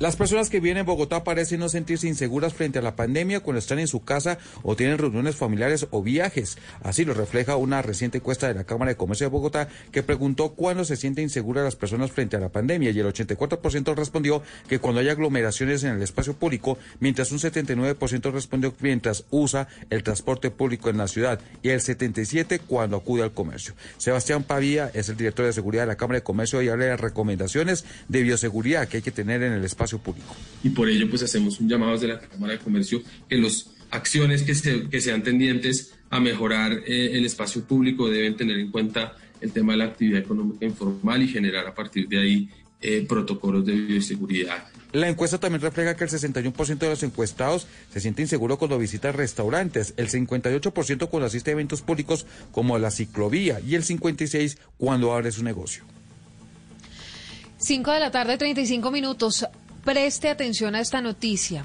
[0.00, 3.60] Las personas que vienen en Bogotá parecen no sentirse inseguras frente a la pandemia cuando
[3.60, 6.58] están en su casa o tienen reuniones familiares o viajes.
[6.82, 10.54] Así lo refleja una reciente encuesta de la Cámara de Comercio de Bogotá que preguntó
[10.54, 14.80] cuándo se sienten inseguras las personas frente a la pandemia y el 84% respondió que
[14.80, 20.50] cuando hay aglomeraciones en el espacio público, mientras un 79% respondió mientras usa el transporte
[20.50, 23.74] público en la ciudad y el 77% cuando acude al comercio.
[23.98, 26.96] Sebastián Pavía es el director de seguridad de la Cámara de Comercio y habla de
[26.96, 30.34] recomendaciones de bioseguridad que hay que tener en el espacio público.
[30.62, 34.42] Y por ello, pues hacemos un llamado desde la Cámara de Comercio que las acciones
[34.42, 39.52] que, que sean tendientes a mejorar eh, el espacio público deben tener en cuenta el
[39.52, 42.48] tema de la actividad económica informal y generar a partir de ahí
[42.80, 44.66] eh, protocolos de bioseguridad.
[44.92, 49.10] La encuesta también refleja que el 61% de los encuestados se siente inseguro cuando visita
[49.10, 55.14] restaurantes, el 58% cuando asiste a eventos públicos como la ciclovía y el 56% cuando
[55.14, 55.84] abre su negocio.
[57.56, 59.46] 5 de la tarde, 35 minutos.
[59.84, 61.62] Preste atención a esta noticia.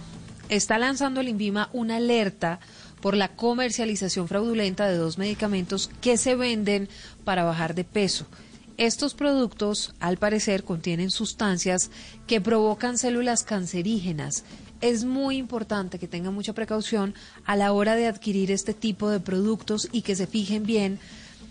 [0.49, 2.59] Está lanzando el INVIMA una alerta
[2.99, 6.89] por la comercialización fraudulenta de dos medicamentos que se venden
[7.23, 8.25] para bajar de peso.
[8.75, 11.91] Estos productos, al parecer, contienen sustancias
[12.27, 14.43] que provocan células cancerígenas.
[14.81, 17.15] Es muy importante que tengan mucha precaución
[17.45, 20.99] a la hora de adquirir este tipo de productos y que se fijen bien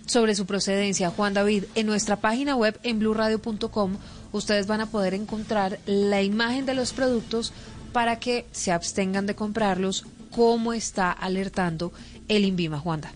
[0.05, 1.11] sobre su procedencia.
[1.11, 3.97] Juan David, en nuestra página web en blurradio.com
[4.33, 7.53] ustedes van a poder encontrar la imagen de los productos
[7.93, 11.93] para que se abstengan de comprarlos como está alertando
[12.29, 13.13] el INVIMA, Juanda.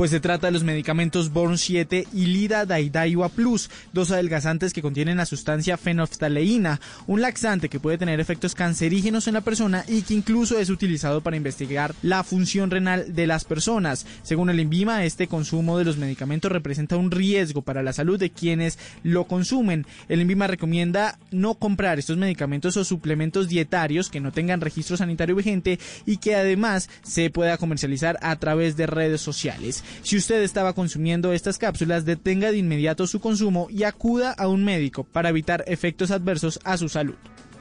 [0.00, 4.80] Pues se trata de los medicamentos Born 7 y Lida Daidaiwa Plus, dos adelgazantes que
[4.80, 10.00] contienen la sustancia fenoftaleína, un laxante que puede tener efectos cancerígenos en la persona y
[10.00, 14.06] que incluso es utilizado para investigar la función renal de las personas.
[14.22, 18.30] Según el INVIMA, este consumo de los medicamentos representa un riesgo para la salud de
[18.30, 19.84] quienes lo consumen.
[20.08, 25.36] El INVIMA recomienda no comprar estos medicamentos o suplementos dietarios que no tengan registro sanitario
[25.36, 29.84] vigente y que además se pueda comercializar a través de redes sociales.
[30.02, 34.64] Si usted estaba consumiendo estas cápsulas, detenga de inmediato su consumo y acuda a un
[34.64, 37.14] médico para evitar efectos adversos a su salud.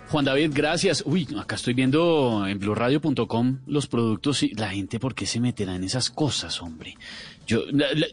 [0.10, 1.04] Juan David, gracias.
[1.06, 5.76] Uy, acá estoy viendo en blurradio.com los productos y la gente, ¿por qué se meterá
[5.76, 6.98] en esas cosas, hombre?
[7.46, 7.62] Yo,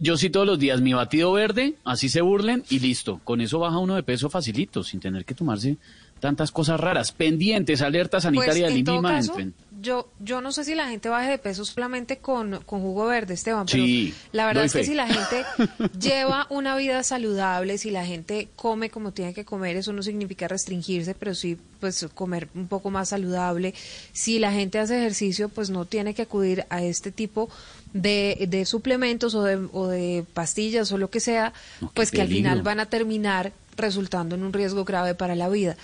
[0.01, 3.22] yo sí todos los días mi batido verde, así se burlen y listo.
[3.24, 5.78] Con eso baja uno de peso facilito, sin tener que tomarse
[6.20, 7.12] tantas cosas raras.
[7.12, 9.36] Pendientes, alerta sanitaria Pues, en todo caso,
[9.80, 13.34] yo, yo no sé si la gente baje de peso solamente con, con jugo verde,
[13.34, 15.44] Esteban, pero Sí, la verdad es que si la gente
[16.01, 20.48] lleva una vida saludable, si la gente come como tiene que comer, eso no significa
[20.48, 23.74] restringirse, pero sí pues comer un poco más saludable.
[24.12, 27.51] Si la gente hace ejercicio, pues no tiene que acudir a este tipo
[27.93, 31.52] de, de suplementos o de, o de pastillas o lo que sea,
[31.94, 35.76] pues que al final van a terminar resultando en un riesgo grave para la vida.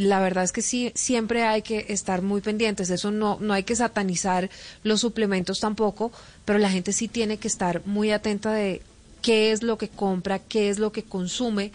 [0.00, 2.88] La verdad es que sí, siempre hay que estar muy pendientes.
[2.88, 4.48] Eso no, no hay que satanizar
[4.82, 6.10] los suplementos tampoco,
[6.46, 8.80] pero la gente sí tiene que estar muy atenta de
[9.20, 11.70] qué es lo que compra, qué es lo que consume,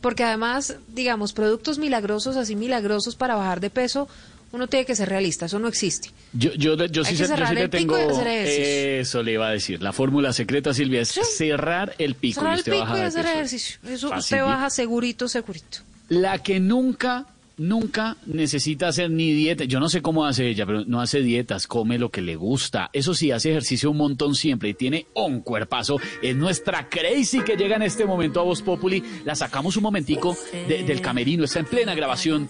[0.00, 4.08] porque además, digamos, productos milagrosos, así milagrosos para bajar de peso,
[4.50, 6.10] uno tiene que ser realista, eso no existe.
[6.32, 7.96] Yo, yo, yo, Hay sí, que sé- yo sí pico tengo.
[7.98, 9.80] Eso le iba a decir.
[9.80, 12.40] La fórmula secreta, Silvia, es cerrar el pico.
[12.40, 13.78] Cerrar y usted pico baja y hacer ejercicio.
[13.88, 15.78] Eso usted baja segurito, segurito.
[16.08, 17.26] La que nunca,
[17.56, 19.64] nunca necesita hacer ni dieta.
[19.64, 22.90] Yo no sé cómo hace ella, pero no hace dietas, come lo que le gusta.
[22.92, 25.98] Eso sí, hace ejercicio un montón siempre y tiene un cuerpazo.
[26.22, 29.02] Es nuestra Crazy que llega en este momento a Voz Populi.
[29.24, 30.36] La sacamos un momentico
[30.68, 31.44] de- del camerino.
[31.44, 32.48] Está en plena grabación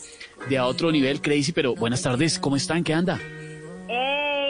[0.48, 1.52] de a otro nivel, Crazy.
[1.52, 2.82] Pero buenas tardes, ¿cómo están?
[2.84, 3.20] ¿Qué anda?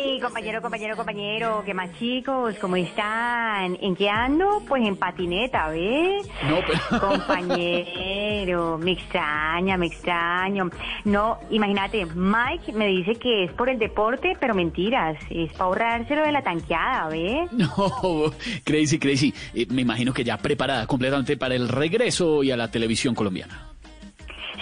[0.05, 1.63] ¡Ey, compañero, compañero, compañero!
[1.65, 2.55] ¿Qué más chicos?
[2.61, 3.79] ¿Cómo están?
[3.81, 4.63] ¿En qué ando?
[4.69, 6.29] Pues en patineta, ¿ves?
[6.47, 7.01] No, pero...
[7.09, 10.69] Compañero, me extraña, me extraño.
[11.05, 16.23] No, imagínate, Mike me dice que es por el deporte, pero mentiras, es para ahorrárselo
[16.23, 17.51] de la tanqueada, ¿ves?
[17.53, 18.31] No,
[18.63, 19.33] Crazy, Crazy.
[19.55, 23.74] Eh, me imagino que ya preparada completamente para el regreso y a la televisión colombiana.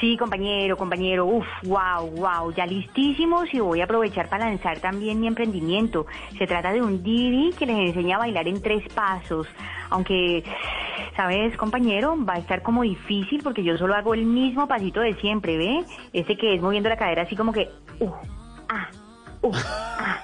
[0.03, 5.21] Sí, compañero, compañero, uf, wow, wow, ya listísimos y voy a aprovechar para lanzar también
[5.21, 6.07] mi emprendimiento.
[6.37, 9.47] Se trata de un DVD que les enseña a bailar en tres pasos,
[9.91, 10.43] aunque,
[11.15, 12.17] ¿sabes, compañero?
[12.29, 15.85] Va a estar como difícil porque yo solo hago el mismo pasito de siempre, ¿ve?
[16.13, 17.69] Ese que es moviendo la cadera así como que,
[18.01, 18.11] uh,
[18.71, 18.89] ah.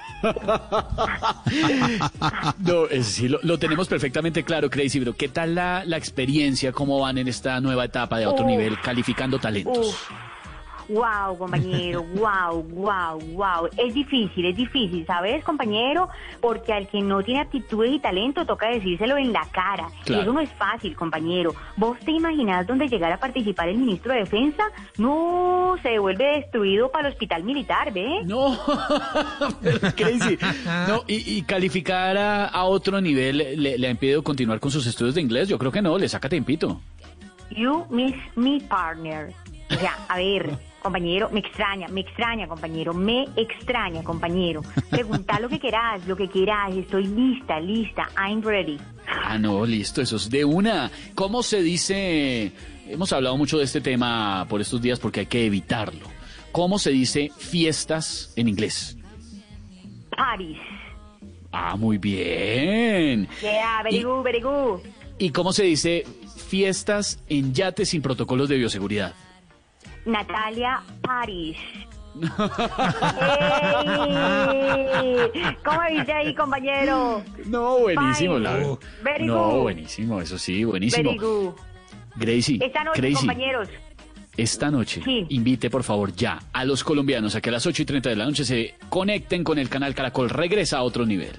[2.59, 6.71] No, es sí, lo, lo tenemos perfectamente claro, Crazy, pero ¿qué tal la, la experiencia?
[6.71, 9.95] ¿Cómo van en esta nueva etapa de otro nivel calificando talentos?
[10.89, 13.69] Wow, compañero, wow, wow, wow.
[13.77, 16.09] Es difícil, es difícil, ¿sabes, compañero?
[16.41, 19.89] Porque al que no tiene aptitudes y talento toca decírselo en la cara.
[20.03, 20.21] Claro.
[20.21, 21.53] Y eso no es fácil, compañero.
[21.77, 24.63] ¿Vos te imaginás dónde llegar a participar el ministro de Defensa?
[24.97, 28.21] No, se devuelve destruido para el hospital militar, ¿ve?
[28.25, 28.57] No,
[29.95, 30.37] Crazy.
[30.87, 34.87] No, y, y calificar a, a otro nivel le, le ha impedido continuar con sus
[34.87, 35.47] estudios de inglés.
[35.47, 36.81] Yo creo que no, le saca tempito.
[37.51, 39.33] You miss me, partner.
[39.71, 40.57] O sea, a ver,
[40.89, 44.61] compañero, me extraña, me extraña, compañero, me extraña, compañero.
[44.89, 48.79] Pregunta lo que quieras, lo que quieras, estoy lista, lista, I'm ready.
[49.07, 50.89] Ah, no, listo, eso es de una.
[51.13, 52.51] ¿Cómo se dice?
[52.87, 56.07] Hemos hablado mucho de este tema por estos días porque hay que evitarlo.
[56.51, 58.97] ¿Cómo se dice fiestas en inglés?
[60.17, 60.57] Paris.
[61.51, 63.27] Ah, muy bien.
[63.43, 64.79] Yeah, very good, very good.
[65.19, 66.03] ¿Y cómo se dice
[66.47, 69.13] fiestas en yates sin protocolos de bioseguridad?
[70.11, 71.57] Natalia Paris.
[74.19, 75.55] ¡Ey!
[75.63, 77.23] ¿Cómo viste ahí, compañero?
[77.45, 78.57] No, buenísimo, la
[79.03, 79.61] Very No, good.
[79.61, 81.11] buenísimo, eso sí, buenísimo.
[81.11, 81.53] Very good.
[82.15, 83.69] Gracie, Esta noche, compañeros.
[84.35, 85.25] esta noche Sí.
[85.29, 88.15] invite por favor ya a los colombianos a que a las 8 y 30 de
[88.15, 90.29] la noche se conecten con el canal Caracol.
[90.29, 91.35] Regresa a otro nivel.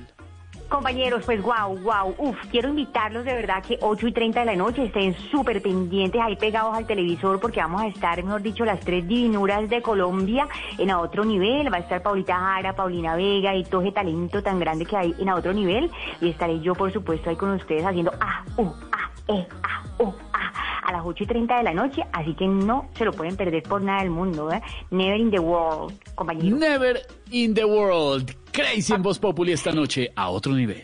[0.71, 4.55] Compañeros, pues wow, wow, uf, quiero invitarlos de verdad que 8 y 30 de la
[4.55, 8.79] noche estén súper pendientes ahí pegados al televisor porque vamos a estar, mejor dicho, las
[8.79, 10.47] tres divinuras de Colombia
[10.79, 11.73] en a otro nivel.
[11.73, 15.13] Va a estar Paulita Jara, Paulina Vega y todo ese talento tan grande que hay
[15.19, 15.91] en a otro nivel.
[16.21, 20.13] Y estaré yo, por supuesto, ahí con ustedes haciendo ah, uh, ah, eh, ah, uh,
[20.83, 22.03] a las 8 y 30 de la noche.
[22.13, 24.61] Así que no se lo pueden perder por nada del mundo, ¿eh?
[24.91, 26.59] Never in the world, compañeros.
[26.59, 27.01] Never
[27.31, 28.35] in the world.
[28.53, 30.83] Crazy en Voz Populi esta noche a otro nivel.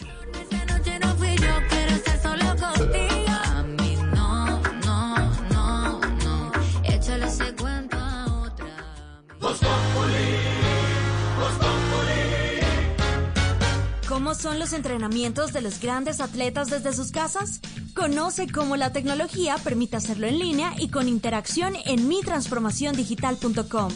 [14.38, 17.60] Son los entrenamientos de los grandes atletas desde sus casas?
[17.94, 23.90] Conoce cómo la tecnología permite hacerlo en línea y con interacción en mitransformaciondigital.com.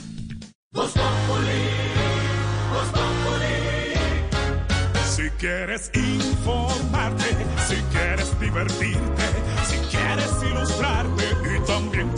[5.10, 7.24] Si quieres informarte,
[7.68, 9.22] si quieres divertirte,
[9.68, 11.24] si quieres ilustrarte
[11.56, 12.14] y también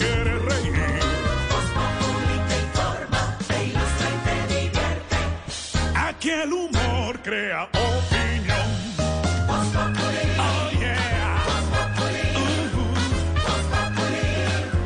[6.22, 8.68] Aquí el humor crea opinión.
[10.38, 11.42] Oh yeah.
[12.36, 12.92] Uh-huh.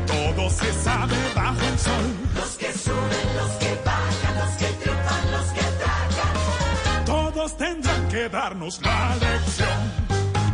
[0.06, 2.06] Todo se sabe bajo el sol.
[2.36, 7.04] Los que suben, los que bajan, los que triunfan, los que tragan.
[7.04, 9.92] Todos tendrán que darnos la lección.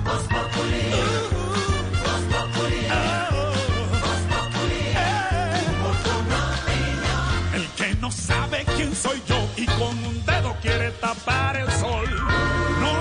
[0.05, 1.32] El
[8.83, 12.92] quién soy yo y con un dedo quiere tapar el sol.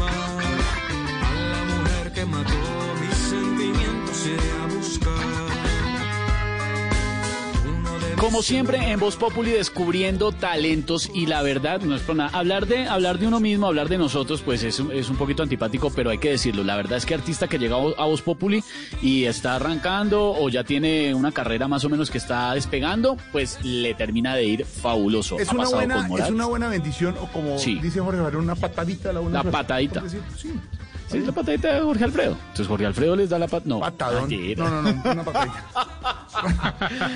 [0.00, 0.49] Cigarrillo
[8.20, 12.30] Como siempre, en Voz Populi descubriendo talentos y la verdad, no es por nada.
[12.36, 15.42] Hablar de, hablar de uno mismo, hablar de nosotros, pues es, un- es un poquito
[15.42, 16.62] antipático, pero hay que decirlo.
[16.62, 18.62] La verdad es que artista que llega a Vo- a Voz Populi
[19.00, 23.58] y está arrancando o ya tiene una carrera más o menos que está despegando, pues
[23.64, 25.38] le termina de ir fabuloso.
[25.38, 27.78] Es Ha una, buena, es una buena bendición, o como Sí.
[27.80, 29.12] dice Jorge Barón, una patadita.
[29.14, 30.00] La, buena La patadita.
[30.00, 30.52] decir, Sí.
[31.10, 32.36] Sí, es la patadita de Jorge Alfredo.
[32.40, 33.64] Entonces Jorge Alfredo les da la pat...
[33.64, 34.28] No, Patadón.
[34.28, 34.64] mentira.
[34.70, 35.64] No, no, no, una patadita.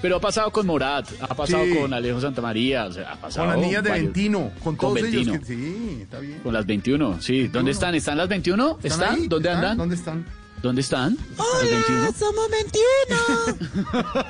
[0.00, 1.74] Pero ha pasado con Morat, ha pasado Sí.
[1.74, 4.98] con Alejo Santamaría, o sea, ha pasado Con las niñas de varios- Ventino, con todos
[4.98, 5.12] ellos.
[5.26, 5.38] Ventino.
[5.40, 6.38] que- sí, está bien.
[6.40, 7.48] Con las 21, sí.
[7.48, 7.94] ¿Dónde están?
[7.94, 8.78] ¿Están las 21?
[8.82, 9.28] ¿Están ¿Están?
[9.28, 9.56] ¿Dónde ¿Están?
[9.64, 9.78] andan?
[9.78, 10.24] ¿Dónde están?
[10.62, 11.18] ¿Dónde están?
[11.62, 12.12] 21.
[12.12, 14.22] somos 21.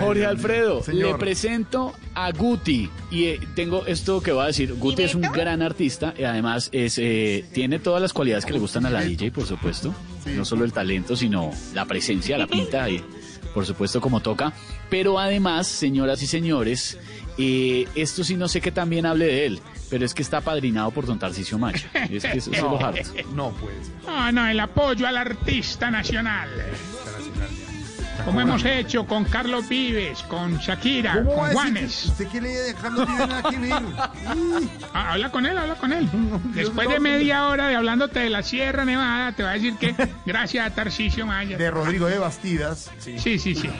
[0.00, 1.12] Jorge Alfredo, Señor.
[1.12, 4.72] le presento a Guti y eh, tengo esto que voy a decir.
[4.74, 8.58] Guti es un gran artista y además es eh, tiene todas las cualidades que le
[8.58, 9.94] gustan a la DJ, por supuesto.
[10.34, 13.04] No solo el talento, sino la presencia, la pinta y
[13.52, 14.54] por supuesto como toca.
[14.88, 16.98] Pero además, señoras y señores,
[17.38, 19.60] eh, esto sí no sé que también hable de él,
[19.92, 21.86] pero es que está padrinado por Don Tarcisio Macha.
[22.10, 23.10] Es que eso es lo harto.
[23.34, 23.94] No puede ser.
[24.06, 26.48] No, no, el apoyo al artista nacional.
[28.24, 32.04] Como hemos hecho con Carlos Vives, con Shakira, ¿Cómo va a con Juanes.
[32.06, 33.72] usted quiere dejarlo tiene nada que ver?
[34.94, 36.08] Ah, habla con él, habla con él.
[36.54, 39.94] Después de media hora de hablándote de la Sierra Nevada, te va a decir que
[40.26, 41.56] gracias a Tarcisio Maya.
[41.56, 42.90] De Rodrigo de Bastidas.
[42.98, 43.54] Sí, sí, sí.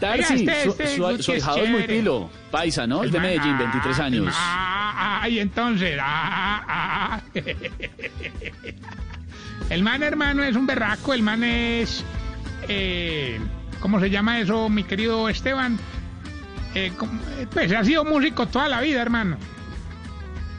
[0.00, 2.30] Tarsi, Oiga, este- su, este su- su es es muy pilo.
[2.50, 3.02] Paisa, ¿no?
[3.02, 4.34] El de man- Medellín, 23 ah, años.
[4.36, 5.98] Ah, ah, y entonces.
[6.00, 7.40] ah, ah, ah.
[9.68, 11.12] El man, hermano, es un berraco.
[11.14, 12.04] El man es.
[12.68, 13.38] eh,
[13.80, 15.78] ¿Cómo se llama eso, mi querido Esteban?
[16.74, 16.92] Eh,
[17.38, 19.36] eh, pues ha sido músico toda la vida, hermano.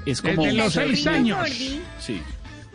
[0.06, 1.48] Es como Desde los seis años.
[2.00, 2.22] Sí.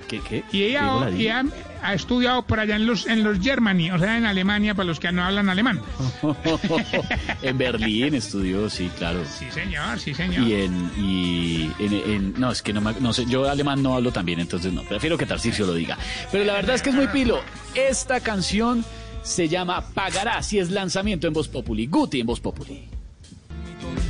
[0.08, 0.44] ¿Qué, qué?
[0.52, 1.44] Y ella,
[1.86, 4.98] ha estudiado por allá en los, en los Germany, o sea, en Alemania, para los
[4.98, 5.80] que no hablan alemán.
[7.42, 9.20] en Berlín estudió, sí, claro.
[9.24, 10.42] Sí, señor, sí, señor.
[10.46, 13.94] Y en, y en, en- no, es que no, me- no sé, yo alemán no
[13.94, 15.96] hablo tan bien, entonces no, prefiero que Tarcisio lo diga.
[16.32, 17.40] Pero la verdad es que es muy pilo.
[17.74, 18.84] Esta canción
[19.22, 21.86] se llama Pagarás y es lanzamiento en Voz Populi.
[21.86, 22.88] Guti en Voz Populi.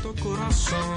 [0.03, 0.95] tonto corazón.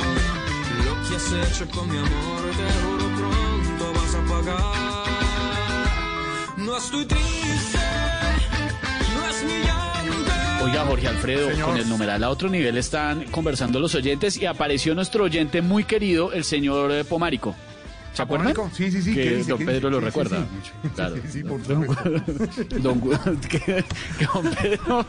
[0.86, 4.89] Lo que has hecho con mi amor, te juro pronto vas a pagar.
[6.70, 7.80] No estoy triste,
[9.16, 10.66] no es mi llanto.
[10.66, 11.66] Oiga, Jorge Alfredo, Señor.
[11.70, 15.84] con el numeral a otro nivel están conversando los oyentes y apareció nuestro oyente muy
[15.84, 17.56] querido, el señor eh, Pomarico.
[18.14, 18.54] ¿Se acuerdan?
[18.54, 18.76] ¿Pomarico?
[18.78, 19.50] Sí, sí, sí, Que ¿qué dice?
[19.50, 19.90] don ¿Qué Pedro dice?
[19.90, 20.48] lo Sí, sí, recuerda
[20.84, 20.90] sí.
[20.96, 21.16] Claro.
[21.16, 21.88] Sí, sí, por Don-
[22.84, 23.86] don Gu- que-
[24.20, 25.06] que don Pedro-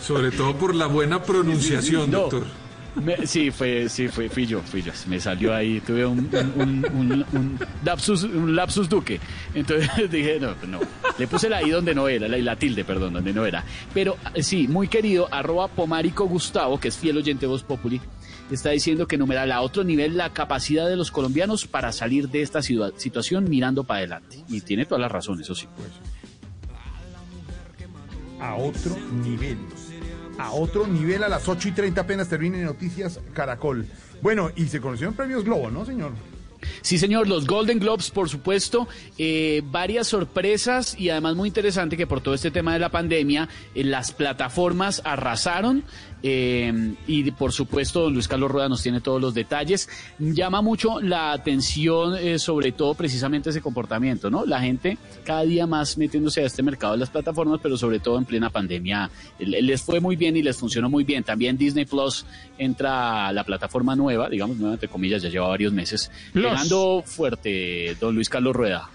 [0.00, 2.20] Sobre todo por la buena pronunciación, No.
[2.20, 2.44] doctor.
[3.02, 4.92] Me- sí, fue, sí, fue, fui yo, fui yo.
[5.06, 6.28] Me salió ahí, tuve un,
[7.84, 9.20] lapsus, un lapsus duque.
[9.54, 10.80] Entonces dije, no, no.
[11.18, 13.64] Le puse la I donde no era, la, la tilde, perdón, donde no era.
[13.94, 18.00] Pero eh, sí, muy querido, arroba Pomarico Gustavo, que es fiel oyente de Voz Populi,
[18.50, 22.42] está diciendo que numeral a otro nivel la capacidad de los colombianos para salir de
[22.42, 24.42] esta situa- situación mirando para adelante.
[24.48, 25.66] Y tiene toda la razón, eso sí.
[28.40, 29.56] A otro nivel.
[30.38, 33.86] A otro nivel a las 8 y 30 apenas termine Noticias Caracol.
[34.20, 36.12] Bueno, y se conocieron premios Globo, ¿no, señor?
[36.82, 38.88] Sí, señor, los Golden Globes, por supuesto,
[39.18, 43.48] eh, varias sorpresas y además muy interesante que por todo este tema de la pandemia,
[43.74, 45.84] eh, las plataformas arrasaron
[46.28, 49.88] eh, y por supuesto, don Luis Carlos Rueda nos tiene todos los detalles.
[50.18, 54.44] Llama mucho la atención, eh, sobre todo precisamente ese comportamiento, ¿no?
[54.44, 58.18] La gente cada día más metiéndose a este mercado de las plataformas, pero sobre todo
[58.18, 59.08] en plena pandemia
[59.38, 61.22] eh, les fue muy bien y les funcionó muy bien.
[61.22, 62.26] También Disney Plus
[62.58, 67.96] entra a la plataforma nueva, digamos, nueva entre comillas, ya lleva varios meses, llegando fuerte,
[68.00, 68.90] don Luis Carlos Rueda.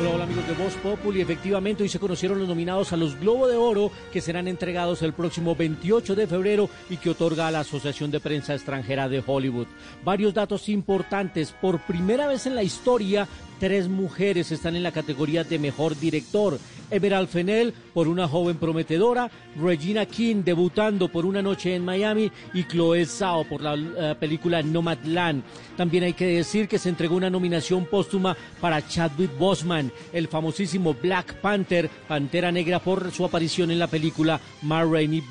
[0.00, 1.20] Hola, amigos de Voz Populi.
[1.20, 5.12] Efectivamente, hoy se conocieron los nominados a los Globo de Oro que serán entregados el
[5.12, 9.66] próximo 28 de febrero y que otorga a la Asociación de Prensa Extranjera de Hollywood.
[10.04, 11.50] Varios datos importantes.
[11.50, 13.26] Por primera vez en la historia,
[13.58, 16.58] tres mujeres están en la categoría de mejor director.
[16.90, 19.30] Emerald Fennell por una joven prometedora,
[19.60, 24.62] Regina King debutando por Una noche en Miami y Chloe Zhao por la eh, película
[24.62, 25.42] Nomadland.
[25.76, 30.94] También hay que decir que se entregó una nominación póstuma para Chadwick Boseman, el famosísimo
[30.94, 35.22] Black Panther, Pantera Negra por su aparición en la película Ma Rainey.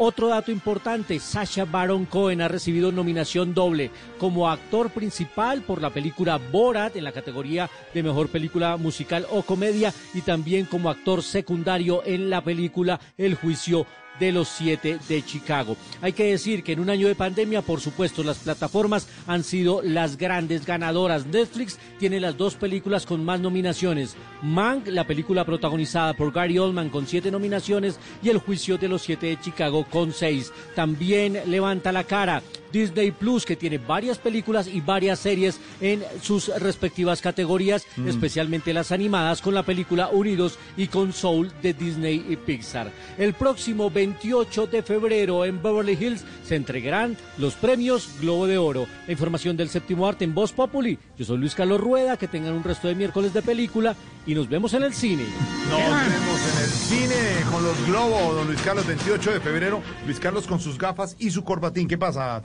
[0.00, 5.90] Otro dato importante, Sacha Baron Cohen ha recibido nominación doble como actor principal por la
[5.90, 11.20] película Borat en la categoría de mejor película musical o comedia y también como actor
[11.20, 13.86] secundario en la película El juicio
[14.18, 15.76] de los siete de Chicago.
[16.00, 19.80] Hay que decir que en un año de pandemia, por supuesto, las plataformas han sido
[19.82, 21.26] las grandes ganadoras.
[21.26, 24.16] Netflix tiene las dos películas con más nominaciones.
[24.42, 29.02] Mank, la película protagonizada por Gary Oldman con siete nominaciones y El juicio de los
[29.02, 30.52] siete de Chicago con seis.
[30.74, 32.42] También levanta la cara
[32.72, 38.08] Disney Plus, que tiene varias películas y varias series en sus respectivas categorías, Mm.
[38.08, 42.90] especialmente las animadas con la película Unidos y con Soul de Disney y Pixar.
[43.16, 48.86] El próximo 28 de febrero en Beverly Hills se entregarán los premios Globo de Oro.
[49.06, 50.98] La información del séptimo arte en Voz Populi.
[51.18, 53.94] Yo soy Luis Carlos Rueda, que tengan un resto de miércoles de película
[54.26, 55.24] y nos vemos en el cine.
[55.70, 59.82] Nos vemos en el cine con los Globos, don Luis Carlos, 28 de febrero.
[60.06, 61.88] Luis Carlos con sus gafas y su corbatín.
[61.88, 62.40] ¿Qué pasa,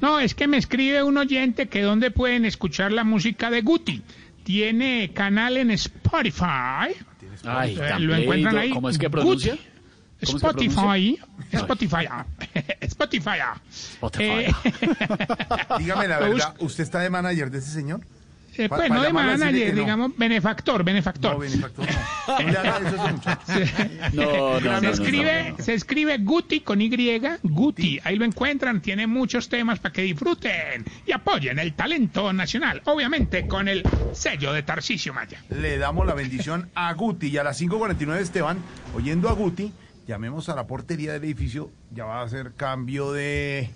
[0.00, 4.02] No, es que me escribe un oyente que dónde pueden escuchar la música de Guti.
[4.44, 6.94] Tiene canal en Spotify.
[7.44, 8.70] Ay, Eh, lo encuentran ahí.
[8.70, 9.08] ¿Cómo es que
[10.22, 11.18] Spotify.
[11.52, 12.06] Spotify.
[12.10, 12.26] ah.
[12.80, 13.38] Spotify.
[13.70, 14.22] Spotify.
[14.22, 14.52] Eh,
[15.78, 18.00] Dígame la Lo verdad, ¿usted está de manager de ese señor?
[18.60, 19.80] Eh, Pa- pues pa no de manager, no.
[19.80, 21.32] digamos, benefactor, benefactor.
[21.32, 22.38] No, benefactor, no.
[22.40, 23.52] No le haga eso a ese muchacho.
[24.12, 26.90] No, no, se, no, escribe, se escribe Guti con Y,
[27.42, 28.00] Guti.
[28.04, 33.46] Ahí lo encuentran, tiene muchos temas para que disfruten y apoyen el talento nacional, obviamente
[33.46, 33.82] con el
[34.12, 35.42] sello de Tarcisio Maya.
[35.50, 38.58] Le damos la bendición a Guti y a las 5.49 Esteban,
[38.94, 39.72] oyendo a Guti,
[40.06, 43.70] llamemos a la portería del edificio, ya va a hacer cambio de,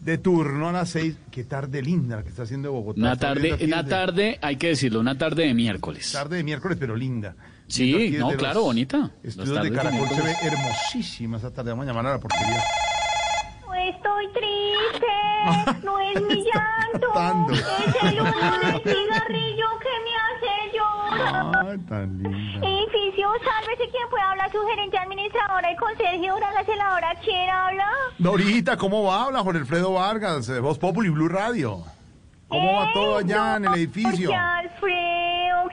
[0.00, 1.16] de turno a las 6.
[1.30, 3.00] Qué tarde linda la que está haciendo Bogotá.
[3.00, 6.12] Una tarde, una tarde, hay que decirlo, una tarde de miércoles.
[6.12, 7.34] Tarde de miércoles, pero linda.
[7.68, 9.10] Sí, no, claro, bonita.
[9.22, 11.70] Estudios de Caracol se ve hermosísima esta tarde.
[11.70, 12.62] Vamos a llamar a la portería.
[13.66, 19.85] No estoy triste, no es mi llanto, es el humo del cigarrillo que
[24.08, 26.28] pueda hablar, su gerente administradora y conserje,
[26.76, 27.90] la hora, ¿quién habla?
[28.18, 29.24] Dorita, ¿cómo va?
[29.24, 31.82] Habla Jorge Alfredo Vargas, de Voz Populi Blue Radio.
[32.48, 34.30] ¿Cómo va todo allá en el edificio?
[34.30, 35.25] Jorge Alfredo,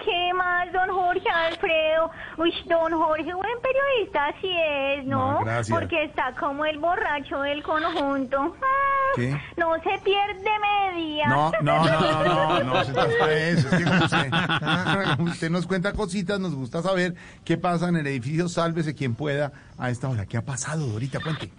[0.04, 2.12] ¿qué más, don Jorge Alfredo?
[2.38, 5.40] Uy, don Jorge, buen periodista así es, ¿no?
[5.40, 5.78] No, gracias.
[5.78, 8.56] Porque está como el borracho del conjunto.
[8.62, 9.40] Ah, ¿Qué?
[9.58, 10.50] No se pierde
[10.94, 11.28] media.
[11.28, 12.82] No, no, no, no, no, no.
[13.34, 18.50] Es que usted, usted nos cuenta cositas, nos gusta saber qué pasa en el edificio.
[18.50, 20.26] Sálvese quien pueda a esta hora.
[20.26, 21.20] ¿Qué ha pasado, Dorita?
[21.20, 21.52] Cuente.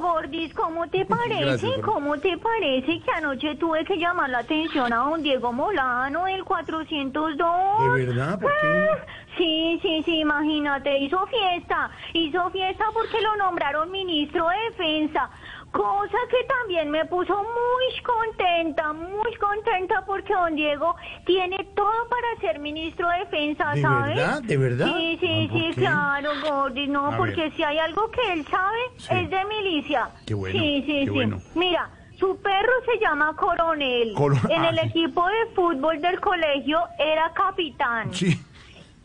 [0.00, 1.44] Gordis, ¿cómo te parece?
[1.44, 1.80] Gracias.
[1.84, 6.44] ¿Cómo te parece que anoche tuve que llamar la atención a don Diego Molano, del
[6.44, 7.94] 402?
[7.96, 8.38] ¿De verdad?
[8.40, 8.88] ¿Por qué?
[8.92, 8.98] Ah,
[9.36, 15.28] Sí, sí, sí, imagínate, hizo fiesta, hizo fiesta porque lo nombraron ministro de defensa,
[15.72, 20.94] cosa que también me puso muy contenta, muy contenta porque don Diego
[21.26, 24.16] tiene todo para ser ministro de defensa, ¿De ¿sabes?
[24.16, 24.42] verdad?
[24.42, 24.86] ¿De verdad?
[24.96, 25.80] Sí, sí, Ah, ¿por sí, qué?
[25.80, 27.52] claro, Gordy, no, A porque ver.
[27.56, 29.08] si hay algo que él sabe Sí.
[29.14, 30.10] es de milicia.
[30.26, 31.10] Qué bueno, Sí, sí, qué sí.
[31.10, 31.38] bueno.
[31.54, 34.14] Mira, su perro se llama Coronel.
[34.14, 34.86] Coro- En Ah, el sí.
[34.88, 38.12] equipo de fútbol del colegio era capitán.
[38.14, 38.34] Sí.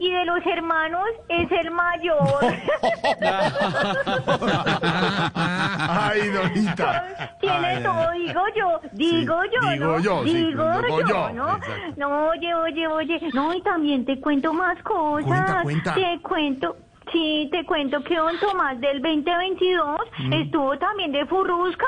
[0.04, 2.18] Y de los hermanos es el mayor.
[5.36, 7.06] Ay, Dorita.
[7.40, 10.00] Tiene Ay, todo, digo yo, digo Sí, yo, digo ¿no?
[10.00, 11.56] yo, sí, digo yo, yo, ¿no?
[11.58, 11.94] exacto.
[11.98, 15.26] No, oye, oye, oye, no, y también te cuento más cosas.
[15.28, 15.94] Cuenta, cuenta.
[15.94, 16.76] Te cuento
[17.12, 20.34] Sí, te cuento que don Tomás del 2022 Mm.
[20.34, 21.86] estuvo también de furrusca.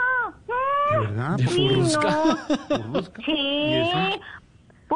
[0.92, 1.38] ¿De verdad?
[1.38, 2.10] Sí, ¿Furrusca?
[2.10, 3.00] no.
[3.00, 4.20] ¿Y Sí?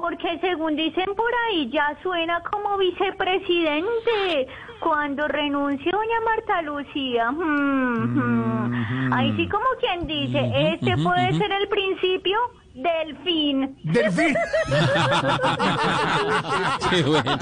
[0.01, 4.47] Porque según dicen por ahí ya suena como vicepresidente.
[4.79, 7.31] Cuando renuncie doña Marta Lucía.
[7.31, 9.13] Mm, mm.
[9.13, 10.39] Ahí sí como quien dice,
[10.73, 12.37] este ujú, puede ser el principio
[12.77, 13.75] del fin.
[13.83, 14.35] Del fin.
[16.89, 17.37] Qué bueno.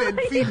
[0.00, 0.48] Delfín,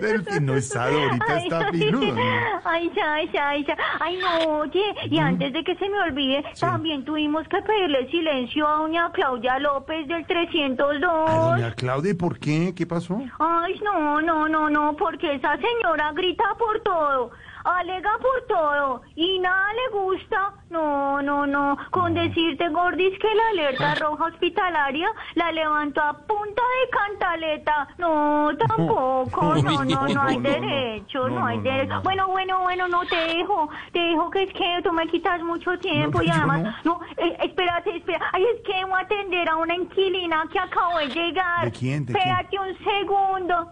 [0.00, 0.46] Delfín.
[0.46, 2.14] No, esa ahorita Ay, está ay, pinuda.
[2.14, 2.60] ¿no?
[2.64, 3.76] Ay, ya, ya, ya.
[4.00, 8.66] Ay, no, oye, y antes de que se me olvide, también tuvimos que pedirle silencio
[8.66, 11.00] a doña Claudia López del 302.
[11.00, 12.72] Doña Claudia, ¿y ¿por qué?
[12.76, 13.20] ¿Qué pasó?
[13.38, 17.30] Ay, no, no, no, no, porque esa señora grita por todo,
[17.66, 20.52] alega por todo y nada le gusta.
[20.70, 21.76] No, no, no.
[21.90, 27.88] Con decirte, Gordis, que la alerta roja hospitalaria la levantó a punta de cantaleta.
[27.98, 29.54] No, tampoco.
[29.56, 30.40] No, no, no, hay No, no, no.
[30.40, 31.94] derecho, no, No, hay no, derecho.
[31.94, 32.02] no.
[32.02, 33.68] Bueno, bueno, bueno, no te dejo.
[33.92, 37.36] Te dejo que es que tú me quitas mucho tiempo No, y además, no, eh,
[37.42, 38.20] espérate, espera.
[38.32, 41.64] Ay, es que voy a atender a una inquilina que acabo de llegar.
[41.64, 42.04] ¿De quién?
[42.06, 42.28] ¿De quién?
[42.28, 43.70] Espérate un segundo.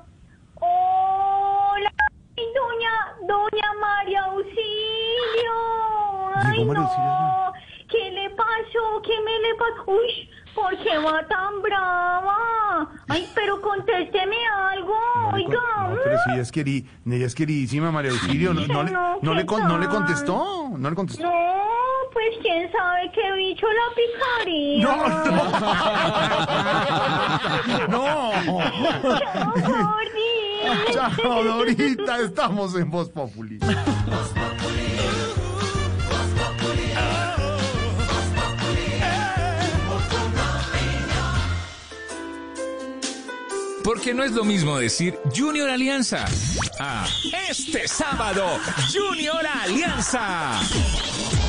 [0.61, 1.91] Hola,
[2.37, 5.55] doña, doña María Auxilio.
[6.35, 7.53] Ay, Llegó María no.
[7.89, 9.03] ¿Qué le pasó?
[9.03, 9.85] ¿Qué me le pasó?
[9.87, 12.39] Uy, ¿por qué va tan brava?
[13.09, 14.37] Ay, pero contésteme
[14.71, 14.95] algo,
[15.33, 15.61] oiga.
[15.91, 18.53] No, pero si ella es, queri- ella es queridísima, María Auxilio.
[18.55, 19.95] No, no, le, No, no, ¿qué le, con- no le tal?
[19.97, 20.69] contestó.
[20.77, 21.23] No le contestó.
[21.25, 21.33] No,
[22.13, 24.87] pues quién sabe qué bicho la picaría.
[27.89, 28.31] No,
[30.93, 32.21] Chao, Dorita.
[32.21, 33.59] Estamos en Voz Populi.
[43.85, 46.25] Porque no es lo mismo decir Junior Alianza.
[46.81, 47.07] Ah,
[47.51, 48.59] este sábado,
[48.91, 50.59] Junior Alianza.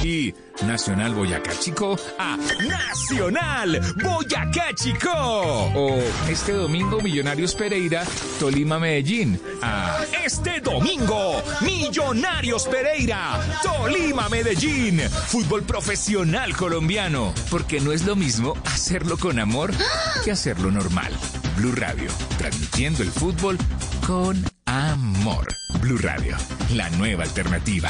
[0.06, 0.36] Y
[0.68, 5.10] Nacional Boyacá Chico a Nacional Boyacá Chico.
[5.10, 6.00] O
[6.30, 8.04] este domingo Millonarios Pereira,
[8.40, 9.42] Tolima Medellín.
[9.64, 15.00] A este domingo Millonarios Pereira, Tolima Medellín.
[15.10, 17.34] Fútbol profesional colombiano.
[17.50, 19.74] Porque no es lo mismo hacerlo con amor
[20.24, 21.12] que hacerlo normal.
[21.58, 23.58] Blue Radio, transmitiendo el fútbol
[24.06, 25.48] con amor.
[25.82, 26.38] Blue Radio,
[26.76, 27.90] la nueva alternativa.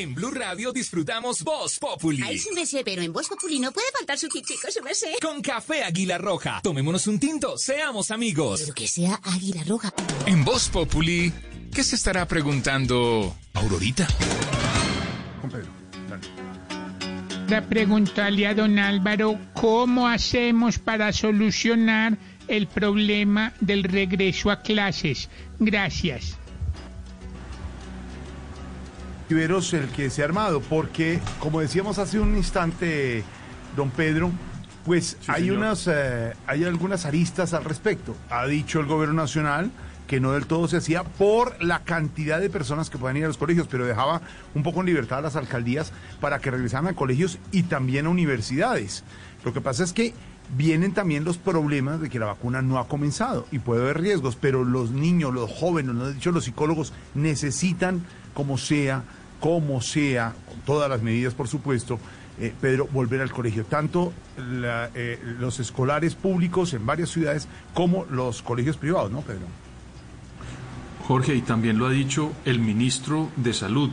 [0.00, 2.22] En Blue Radio disfrutamos Voz Populi.
[2.22, 5.12] Ay, su merced, pero en Voz Populi no puede faltar su tintico, su merced.
[5.20, 6.62] Con café Águila Roja.
[6.62, 8.62] Tomémonos un tinto, seamos amigos.
[8.62, 9.92] Pero que sea Águila Roja.
[10.24, 11.30] En Voz Populi,
[11.74, 14.08] ¿qué se estará preguntando Aurorita?
[17.50, 22.16] La preguntarle a don Álvaro, ¿cómo hacemos para solucionar
[22.48, 25.28] el problema del regreso a clases?
[25.58, 26.39] Gracias.
[29.34, 33.22] Veros el que se ha armado, porque como decíamos hace un instante,
[33.76, 34.30] don Pedro,
[34.84, 35.58] pues hay señor.
[35.58, 38.16] unas, eh, hay algunas aristas al respecto.
[38.30, 39.70] Ha dicho el gobierno nacional
[40.06, 43.28] que no del todo se hacía por la cantidad de personas que puedan ir a
[43.28, 44.20] los colegios, pero dejaba
[44.56, 48.08] un poco en libertad a las alcaldías para que regresaran a colegios y también a
[48.08, 49.04] universidades.
[49.44, 50.12] Lo que pasa es que
[50.56, 54.34] vienen también los problemas de que la vacuna no ha comenzado y puede haber riesgos,
[54.34, 58.04] pero los niños, los jóvenes, lo han dicho los psicólogos, necesitan
[58.34, 59.04] como sea,
[59.40, 61.98] como sea, con todas las medidas por supuesto,
[62.38, 68.42] eh, Pedro, volver al colegio, tanto eh, los escolares públicos en varias ciudades como los
[68.42, 69.46] colegios privados, ¿no, Pedro?
[71.06, 73.90] Jorge, y también lo ha dicho el ministro de Salud,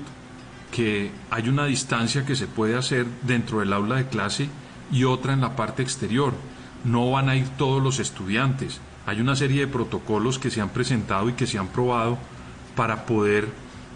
[0.71, 4.49] que hay una distancia que se puede hacer dentro del aula de clase
[4.91, 6.33] y otra en la parte exterior.
[6.83, 8.79] No van a ir todos los estudiantes.
[9.07, 12.17] Hay una serie de protocolos que se han presentado y que se han probado
[12.75, 13.49] para poder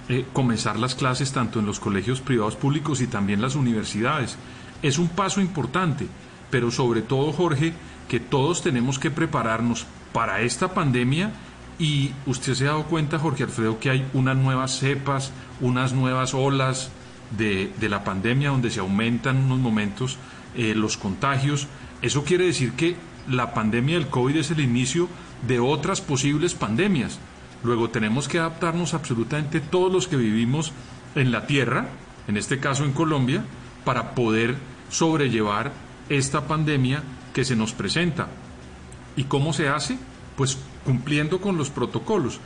[0.09, 4.37] eh, comenzar las clases tanto en los colegios privados públicos y también las universidades.
[4.81, 6.07] Es un paso importante,
[6.49, 7.73] pero sobre todo, Jorge,
[8.09, 11.31] que todos tenemos que prepararnos para esta pandemia
[11.79, 16.33] y usted se ha dado cuenta, Jorge Alfredo, que hay unas nuevas cepas, unas nuevas
[16.33, 16.91] olas
[17.37, 20.17] de, la pandemia donde se aumentan en unos momentos
[20.55, 21.67] eh, los contagios.
[22.01, 22.95] Eso quiere decir que
[23.29, 25.07] la pandemia del COVID es el inicio
[25.47, 27.19] de otras posibles pandemias.
[27.63, 30.71] Luego tenemos que adaptarnos absolutamente todos los que vivimos
[31.15, 31.89] en la Tierra,
[32.27, 33.43] en este caso en Colombia,
[33.83, 34.55] para poder
[34.89, 35.71] sobrellevar
[36.09, 38.27] esta pandemia que se nos presenta.
[39.15, 39.97] ¿Y cómo se hace?
[40.35, 42.39] Pues cumpliendo con los protocolos.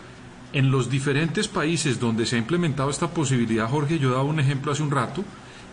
[0.53, 4.71] En los diferentes países donde se ha implementado esta posibilidad, Jorge, yo daba un ejemplo
[4.71, 5.23] hace un rato,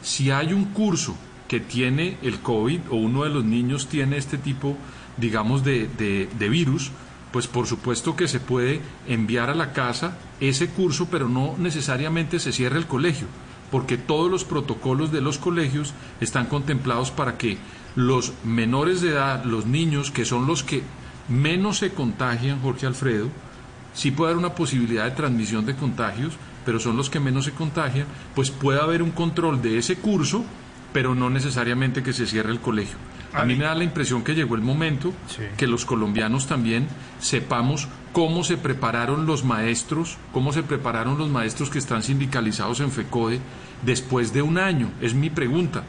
[0.02, 1.16] si hay un curso
[1.46, 4.76] que tiene el COVID o uno de los niños tiene este tipo,
[5.18, 6.90] digamos, de, de, de virus,
[7.32, 12.38] pues por supuesto que se puede enviar a la casa ese curso, pero no necesariamente
[12.38, 13.26] se cierra el colegio,
[13.70, 17.58] porque todos los protocolos de los colegios están contemplados para que
[17.96, 20.82] los menores de edad, los niños, que son los que
[21.28, 23.28] menos se contagian, Jorge Alfredo,
[23.94, 26.34] sí puede haber una posibilidad de transmisión de contagios,
[26.64, 30.44] pero son los que menos se contagian, pues puede haber un control de ese curso,
[30.92, 32.96] pero no necesariamente que se cierre el colegio.
[33.34, 35.14] A mí me da la impresión que llegó el momento
[35.56, 36.86] que los colombianos también
[37.18, 42.90] sepamos cómo se prepararon los maestros, cómo se prepararon los maestros que están sindicalizados en
[42.90, 43.40] FECODE
[43.84, 44.90] después de un año.
[45.00, 45.82] Es mi pregunta,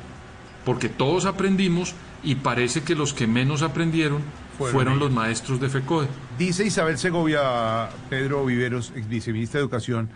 [0.63, 4.21] porque todos aprendimos y parece que los que menos aprendieron
[4.57, 6.07] fueron, Fueron los maestros de FECODE.
[6.37, 10.09] Dice Isabel Segovia, Pedro Viveros, ex viceministra de Educación,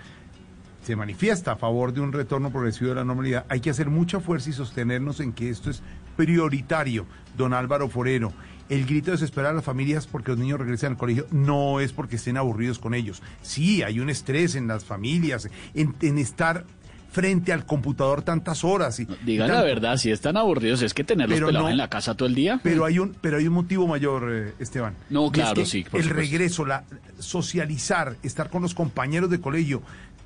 [0.87, 3.45] se manifiesta a favor de un retorno progresivo de la normalidad.
[3.49, 5.81] Hay que hacer mucha fuerza y sostenernos en que esto es
[6.15, 7.05] prioritario.
[7.35, 8.31] Don Álvaro Forero,
[8.69, 11.91] el grito de desesperar a las familias porque los niños regresan al colegio no es
[11.91, 13.21] porque estén aburridos con ellos.
[13.41, 16.63] Sí, hay un estrés en las familias, en, en estar
[17.11, 18.99] frente al computador tantas horas.
[18.99, 21.69] Y, Digan y la verdad, si están aburridos es que tenerlos pelados no.
[21.69, 22.59] en la casa todo el día.
[22.63, 24.95] Pero hay un, pero hay un motivo mayor, eh, Esteban.
[25.09, 26.13] No, es claro, que sí, El supuesto.
[26.13, 26.83] regreso, la
[27.19, 29.81] socializar, estar con los compañeros de colegio,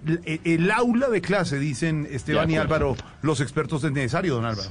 [0.06, 2.58] el, el aula de clase, dicen Esteban y.
[2.58, 4.70] Álvaro, los expertos es necesario, don Álvaro.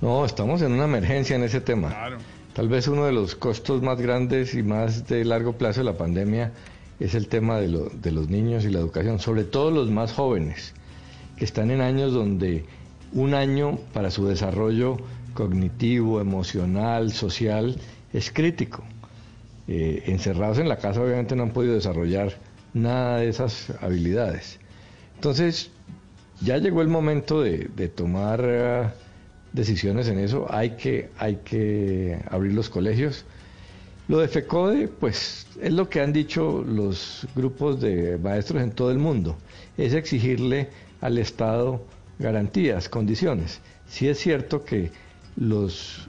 [0.00, 1.88] No, estamos en una emergencia en ese tema.
[1.88, 2.18] Claro.
[2.52, 5.96] Tal vez uno de los costos más grandes y más de largo plazo de la
[5.96, 6.52] pandemia
[7.00, 10.12] es el tema de, lo- de los niños y la educación, sobre todo los más
[10.12, 10.72] jóvenes,
[11.36, 12.64] que están en años donde
[13.12, 14.98] un año para su desarrollo
[15.34, 17.76] cognitivo, emocional, social,
[18.12, 18.84] es crítico.
[19.66, 22.34] Eh, encerrados en la casa obviamente no han podido desarrollar
[22.74, 24.58] nada de esas habilidades.
[25.14, 25.70] Entonces,
[26.40, 28.90] ya llegó el momento de, tomar eh,
[29.52, 30.46] decisiones en eso.
[30.50, 33.24] Hay que, hay que abrir los colegios.
[34.08, 38.90] Lo de FECODE, pues es lo que han dicho los grupos de maestros en todo
[38.90, 39.38] el mundo.
[39.78, 40.68] Es exigirle
[41.00, 41.82] al Estado
[42.18, 43.60] garantías, condiciones.
[43.88, 44.90] Sí es cierto que
[45.36, 46.08] los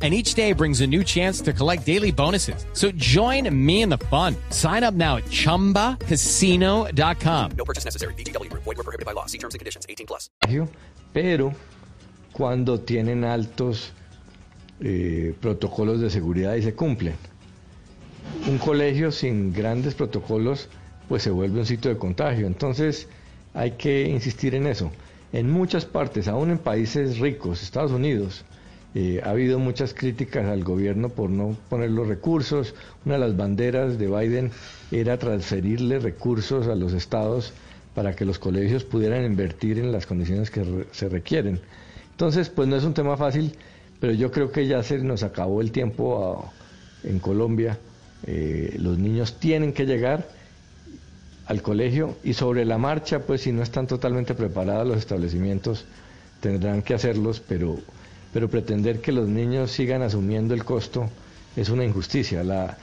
[0.00, 2.64] And each day brings a new chance to collect daily bonuses.
[2.72, 4.34] So join me in the fun.
[4.48, 7.50] Sign up now at chumbacasino.com.
[7.58, 8.14] No purchase necessary.
[8.14, 8.62] VGW Group.
[8.62, 9.26] Void were prohibited by law.
[9.26, 9.84] See terms and conditions.
[9.86, 10.30] 18 plus.
[11.12, 11.52] pero
[12.32, 13.92] cuando tienen altos
[14.80, 17.16] eh, protocolos de seguridad y se cumplen.
[18.48, 20.68] Un colegio sin grandes protocolos
[21.08, 22.46] pues se vuelve un sitio de contagio.
[22.46, 23.06] Entonces
[23.52, 24.90] hay que insistir en eso.
[25.32, 28.44] En muchas partes, aún en países ricos, Estados Unidos,
[28.94, 32.74] eh, ha habido muchas críticas al gobierno por no poner los recursos.
[33.04, 34.50] Una de las banderas de Biden
[34.90, 37.52] era transferirle recursos a los estados
[37.94, 41.60] para que los colegios pudieran invertir en las condiciones que re- se requieren.
[42.12, 43.52] Entonces, pues no es un tema fácil,
[44.00, 46.50] pero yo creo que ya se nos acabó el tiempo
[47.04, 47.78] en Colombia.
[48.26, 50.28] Eh, los niños tienen que llegar
[51.46, 55.84] al colegio y sobre la marcha, pues si no están totalmente preparados los establecimientos,
[56.40, 57.78] tendrán que hacerlos, pero,
[58.32, 61.08] pero pretender que los niños sigan asumiendo el costo
[61.56, 62.44] es una injusticia.
[62.44, 62.76] La,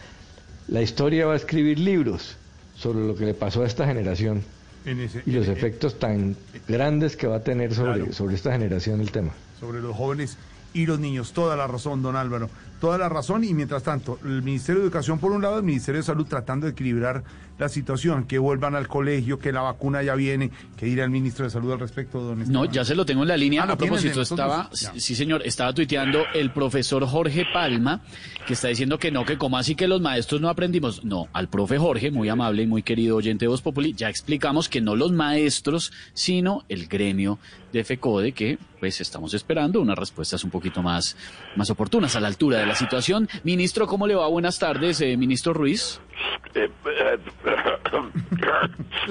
[0.67, 2.35] la historia va a escribir libros
[2.75, 4.43] sobre lo que le pasó a esta generación
[4.85, 6.35] ese- y los en- efectos tan
[6.67, 8.13] grandes que va a tener sobre, Claro.
[8.13, 9.31] sobre esta generación el tema.
[9.59, 10.37] sobre los jóvenes
[10.73, 11.31] y los niños.
[11.33, 12.49] Toda la razón, don Álvaro.
[12.79, 16.01] Toda la razón y mientras tanto, el Ministerio de Educación por un lado, el Ministerio
[16.01, 17.23] de Salud tratando de equilibrar
[17.57, 21.45] la situación, que vuelvan al colegio, que la vacuna ya viene, que dirá el ministro
[21.45, 22.71] de Salud al respecto, don No, Esteban?
[22.71, 23.63] ya se lo tengo en la línea.
[23.63, 24.69] Ah, ¿lo a propósito, estaba?
[24.73, 24.93] Ya.
[24.97, 28.01] sí señor, estaba tuiteando el profesor Jorge Palma,
[28.45, 31.03] que está diciendo que no, que como así que los maestros no aprendimos.
[31.03, 34.69] No, al profe Jorge, muy amable y muy querido oyente de Voz Populi, ya explicamos
[34.69, 37.39] que no los maestros, sino el gremio
[37.71, 41.17] de FECODE, que pues estamos esperando unas respuestas un poquito más,
[41.55, 43.27] más oportunas a la altura de la situación.
[43.43, 44.27] Ministro, ¿cómo le va?
[44.27, 45.99] Buenas tardes, eh, ministro Ruiz.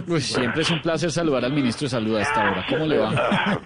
[0.07, 2.67] Uy, siempre es un placer saludar al ministro de Salud a esta hora.
[2.69, 3.61] ¿Cómo le va?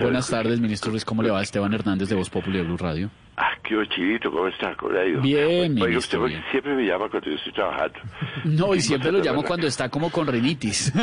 [0.00, 0.60] Buenas tardes.
[0.60, 1.04] Ministro Ruiz.
[1.04, 1.42] ¿Cómo le va?
[1.42, 3.10] Esteban Hernández de Voz Populi de Blue Radio.
[3.34, 4.74] Ah, qué chivito, ¿cómo está?
[4.76, 5.20] ¿Cómo le ha ido?
[5.22, 6.44] Bien, Oiga, ministro, usted bien.
[6.50, 7.98] siempre me llama cuando yo estoy trabajando.
[8.44, 9.46] No, y siempre lo llamo verdad.
[9.48, 10.92] cuando está como con rinitis.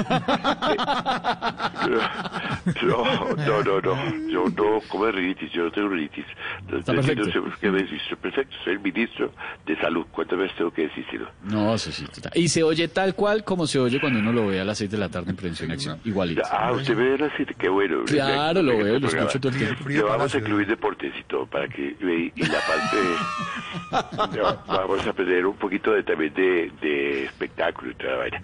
[2.83, 3.03] No,
[3.35, 4.27] no, no, no.
[4.29, 6.25] Yo no como rinitis, yo no tengo rinitis.
[6.71, 7.43] Está No sé perfecto.
[7.43, 9.31] por qué me dice, perfecto, soy el ministro
[9.65, 10.05] de salud.
[10.11, 11.29] ¿Cuántas veces tengo que decírselo?
[11.43, 12.05] No, eso sí.
[12.05, 12.31] total.
[12.35, 14.91] Y se oye tal cual como se oye cuando uno lo ve a las 6
[14.91, 15.99] de la tarde en Prevención y Acción.
[16.05, 16.41] Igualito.
[16.51, 18.03] Ah, usted ve así, qué bueno.
[18.05, 19.89] Claro, lo veo, lo escucho todo el tiempo.
[19.89, 25.05] Le vamos a incluir deportes y todo para que y, y la parte de- vamos
[25.05, 28.41] a aprender un poquito de también de, de espectáculo y toda la vaina.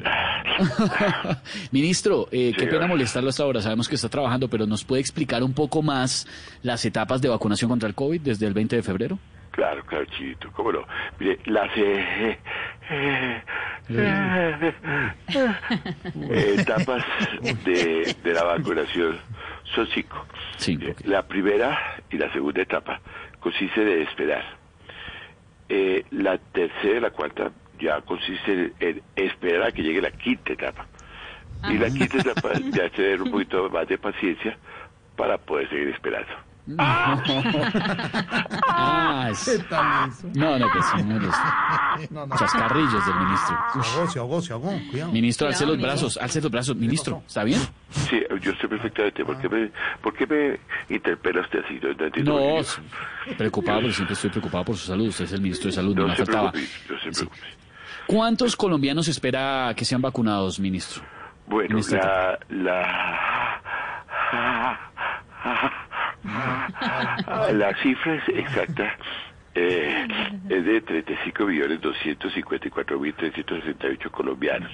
[1.72, 3.60] Ministro, eh, qué pena molestarlo hasta ahora.
[3.60, 6.26] Sabemos que está trabajando, pero ¿nos puede explicar un poco más
[6.62, 9.18] las etapas de vacunación contra el COVID desde el 20 de febrero?
[9.50, 10.86] Claro, claro, chivito, cómo no.
[11.18, 12.38] Mire, las eh,
[12.90, 13.42] eh,
[16.14, 17.04] eh, etapas
[17.64, 19.18] de, de la vacunación
[19.74, 20.24] son cinco.
[20.90, 23.00] Eh, La primera y la segunda etapa
[23.40, 24.44] consiste en esperar.
[25.68, 27.50] Eh, la tercera y la cuarta
[27.80, 30.86] ya consiste en, en esperar a que llegue la quinta etapa.
[31.68, 34.56] Y la quinta etapa ya es tener un poquito más de paciencia
[35.16, 36.28] para poder seguir esperando.
[36.78, 37.18] Ah,
[39.30, 39.60] es-
[40.34, 41.34] No, no, pues sí, no, los
[42.10, 42.36] No, no.
[42.36, 43.58] chascarrillos del ministro.
[43.72, 45.12] Se ahogó, se ahogó, se ahogó, cuidado.
[45.12, 46.76] Ministro, alce los brazos, alce los brazos.
[46.76, 47.60] Ministro, ¿está bien?
[47.90, 49.24] Sí, yo estoy perfectamente.
[49.24, 49.70] ¿Por qué me,
[50.02, 50.60] por qué me
[50.94, 51.80] interpela usted así?
[52.22, 52.80] No, sí,
[53.36, 55.08] preocupado, porque siempre estoy preocupado por su salud.
[55.08, 56.52] Usted es el ministro de Salud, no, No me se faltaba.
[56.52, 57.40] no se preocupe.
[58.06, 61.02] ¿Cuántos colombianos espera que sean vacunados, ministro?
[61.46, 63.62] Bueno, la, la,
[67.52, 68.96] la cifra es exacta.
[69.54, 70.06] eh,
[70.48, 74.72] es de 35 millones 254 mil 368 colombianos.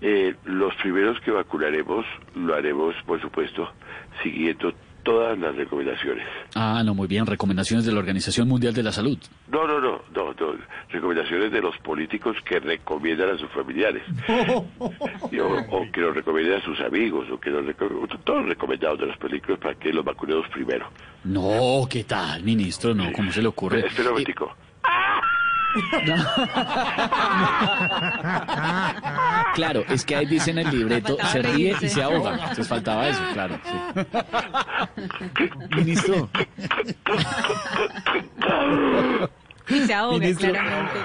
[0.00, 3.72] Eh, los primeros que vacunaremos lo haremos, por supuesto,
[4.22, 4.72] siguiendo
[5.08, 6.26] todas las recomendaciones.
[6.54, 7.24] Ah, no, muy bien.
[7.24, 9.16] Recomendaciones de la Organización Mundial de la Salud.
[9.50, 10.58] No, no, no, no, no.
[10.90, 14.02] Recomendaciones de los políticos que recomiendan a sus familiares.
[15.30, 17.62] Y o, o que lo recomienden a sus amigos, o que lo
[18.24, 20.90] todos recomendados de los políticos para que los vacunemos primero.
[21.24, 22.94] No, ¿qué tal, ministro?
[22.94, 23.86] No, ¿cómo se le ocurre?
[23.86, 24.54] Espera un momentico.
[29.54, 31.86] Claro, es que ahí dice en el libreto, Faltaba se ríe reírse.
[31.86, 32.32] y se ahoga.
[32.34, 33.58] Entonces faltaba eso, claro.
[33.64, 35.50] sí.
[35.76, 36.28] Ministro.
[39.68, 40.50] Y se ahoga, Ministro.
[40.50, 40.98] claramente.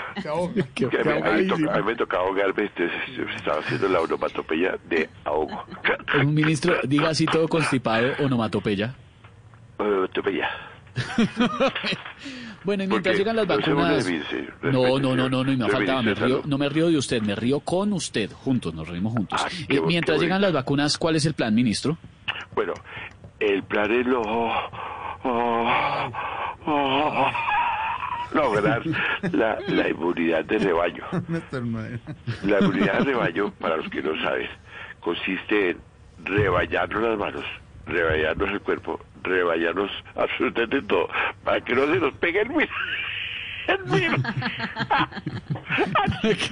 [0.76, 3.90] Que a, mí, a mí toca- a mí me tocaba ahogarme, entonces yo estaba haciendo
[3.90, 5.66] la onomatopeya de ahogo.
[6.22, 8.94] Un ministro, diga así todo constipado, onomatopeya.
[9.78, 10.50] Onomatopeya.
[12.64, 14.08] Bueno, y mientras llegan las vacunas...
[14.62, 17.22] No, no, no, no, no, y me faltaba, me río, no me río de usted,
[17.22, 19.42] me río con usted, juntos, nos reímos juntos.
[19.44, 21.98] Ah, Eh, mientras llegan las vacunas, ¿cuál es el plan, ministro?
[22.56, 22.74] Bueno,
[23.40, 24.22] el plan es lo...
[24.22, 24.52] oh,
[26.66, 27.32] oh,
[28.34, 28.82] lograr
[29.32, 31.04] la, la inmunidad de rebaño.
[32.44, 34.48] La inmunidad de rebaño, para los que no saben,
[35.02, 35.78] consiste en
[36.24, 37.44] rebañarnos las manos,
[37.86, 41.08] rebañarnos el cuerpo, rebañarnos absolutamente todo,
[41.44, 42.70] para que no se nos pegue el virus.
[43.68, 44.22] El virus.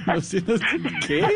[0.08, 0.66] No sé, no sé,
[1.08, 1.28] ¿Qué?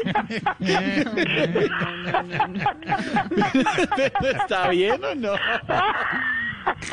[4.21, 5.33] ¿Está bien o no?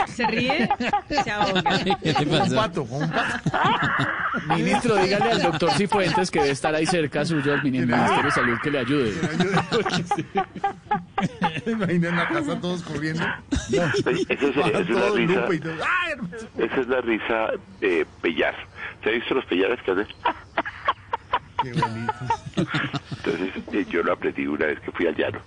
[0.07, 0.69] ¿Se ríe?
[1.25, 1.63] Se ahoga.
[2.23, 3.51] Un pato, un pato.
[4.57, 8.31] Ministro, dígale al doctor Cifuentes que debe estar ahí cerca suyo, al mini- Ministerio de
[8.31, 9.13] Salud, que le ayude.
[11.67, 13.23] Imagina en la casa todos corriendo.
[13.73, 14.57] Esa es, esa es
[14.91, 15.47] la risa.
[16.59, 17.51] Esa es la risa
[17.81, 18.55] de pellar.
[19.03, 20.07] ¿Se ha visto los pellares que hacen?
[21.63, 22.13] Qué bonito.
[22.57, 25.39] Entonces, eh, yo lo aprendí una vez que fui al llano.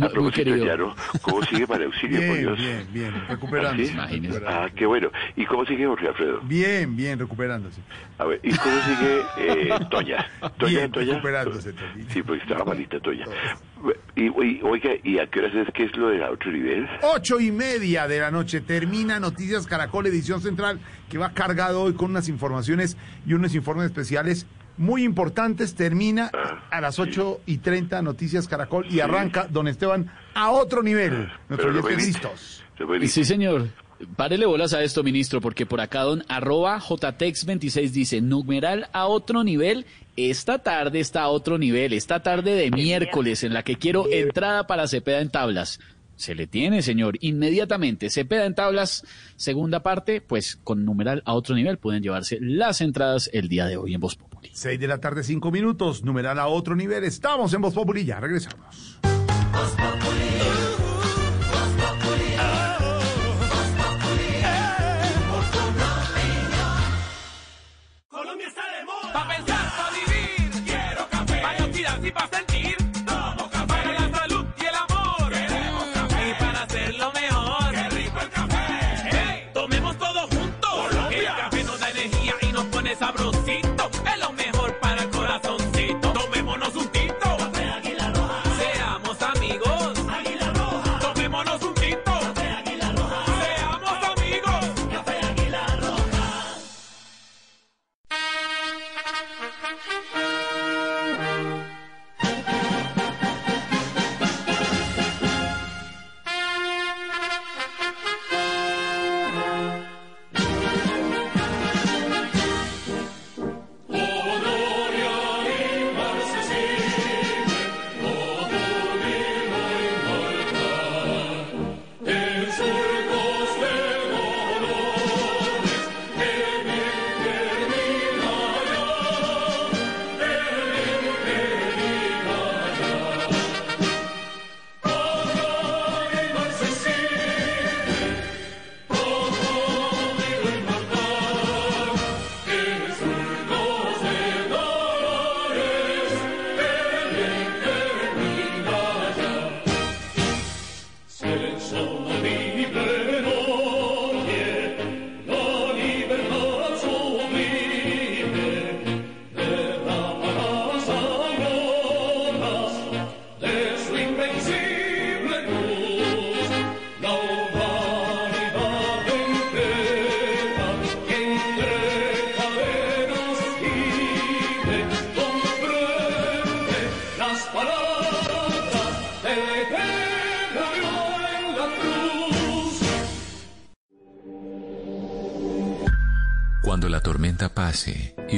[0.00, 2.58] A propósito del llano, ¿cómo sigue María Auxilio, por Bien, Dios?
[2.58, 3.14] bien, bien.
[3.16, 3.86] ¿Ah, Recuperándose.
[3.88, 3.96] sí?
[3.96, 4.44] recuperándose.
[4.46, 5.10] Ah, qué bueno.
[5.36, 6.40] ¿Y cómo sigue Jorge Alfredo?
[6.42, 7.80] Bien, bien, recuperándose.
[8.18, 10.26] A ver, ¿y cómo sigue eh, Toña?
[10.58, 11.12] ¿Toña, Bien, Toña?
[11.14, 12.12] recuperándose, Toñita.
[12.12, 13.24] Sí, porque estaba malita Toña.
[14.16, 16.86] Y, y, oiga, ¿y a qué horas es que es lo de la otro nivel?
[17.02, 20.80] Ocho y media de la noche termina Noticias Caracol, edición central,
[21.10, 22.96] que va cargado hoy con unas informaciones
[23.26, 24.46] y unos informes especiales
[24.76, 25.74] muy importantes.
[25.74, 26.30] Termina
[26.70, 31.28] a las ocho y treinta Noticias Caracol y arranca, don Esteban, a otro nivel.
[31.48, 32.64] Nuestros listos.
[33.06, 33.68] Sí, señor.
[34.16, 39.42] Párele bolas a esto, ministro, porque por acá don arroba jtex26 dice, numeral a otro
[39.42, 39.86] nivel,
[40.16, 44.66] esta tarde está a otro nivel, esta tarde de miércoles en la que quiero entrada
[44.66, 45.80] para Cepeda en tablas.
[46.16, 48.10] Se le tiene, señor, inmediatamente.
[48.10, 49.04] Cepeda en tablas,
[49.36, 53.76] segunda parte, pues con numeral a otro nivel pueden llevarse las entradas el día de
[53.78, 54.50] hoy en Voz Populi.
[54.52, 57.04] Seis de la tarde, cinco minutos, numeral a otro nivel.
[57.04, 58.98] Estamos en Voz Populi, ya regresamos.
[59.02, 60.75] Colombia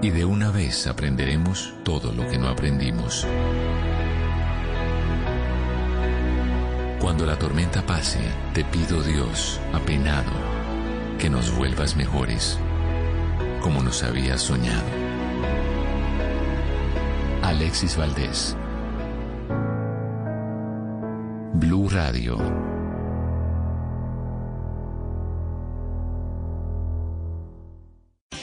[0.00, 3.26] y de una vez aprenderemos todo lo que no aprendimos.
[7.00, 8.20] Cuando la tormenta pase,
[8.54, 10.30] te pido Dios, apenado,
[11.18, 12.58] que nos vuelvas mejores,
[13.62, 14.86] como nos habías soñado.
[17.42, 18.56] Alexis Valdés.
[21.54, 22.57] Blue Radio.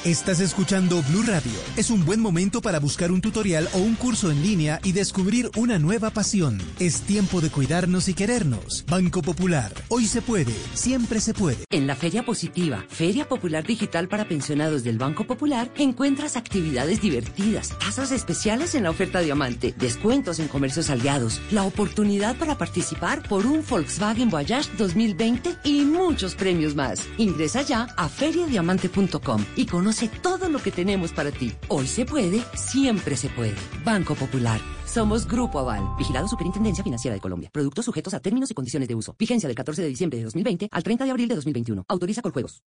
[0.05, 1.51] Estás escuchando Blue Radio.
[1.77, 5.49] Es un buen momento para buscar un tutorial o un curso en línea y descubrir
[5.57, 6.61] una nueva pasión.
[6.77, 8.85] Es tiempo de cuidarnos y querernos.
[8.87, 9.73] Banco Popular.
[9.87, 11.57] Hoy se puede, siempre se puede.
[11.71, 17.69] En la Feria Positiva, Feria Popular Digital para Pensionados del Banco Popular, encuentras actividades divertidas,
[17.79, 23.47] tasas especiales en la oferta Diamante, descuentos en comercios aliados, la oportunidad para participar por
[23.47, 27.07] un Volkswagen Voyage 2020 y muchos premios más.
[27.17, 31.53] Ingresa ya a feriadiamante.com y conoce todo lo que tenemos para ti.
[31.69, 33.55] Hoy se puede, siempre se puede.
[33.83, 34.59] Banco Popular.
[34.85, 37.49] Somos Grupo Aval, vigilado Superintendencia Financiera de Colombia.
[37.51, 39.15] Productos sujetos a términos y condiciones de uso.
[39.17, 41.85] Vigencia del 14 de diciembre de 2020 al 30 de abril de 2021.
[41.87, 42.61] Autoriza con juegos.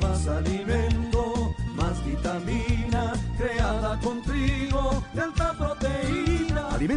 [0.00, 0.26] Más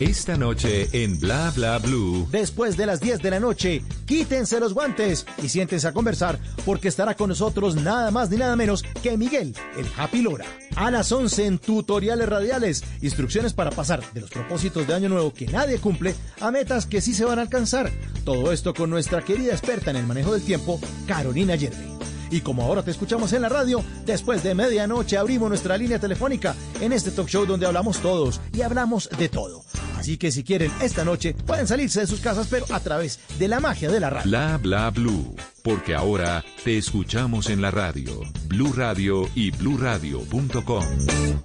[0.00, 2.28] Esta noche en Bla Bla Blue.
[2.30, 6.86] Después de las 10 de la noche, quítense los guantes y siéntense a conversar porque
[6.86, 10.44] estará con nosotros nada más ni nada menos que Miguel, el Happy Lora.
[10.76, 15.34] A las 11 en tutoriales radiales, instrucciones para pasar de los propósitos de Año Nuevo
[15.34, 17.90] que nadie cumple a metas que sí se van a alcanzar.
[18.24, 21.98] Todo esto con nuestra querida experta en el manejo del tiempo, Carolina Yerbe.
[22.30, 26.54] Y como ahora te escuchamos en la radio, después de medianoche abrimos nuestra línea telefónica
[26.80, 29.64] en este talk show donde hablamos todos y hablamos de todo.
[29.96, 33.48] Así que si quieren esta noche pueden salirse de sus casas pero a través de
[33.48, 34.30] la magia de la radio.
[34.30, 35.36] Bla Bla Blue.
[35.62, 38.22] Porque ahora te escuchamos en la radio.
[38.46, 40.84] Blue Radio y bluradio.com.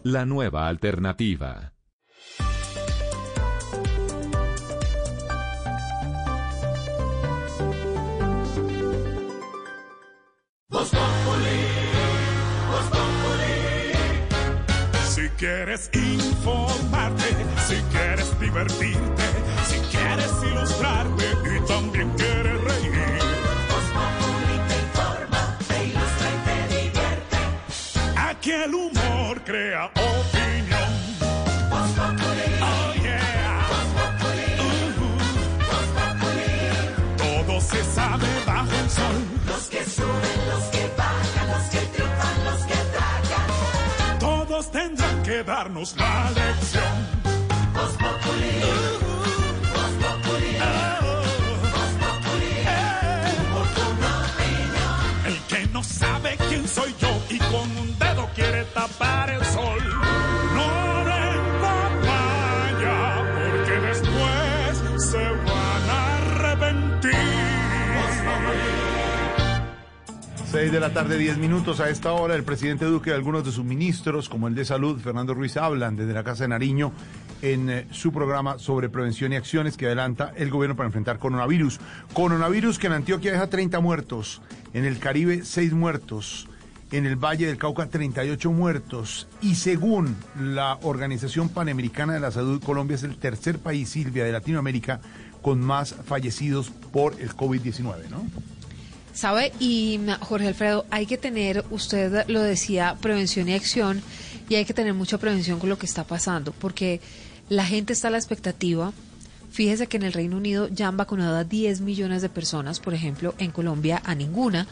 [0.03, 1.72] La nueva alternativa.
[10.73, 11.83] Voz Populi.
[15.07, 17.29] Si quieres informarte,
[17.67, 19.23] si quieres divertirte,
[19.69, 23.19] si quieres ilustrarte y también quieres reír.
[23.69, 27.37] Voz Populi te informa, te ilustra y te divierte.
[28.17, 30.91] Aquí el humor crea opinión.
[31.69, 32.47] Voz Populi.
[32.61, 33.67] Oh yeah.
[33.69, 34.47] Voz Populi.
[35.69, 36.49] Voz Populi.
[37.15, 39.32] Todo se sabe bajo el sol.
[39.73, 44.19] Que suben, los que bajan, los que triunfan, los que tragan.
[44.19, 46.95] Todos tendrán que darnos la lección.
[47.73, 48.53] Voz Populi.
[49.73, 50.57] Voz Populi.
[51.73, 52.53] Voz Populi.
[53.33, 55.25] Humor con opinión.
[55.25, 60.22] El que no sabe quién soy yo y con un dedo quiere tapar el sol.
[70.53, 71.79] 6 de la tarde, 10 minutos.
[71.79, 74.99] A esta hora, el presidente Duque y algunos de sus ministros, como el de Salud,
[74.99, 76.91] Fernando Ruiz, hablan desde la Casa de Nariño
[77.41, 81.79] en eh, su programa sobre prevención y acciones que adelanta el gobierno para enfrentar coronavirus.
[82.13, 84.43] Coronavirus que en Antioquia deja 30 muertos,
[84.75, 86.47] en el Caribe 6 muertos,
[86.91, 92.61] en el Valle del Cauca 38 muertos y según la Organización Panamericana de la Salud,
[92.61, 95.01] Colombia es el tercer país, Silvia, de Latinoamérica
[95.41, 98.52] con más fallecidos por el COVID-19, ¿no?
[99.13, 99.53] ¿Sabe?
[99.59, 104.01] Y Jorge Alfredo, hay que tener, usted lo decía, prevención y acción,
[104.49, 106.99] y hay que tener mucha prevención con lo que está pasando, porque
[107.49, 108.91] la gente está a la expectativa.
[109.51, 112.95] Fíjese que en el Reino Unido ya han vacunado a 10 millones de personas, por
[112.95, 114.67] ejemplo, en Colombia a ninguna,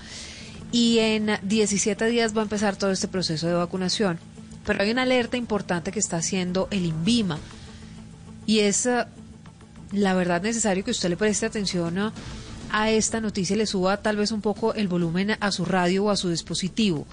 [0.72, 4.20] y en 17 días va a empezar todo este proceso de vacunación.
[4.66, 7.38] Pero hay una alerta importante que está haciendo el INVIMA,
[8.48, 9.06] y es eh,
[9.92, 12.14] la verdad necesario que usted le preste atención a
[12.72, 16.10] a esta noticia le suba tal vez un poco el volumen a su radio o
[16.10, 17.06] a su dispositivo.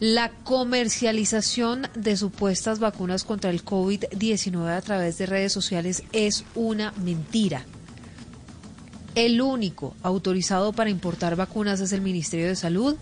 [0.00, 6.92] La comercialización de supuestas vacunas contra el COVID-19 a través de redes sociales es una
[6.92, 7.64] mentira.
[9.14, 12.96] El único autorizado para importar vacunas es el Ministerio de Salud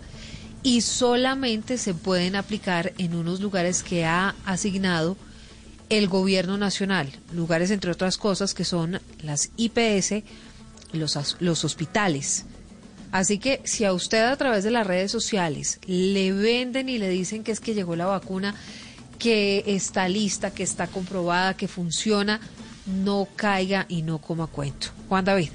[0.63, 5.17] y solamente se pueden aplicar en unos lugares que ha asignado
[5.89, 10.23] el gobierno nacional, lugares entre otras cosas que son las IPS,
[10.93, 12.45] los, los hospitales.
[13.11, 17.09] Así que si a usted a través de las redes sociales le venden y le
[17.09, 18.53] dicen que es que llegó la vacuna,
[19.17, 22.39] que está lista, que está comprobada, que funciona,
[22.85, 24.87] no caiga y no coma cuento.
[25.09, 25.51] Juan David.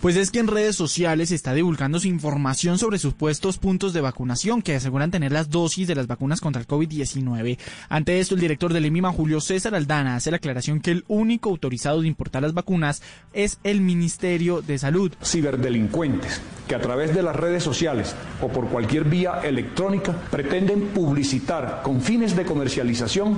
[0.00, 4.62] Pues es que en redes sociales se está divulgándose información sobre supuestos puntos de vacunación
[4.62, 7.58] que aseguran tener las dosis de las vacunas contra el COVID-19.
[7.90, 11.50] Ante esto, el director del EMIMA, Julio César Aldana, hace la aclaración que el único
[11.50, 13.02] autorizado de importar las vacunas
[13.34, 15.12] es el Ministerio de Salud.
[15.22, 16.40] Ciberdelincuentes
[16.70, 22.00] que a través de las redes sociales o por cualquier vía electrónica pretenden publicitar con
[22.00, 23.36] fines de comercialización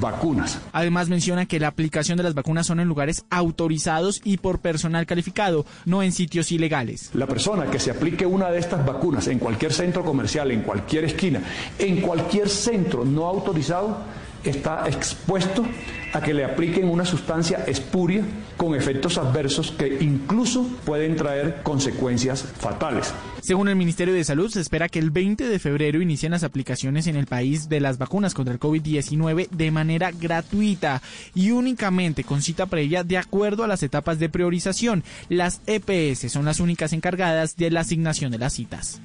[0.00, 0.58] vacunas.
[0.72, 5.04] Además menciona que la aplicación de las vacunas son en lugares autorizados y por personal
[5.04, 7.10] calificado, no en sitios ilegales.
[7.14, 11.04] La persona que se aplique una de estas vacunas en cualquier centro comercial, en cualquier
[11.04, 11.42] esquina,
[11.78, 13.98] en cualquier centro no autorizado,
[14.44, 15.64] está expuesto
[16.12, 18.24] a que le apliquen una sustancia espuria
[18.56, 23.12] con efectos adversos que incluso pueden traer consecuencias fatales.
[23.40, 27.06] Según el Ministerio de Salud, se espera que el 20 de febrero inicien las aplicaciones
[27.06, 31.00] en el país de las vacunas contra el COVID-19 de manera gratuita
[31.34, 35.04] y únicamente con cita previa de acuerdo a las etapas de priorización.
[35.28, 39.00] Las EPS son las únicas encargadas de la asignación de las citas.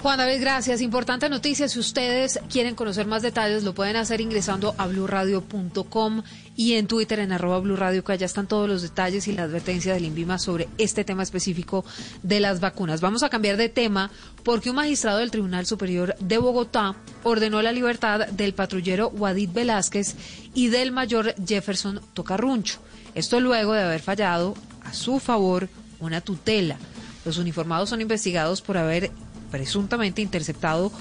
[0.00, 0.80] Juan David, gracias.
[0.80, 1.68] Importante noticia.
[1.68, 6.22] Si ustedes quieren conocer más detalles, lo pueden hacer ingresando a blurradio.com
[6.54, 9.94] y en Twitter en arroba blurradio, que allá están todos los detalles y la advertencia
[9.94, 11.84] del INVIMA sobre este tema específico
[12.22, 13.00] de las vacunas.
[13.00, 14.08] Vamos a cambiar de tema
[14.44, 16.94] porque un magistrado del Tribunal Superior de Bogotá
[17.24, 20.14] ordenó la libertad del patrullero Wadid Velázquez
[20.54, 22.78] y del mayor Jefferson Tocarruncho.
[23.16, 24.54] Esto luego de haber fallado
[24.84, 25.68] a su favor
[25.98, 26.78] una tutela.
[27.24, 29.10] Los uniformados son investigados por haber
[29.50, 30.92] presuntamente interceptado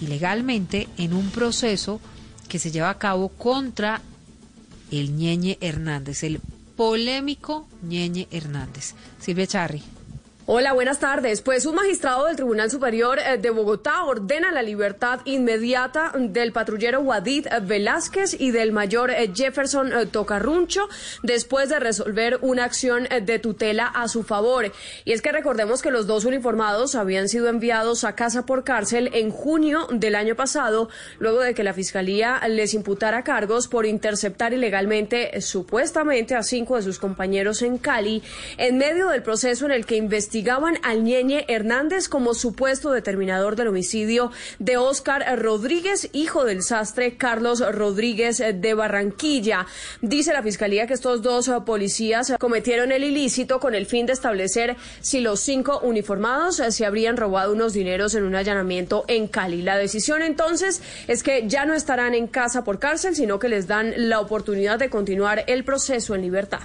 [0.00, 2.00] ilegalmente en un proceso
[2.48, 4.00] que se lleva a cabo contra
[4.90, 6.40] el Ñeñe Hernández, el
[6.76, 8.94] polémico Ñeñe Hernández.
[9.20, 9.82] Silvia Charri.
[10.52, 11.42] Hola, buenas tardes.
[11.42, 17.02] Pues un magistrado del Tribunal Superior eh, de Bogotá ordena la libertad inmediata del patrullero
[17.02, 20.88] Wadid Velázquez y del mayor eh, Jefferson eh, Tocarruncho
[21.22, 24.72] después de resolver una acción de tutela a su favor.
[25.04, 29.10] Y es que recordemos que los dos uniformados habían sido enviados a casa por cárcel
[29.12, 30.88] en junio del año pasado,
[31.20, 36.82] luego de que la Fiscalía les imputara cargos por interceptar ilegalmente, supuestamente, a cinco de
[36.82, 38.24] sus compañeros en Cali,
[38.58, 43.56] en medio del proceso en el que investigaron investigaban al Ñeñe Hernández como supuesto determinador
[43.56, 49.66] del homicidio de Óscar Rodríguez, hijo del sastre Carlos Rodríguez de Barranquilla.
[50.00, 54.76] Dice la Fiscalía que estos dos policías cometieron el ilícito con el fin de establecer
[55.02, 59.60] si los cinco uniformados se habrían robado unos dineros en un allanamiento en Cali.
[59.60, 63.66] La decisión entonces es que ya no estarán en casa por cárcel, sino que les
[63.66, 66.62] dan la oportunidad de continuar el proceso en libertad.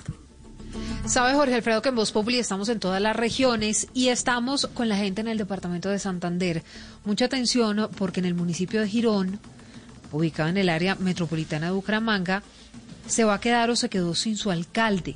[1.06, 4.90] Sabe Jorge Alfredo que en Voz Populi estamos en todas las regiones y estamos con
[4.90, 6.64] la gente en el departamento de Santander.
[7.04, 9.40] Mucha atención porque en el municipio de Girón,
[10.12, 12.42] ubicado en el área metropolitana de Bucaramanga,
[13.08, 15.16] se va a quedar o se quedó sin su alcalde,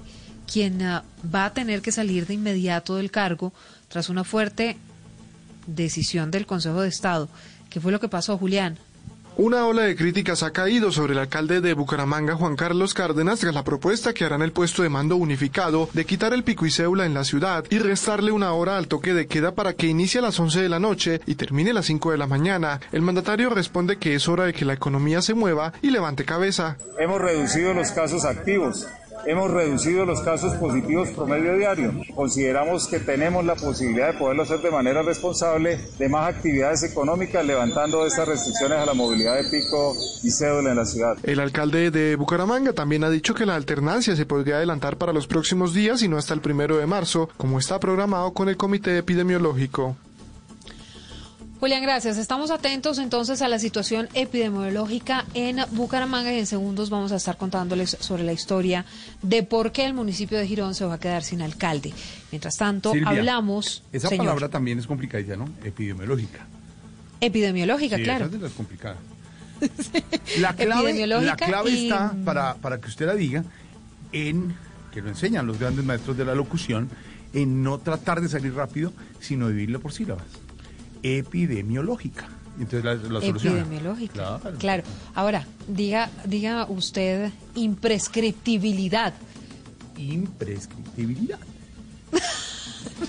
[0.52, 1.02] quien uh,
[1.34, 3.52] va a tener que salir de inmediato del cargo
[3.88, 4.77] tras una fuerte
[5.65, 7.30] decisión del Consejo de Estado.
[7.69, 8.77] ¿Qué fue lo que pasó, Julián?
[9.38, 13.54] Una ola de críticas ha caído sobre el alcalde de Bucaramanga, Juan Carlos Cárdenas, tras
[13.54, 17.06] la propuesta que harán el puesto de mando unificado de quitar el pico y cédula
[17.06, 20.24] en la ciudad y restarle una hora al toque de queda para que inicie a
[20.24, 22.82] las 11 de la noche y termine a las 5 de la mañana.
[22.92, 26.78] El mandatario responde que es hora de que la economía se mueva y levante cabeza.
[27.00, 28.88] Hemos reducido los casos activos
[29.30, 31.94] hemos reducido los casos positivos promedio diario.
[32.16, 37.46] Consideramos que tenemos la posibilidad de poderlo hacer de manera responsable, de más actividades económicas,
[37.46, 41.16] levantando estas restricciones a la movilidad de pico y cédula en la ciudad.
[41.22, 45.28] El alcalde de Bucaramanga también ha dicho que la alternancia se podría adelantar para los
[45.28, 48.98] próximos días y no hasta el primero de marzo, como está programado con el comité
[48.98, 49.96] epidemiológico.
[51.60, 52.18] Julián, gracias.
[52.18, 57.36] Estamos atentos entonces a la situación epidemiológica en Bucaramanga y en segundos vamos a estar
[57.36, 58.86] contándoles sobre la historia
[59.22, 61.91] de por qué el municipio de Girón se va a quedar sin alcalde.
[62.31, 63.84] Mientras tanto, hablamos.
[63.91, 65.49] Esa palabra también es complicada, ¿no?
[65.64, 66.48] Epidemiológica.
[67.19, 68.26] Epidemiológica, sí, claro.
[68.26, 68.98] Esa es de las complicadas.
[70.40, 73.44] La clave, la clave y- está, para, para que usted la diga,
[74.14, 74.56] en,
[74.94, 76.88] que lo enseñan los grandes maestros de la locución,
[77.34, 80.23] en no tratar de salir rápido, sino dividirlo por sílabas.
[81.04, 82.28] Epidemiológica.
[82.60, 83.58] Entonces la, la solución.
[83.58, 84.14] Epidemiológica.
[84.40, 84.58] Claro.
[84.58, 84.84] Claro.
[85.16, 89.14] Ahora, diga, diga usted imprescriptibilidad.
[89.98, 91.40] Imprescriptibilidad.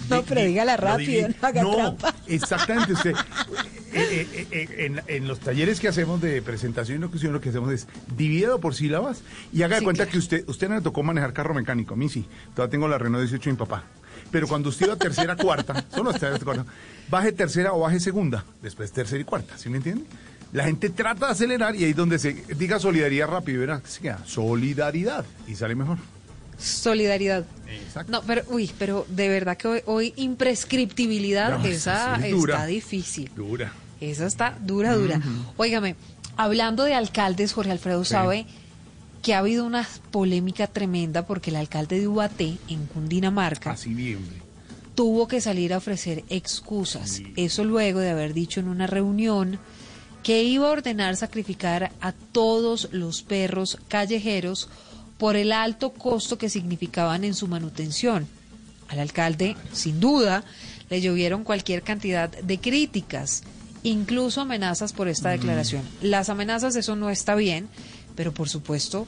[0.08, 2.14] No, pero dígala rápido, no haga no, trampa.
[2.26, 2.92] exactamente.
[2.92, 3.12] Usted,
[3.92, 7.48] eh, eh, eh, en, en los talleres que hacemos de presentación y locución, lo que
[7.50, 7.86] hacemos es
[8.16, 9.22] divídelo por sílabas
[9.52, 10.12] y haga de Sí, cuenta claro.
[10.12, 11.94] que usted, usted no le tocó manejar carro mecánico.
[11.94, 12.24] A mí sí.
[12.54, 13.84] Todavía tengo la Renault 18 de mi papá.
[14.30, 16.64] Pero cuando usted iba tercera, cuarta, solo hasta cuarta,
[17.08, 20.04] baje tercera o baje segunda, después tercera y cuarta, ¿sí me entiende?
[20.52, 24.00] La gente trata de acelerar y ahí es donde se diga solidaridad rápido, verá, se
[24.00, 25.98] queda solidaridad y sale mejor.
[26.58, 27.44] Solidaridad.
[27.68, 28.12] Exacto.
[28.12, 32.54] No, pero, uy, pero de verdad que hoy, hoy imprescriptibilidad, No, esa sí, es dura.
[32.54, 33.30] está difícil.
[33.34, 33.72] Dura.
[34.00, 35.20] Esa está dura, dura.
[35.56, 35.96] Óigame,
[36.36, 38.46] hablando de alcaldes, Jorge Alfredo sabe
[39.22, 44.16] que ha habido una polémica tremenda porque el alcalde de Ubaté, en Cundinamarca, Así bien,
[44.16, 44.36] hombre.
[44.94, 47.20] tuvo que salir a ofrecer excusas.
[47.36, 49.58] Eso luego de haber dicho en una reunión
[50.22, 54.68] que iba a ordenar sacrificar a todos los perros callejeros
[55.18, 58.26] por el alto costo que significaban en su manutención.
[58.88, 60.44] Al alcalde, sin duda,
[60.88, 63.42] le llovieron cualquier cantidad de críticas
[63.82, 65.82] incluso amenazas por esta declaración.
[66.02, 67.68] Las amenazas, eso no está bien,
[68.20, 69.06] pero por supuesto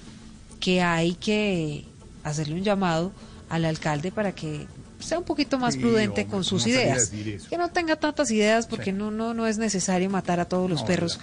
[0.59, 1.85] que hay que
[2.25, 3.13] hacerle un llamado
[3.51, 4.67] al alcalde para que
[5.01, 7.43] sea un poquito más Sí, prudente hombre, con sus ¿cómo salir a ideas.
[7.51, 10.81] Que no tenga tantas ideas porque no, no, no es necesario matar a todos los
[10.81, 11.21] No, perros.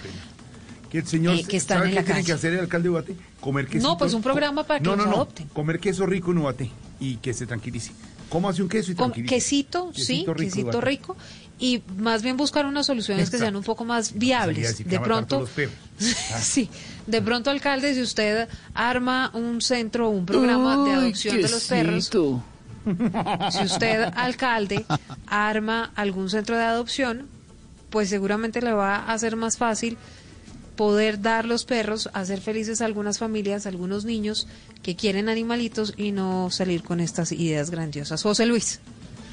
[0.88, 2.26] Que el señor, Eh, que están ¿sabe en qué la tiene calle.
[2.26, 3.16] que hacer el alcalde de Ubaté?
[3.40, 3.88] Comer queso.
[3.88, 5.48] No, pues un programa para que no, los no, adopten.
[5.48, 7.90] Comer queso rico en Ubaté y que se tranquilice.
[8.28, 9.34] ¿Cómo hace un queso y Con tranquilice?
[9.34, 11.16] quesito, sí, Quesito rico, quesito rico.
[11.60, 14.82] Y más bien buscar unas soluciones que sean un poco más viables.
[14.82, 15.46] De pronto,
[16.40, 16.70] sí,
[17.06, 22.10] de pronto, alcalde, si usted arma un centro, un programa de adopción de los perros,
[23.50, 24.86] si usted, alcalde,
[25.26, 27.28] arma algún centro de adopción,
[27.90, 29.98] pues seguramente le va a hacer más fácil
[30.76, 34.48] poder dar los perros, hacer felices a algunas familias, a algunos niños
[34.82, 38.22] que quieren animalitos y no salir con estas ideas grandiosas.
[38.22, 38.80] José Luis.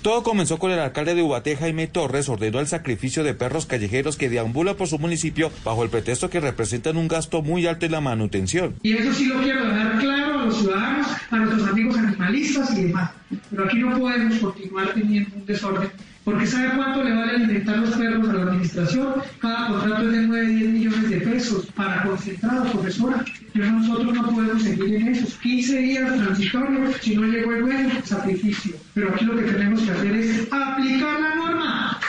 [0.01, 4.15] Todo comenzó con el alcalde de Ubaté, Jaime Torres, ordenó el sacrificio de perros callejeros
[4.15, 7.91] que deambulan por su municipio bajo el pretexto que representan un gasto muy alto en
[7.91, 8.75] la manutención.
[8.83, 12.83] Y eso sí lo quiero dejar claro a los ciudadanos, a nuestros amigos animalistas y
[12.85, 13.11] demás.
[13.49, 15.89] Pero aquí no podemos continuar teniendo un desorden,
[16.27, 19.13] porque ¿sabe cuánto le vale alimentar los perros a la administración?
[19.39, 23.23] Cada contrato es de 9, 10 millones de pesos para concentrado, profesora.
[23.53, 27.89] Pero nosotros no podemos seguir en esos 15 días transitorios, si no llegó el bueno,
[28.03, 28.75] sacrificio.
[28.93, 31.99] Pero aquí lo que tenemos que hacer es aplicar la norma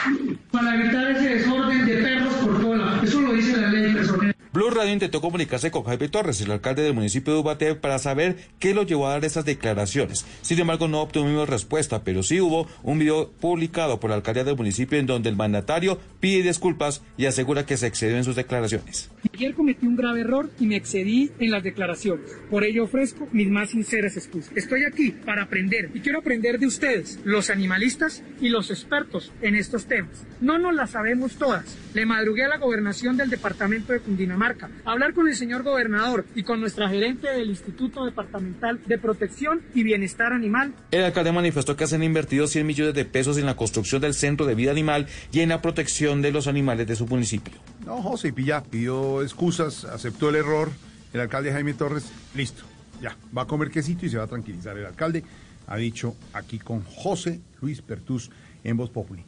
[0.51, 2.99] para evitar ese desorden de perros por cola.
[3.01, 4.28] Eso lo dice la ley personal.
[4.51, 8.35] Blue Radio intentó comunicarse con Jaime Torres, el alcalde del municipio de Ubaté, para saber
[8.57, 10.25] qué lo llevó a dar esas declaraciones.
[10.41, 14.57] Sin embargo, no obtuvimos respuesta, pero sí hubo un video publicado por la alcaldía del
[14.57, 19.11] municipio en donde el mandatario pide disculpas y asegura que se excedió en sus declaraciones.
[19.35, 22.31] Ayer cometí un grave error y me excedí en las declaraciones.
[22.49, 24.51] Por ello ofrezco mis más sinceras excusas.
[24.55, 29.55] Estoy aquí para aprender y quiero aprender de ustedes, los animalistas y los expertos en
[29.55, 30.25] estos temas.
[30.41, 31.77] No nos las sabemos todas.
[31.93, 36.25] Le madrugué a la gobernación del departamento de Cundinamarca, a hablar con el señor gobernador
[36.35, 41.75] y con nuestra gerente del Instituto Departamental de Protección y Bienestar Animal El alcalde manifestó
[41.75, 44.71] que se han invertido 100 millones de pesos en la construcción del centro de vida
[44.71, 47.53] animal y en la protección de los animales de su municipio.
[47.85, 50.69] No, José, y ya pidió excusas, aceptó el error.
[51.11, 52.63] El alcalde Jaime Torres, listo,
[53.01, 54.77] ya, va a comer quesito y se va a tranquilizar.
[54.77, 55.23] El alcalde
[55.67, 58.29] ha dicho aquí con José Luis Pertús
[58.63, 59.23] en Voz Populi.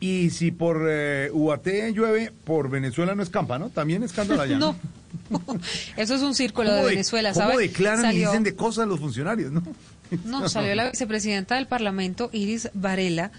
[0.00, 3.70] Y si por eh, Ubaté llueve, por Venezuela no escampa, ¿no?
[3.70, 4.58] También escándalo allá.
[4.58, 4.76] No.
[5.96, 7.62] Eso es un círculo de ¿Cómo Venezuela, ¿Cómo ¿sabe?
[7.62, 9.62] declaran y dicen de cosas los funcionarios, no?
[10.24, 13.32] No, salió la vicepresidenta del Parlamento, Iris Varela,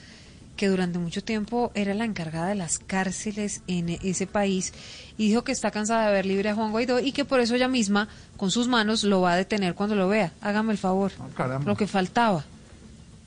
[0.58, 4.74] que durante mucho tiempo era la encargada de las cárceles en ese país,
[5.18, 7.56] y dijo que está cansada de ver libre a Juan Guaidó y que por eso
[7.56, 10.34] ella misma, con sus manos, lo va a detener cuando lo vea.
[10.42, 11.12] Hágame el favor.
[11.38, 11.66] caramba.
[11.66, 12.44] Lo que faltaba.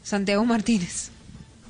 [0.02, 1.10] Santiago Martínez.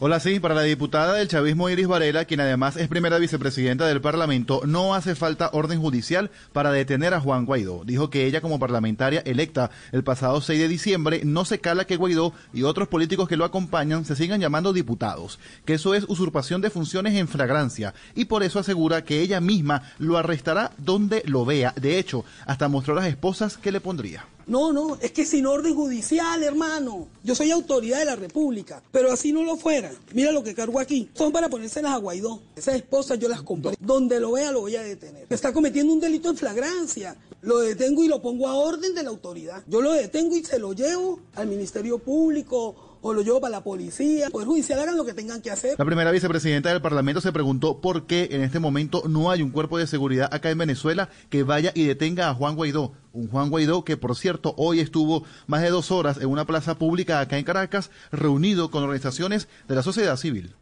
[0.00, 4.00] Hola, sí, para la diputada del chavismo Iris Varela, quien además es primera vicepresidenta del
[4.00, 7.82] Parlamento, no hace falta orden judicial para detener a Juan Guaidó.
[7.84, 11.96] Dijo que ella como parlamentaria electa el pasado 6 de diciembre no se cala que
[11.96, 16.60] Guaidó y otros políticos que lo acompañan se sigan llamando diputados, que eso es usurpación
[16.60, 21.44] de funciones en flagrancia y por eso asegura que ella misma lo arrestará donde lo
[21.44, 21.74] vea.
[21.74, 24.26] De hecho, hasta mostró las esposas que le pondría.
[24.48, 27.08] No, no, es que sin orden judicial, hermano.
[27.22, 29.92] Yo soy autoridad de la República, pero así no lo fuera.
[30.14, 31.10] Mira lo que cargo aquí.
[31.12, 32.40] Son para ponérselas a Guaidó.
[32.56, 33.74] Esas esposas yo las compré.
[33.78, 35.26] Donde lo vea lo voy a detener.
[35.28, 37.14] Está cometiendo un delito en flagrancia.
[37.42, 39.62] Lo detengo y lo pongo a orden de la autoridad.
[39.66, 43.64] Yo lo detengo y se lo llevo al Ministerio Público o lo llevo para la
[43.64, 44.26] policía.
[44.26, 45.74] El Poder Judicial hagan lo que tengan que hacer.
[45.78, 49.50] La primera vicepresidenta del Parlamento se preguntó por qué en este momento no hay un
[49.50, 52.92] cuerpo de seguridad acá en Venezuela que vaya y detenga a Juan Guaidó.
[53.12, 56.78] Un Juan Guaidó que, por cierto, hoy estuvo más de dos horas en una plaza
[56.78, 60.54] pública acá en Caracas, reunido con organizaciones de la sociedad civil.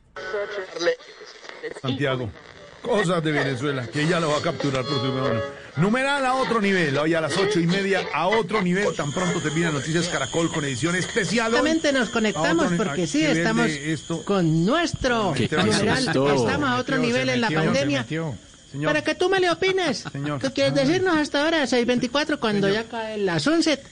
[1.83, 2.31] Santiago.
[2.83, 5.41] Cosas de Venezuela, que ella lo va a capturar por su mano.
[5.77, 8.95] Numeral a otro nivel, hoy a las ocho y media a otro nivel.
[8.95, 11.49] Tan pronto termina Noticias Caracol con edición especial.
[11.49, 14.25] Exactamente, nos conectamos otro- porque sí, estamos esto.
[14.25, 15.99] con nuestro ¿Qué numeral.
[15.99, 18.07] Estamos a otro nivel en la pandemia.
[18.09, 18.35] Señor.
[18.93, 20.05] Para que tú me le opines.
[20.11, 20.41] Señor.
[20.41, 23.83] ¿Tú quieres decirnos hasta ahora, 6.24, cuando ya cae la sunset?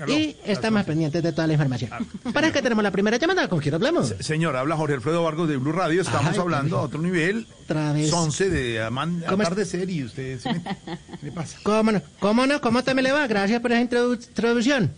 [0.00, 1.90] Aló, Y estamos pendientes de toda la información.
[2.32, 4.14] Para que tenemos la primera llamada, ¿con quién hablamos?
[4.20, 6.02] Señor, habla Jorge Alfredo Vargas de Blue Radio.
[6.02, 7.46] Estamos Ay, hablando a otro nivel.
[7.64, 8.12] Otra vez.
[8.12, 10.50] 11 de aman- atardecer y usted se.
[10.52, 11.58] ¿Qué le pasa?
[11.62, 12.02] ¿Cómo no?
[12.18, 12.60] ¿Cómo no?
[12.60, 13.26] ¿Cómo te me le va?
[13.26, 14.92] Gracias por esa introdu- introducción.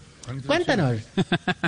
[0.47, 0.97] Cuéntanos.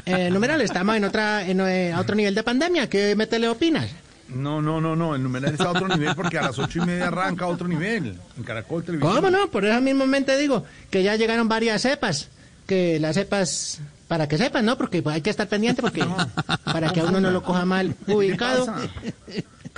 [0.05, 2.89] Eh, numeral, estamos en otra en, eh, a otro nivel de pandemia.
[2.89, 3.89] ¿Qué me te le opinas?
[4.29, 5.15] No, no, no, no.
[5.15, 7.69] El numeral está a otro nivel porque a las ocho y media arranca a otro
[7.69, 8.19] nivel.
[8.37, 9.15] En Caracol Televisión.
[9.15, 9.49] ¿Cómo no?
[9.51, 12.29] Por eso mismo te digo que ya llegaron varias cepas.
[12.69, 14.77] Que las cepas, para que sepan, ¿no?
[14.77, 16.05] Porque hay que estar pendiente porque
[16.65, 18.67] para que a uno no lo coja mal ubicado.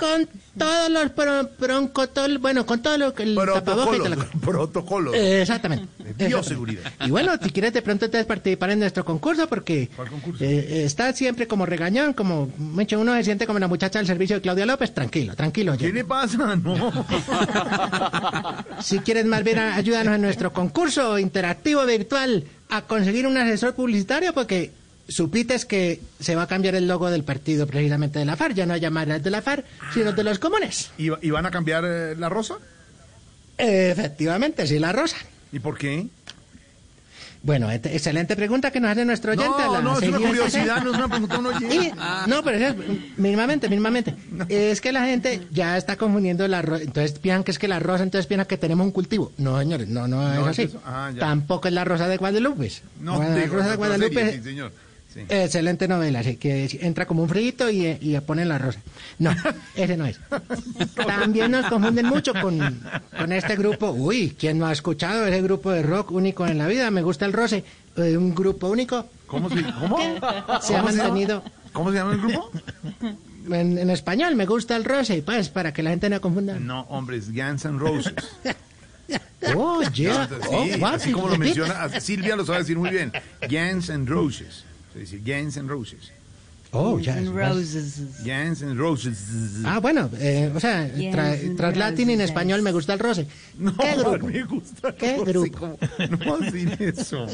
[0.01, 4.15] Con todos los pro, broncotol, bueno, con todo lo que el tapabocas y toda la
[4.15, 4.29] cosa.
[4.41, 5.13] Protocolos.
[5.13, 5.87] Eh, Exactamente.
[6.17, 6.81] Bioseguridad.
[6.81, 7.05] Exactamente.
[7.07, 9.89] Y bueno, si quieres de pronto entonces participar en nuestro concurso porque eh,
[10.39, 14.37] eh, está siempre como regañón, como mucho uno se siente como la muchacha del servicio
[14.37, 15.77] de Claudia López, tranquilo, tranquilo.
[15.77, 16.55] ¿Qué le pasa?
[16.61, 17.05] No.
[18.81, 24.33] Si quieres más bien ayúdanos en nuestro concurso interactivo virtual a conseguir un asesor publicitario
[24.33, 24.71] porque
[25.11, 28.65] supites que se va a cambiar el logo del partido precisamente de la FARC, ya
[28.65, 30.91] no llamarás de la FARC, sino de los comunes.
[30.97, 32.55] ¿Y, y van a cambiar eh, la rosa?
[33.57, 35.17] Efectivamente, sí, la rosa.
[35.51, 36.07] ¿Y por qué?
[37.43, 39.63] Bueno, excelente pregunta que nos hace nuestro oyente.
[39.65, 40.27] No, la no, es una 6:16.
[40.27, 41.39] curiosidad, no es una pregunta.
[41.73, 41.91] Y-
[42.29, 42.75] no, pero es,
[43.17, 44.13] mínimamente, mínimamente.
[44.49, 46.83] Es que la gente ya está confundiendo la rosa.
[46.83, 49.31] Entonces piensan que es que la rosa, entonces piensan que tenemos un cultivo.
[49.39, 50.61] No, señores, no, no, No, es es así.
[50.63, 50.81] eso.
[50.85, 51.11] Ah.
[51.17, 52.71] Tampoco es la rosa de Guadalupe.
[52.99, 54.71] No, la digo, rosa de Guadalupe serie, sí, señor.
[55.13, 55.19] Sí.
[55.27, 58.79] Excelente novela, así que entra como un frito y, y ponen la rosa.
[59.19, 59.35] No,
[59.75, 60.17] ese no es.
[60.95, 62.81] También nos confunden mucho con,
[63.17, 63.91] con este grupo.
[63.91, 66.89] Uy, ¿quién no ha escuchado ese grupo de rock único en la vida?
[66.91, 67.63] Me gusta el roce.
[67.97, 69.05] Eh, un grupo único.
[69.27, 69.97] ¿Cómo se, cómo?
[70.61, 71.43] Se ha mantenido.
[71.73, 72.49] ¿Cómo se llama el grupo?
[73.49, 76.57] En, en español, me gusta el roce, pues, para que la gente no confunda.
[76.59, 78.13] No, hombre, es Guns N' Roses.
[79.57, 80.27] Oh, yeah.
[80.27, 83.11] Sí, Oh, así como lo menciona, Silvia lo sabe decir muy bien.
[83.49, 84.63] Guns N' Roses.
[84.93, 86.11] Se dice Guns N' Roses.
[86.73, 87.15] Oh, ya.
[87.15, 89.17] Guns N' Roses.
[89.65, 92.99] Ah, bueno, eh, o sea, tra- Yes, tras latín y en español me gusta el
[92.99, 93.27] roce.
[93.57, 94.25] ¿Qué grupo?
[94.27, 94.95] me gusta.
[94.95, 95.57] ¿Qué no sé grupo?
[95.59, 95.77] cómo-
[96.25, 97.27] No decir eso.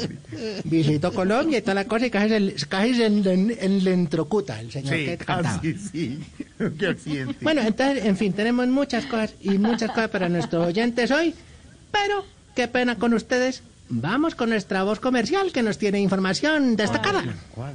[0.64, 2.28] Visitó Colombia y toda la cosa y casi
[2.58, 5.56] se, casi se en, en- enlentrocuta el señor Sí, que cantaba.
[5.56, 6.20] casi, sí.
[6.78, 7.36] Qué accidente.
[7.40, 11.32] Bueno, entonces, en fin, tenemos muchas cosas y muchas cosas para nuestros oyentes hoy,
[11.92, 12.24] pero
[12.56, 13.62] qué pena con ustedes.
[13.90, 17.24] Vamos con nuestra voz comercial que nos tiene información destacada.
[17.54, 17.74] ¿Cuál?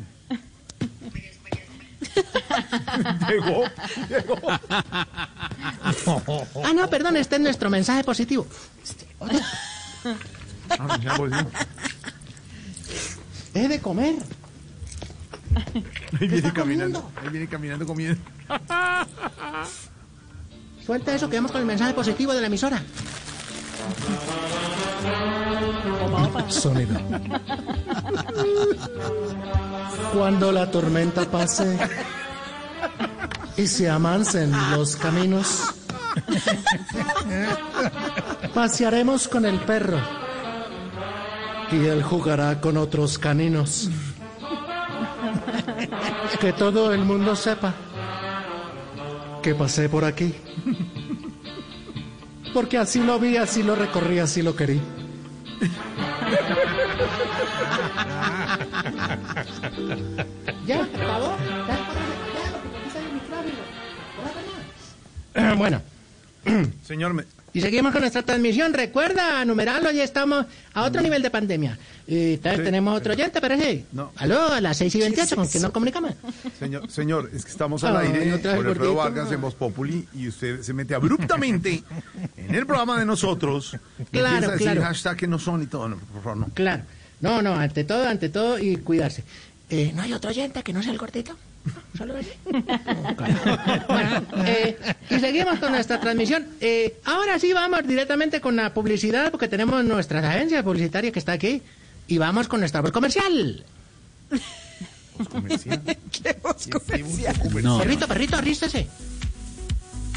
[3.27, 3.63] Llegó,
[4.09, 4.37] llegó.
[6.63, 8.45] Ah, no, perdón, este es nuestro mensaje positivo.
[10.69, 11.47] Ah, ya volvió.
[13.53, 14.15] Es de comer.
[16.19, 18.21] Ahí viene caminando, ahí viene caminando comiendo.
[20.85, 22.81] Suelta eso que vamos con el mensaje positivo de la emisora.
[26.47, 26.99] Sonido.
[30.13, 31.77] Cuando la tormenta pase
[33.57, 35.63] y se amansen los caminos,
[38.53, 39.99] pasearemos con el perro
[41.71, 43.89] y él jugará con otros caninos.
[46.39, 47.73] Que todo el mundo sepa
[49.41, 50.33] que pasé por aquí.
[52.53, 54.79] Porque así lo vi, así lo recorrí, así lo querí.
[60.65, 60.83] ¿Ya?
[60.83, 61.35] ¿Acabó?
[65.35, 65.53] ¿Ya?
[65.55, 65.81] Bueno.
[66.85, 67.25] Señor, me-
[67.55, 68.73] Y seguimos con nuestra transmisión.
[68.73, 71.77] Recuerda, numerarlo, ya estamos a otro nivel de pandemia.
[72.07, 72.65] Y tal vez Sí.
[72.65, 73.85] tenemos otro oyente, parece.
[73.91, 74.11] No.
[74.15, 76.13] Aló, a las 6 y 28, ¿con quién nos comunicamos?
[76.57, 78.95] señor, señor, es que estamos al Ay, aire por Alfredo.
[78.95, 81.83] Vargas en Voz Populi y usted se mete abruptamente
[82.37, 83.75] en el programa de nosotros.
[83.99, 84.81] y Claro, empieza a decir claro.
[84.83, 85.87] hashtag que no son y todo.
[85.89, 86.47] No, por favor, no.
[86.55, 86.83] Claro.
[87.21, 89.23] No, no, ante todo, ante todo y cuidarse.
[89.69, 91.37] Eh, ¿No hay otro oyente que no sea el gordito?
[93.87, 94.77] Bueno, eh,
[95.09, 96.45] y seguimos con nuestra transmisión.
[96.59, 101.33] Eh, ahora sí vamos directamente con la publicidad porque tenemos nuestra agencia publicitaria que está
[101.33, 101.61] aquí.
[102.07, 103.63] Y vamos con nuestra voz comercial.
[106.11, 107.35] ¿Qué voz comercial?
[107.61, 107.77] No.
[107.77, 108.87] Perrito, perrito, arrístese.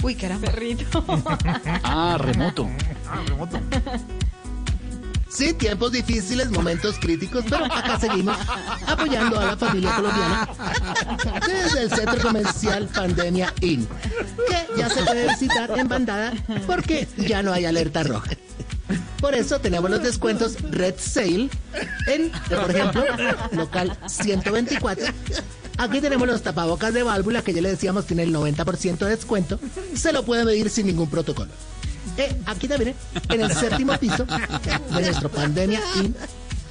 [0.03, 0.51] Uy, caramba.
[0.51, 1.05] Perrito.
[1.83, 2.69] Ah, remoto.
[3.09, 3.61] Ah, remoto.
[5.37, 8.39] Sí, tiempos difíciles, momentos críticos, pero acá seguimos
[8.87, 10.49] apoyando a la familia colombiana
[11.47, 13.87] desde el centro comercial Pandemia Inn,
[14.49, 16.33] que ya se puede visitar en bandada
[16.67, 18.31] porque ya no hay alerta roja.
[19.21, 21.51] Por eso tenemos los descuentos Red Sale
[22.07, 23.05] en, por ejemplo,
[23.53, 25.05] local 124.
[25.77, 29.61] Aquí tenemos los tapabocas de válvula que ya le decíamos tiene el 90% de descuento.
[29.95, 31.51] Se lo puede medir sin ningún protocolo.
[32.19, 36.15] Eh, aquí también, eh, en el séptimo piso de nuestro Pandemia Inn,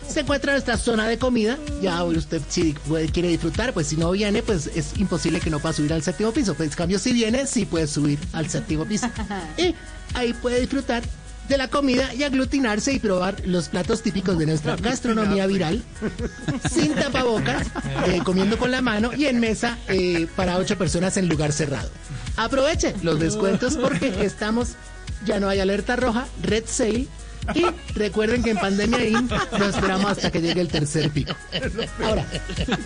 [0.07, 1.57] se encuentra nuestra zona de comida.
[1.81, 5.59] Ya usted si puede- quiere disfrutar, pues si no viene, pues es imposible que no
[5.59, 6.53] pueda subir al séptimo piso.
[6.55, 9.07] Pues en cambio, si viene, sí puede subir al séptimo piso.
[9.57, 9.73] Y
[10.13, 11.03] ahí puede disfrutar
[11.49, 15.83] de la comida y aglutinarse y probar los platos típicos de nuestra gastronomía viral,
[16.71, 17.67] sin tapabocas,
[18.07, 21.89] eh, comiendo con la mano y en mesa eh, para ocho personas en lugar cerrado.
[22.37, 24.69] Aproveche los descuentos porque estamos,
[25.25, 27.07] ya no hay alerta roja, red sale.
[27.53, 27.63] Y
[27.93, 29.29] recuerden que en Pandemia Inn
[29.59, 31.35] no esperamos hasta que llegue el tercer pico.
[32.03, 32.25] Ahora,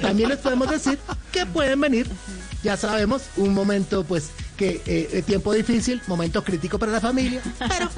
[0.01, 0.99] también les podemos decir
[1.31, 2.07] que pueden venir,
[2.63, 7.89] ya sabemos, un momento pues que eh, tiempo difícil, momento crítico para la familia, pero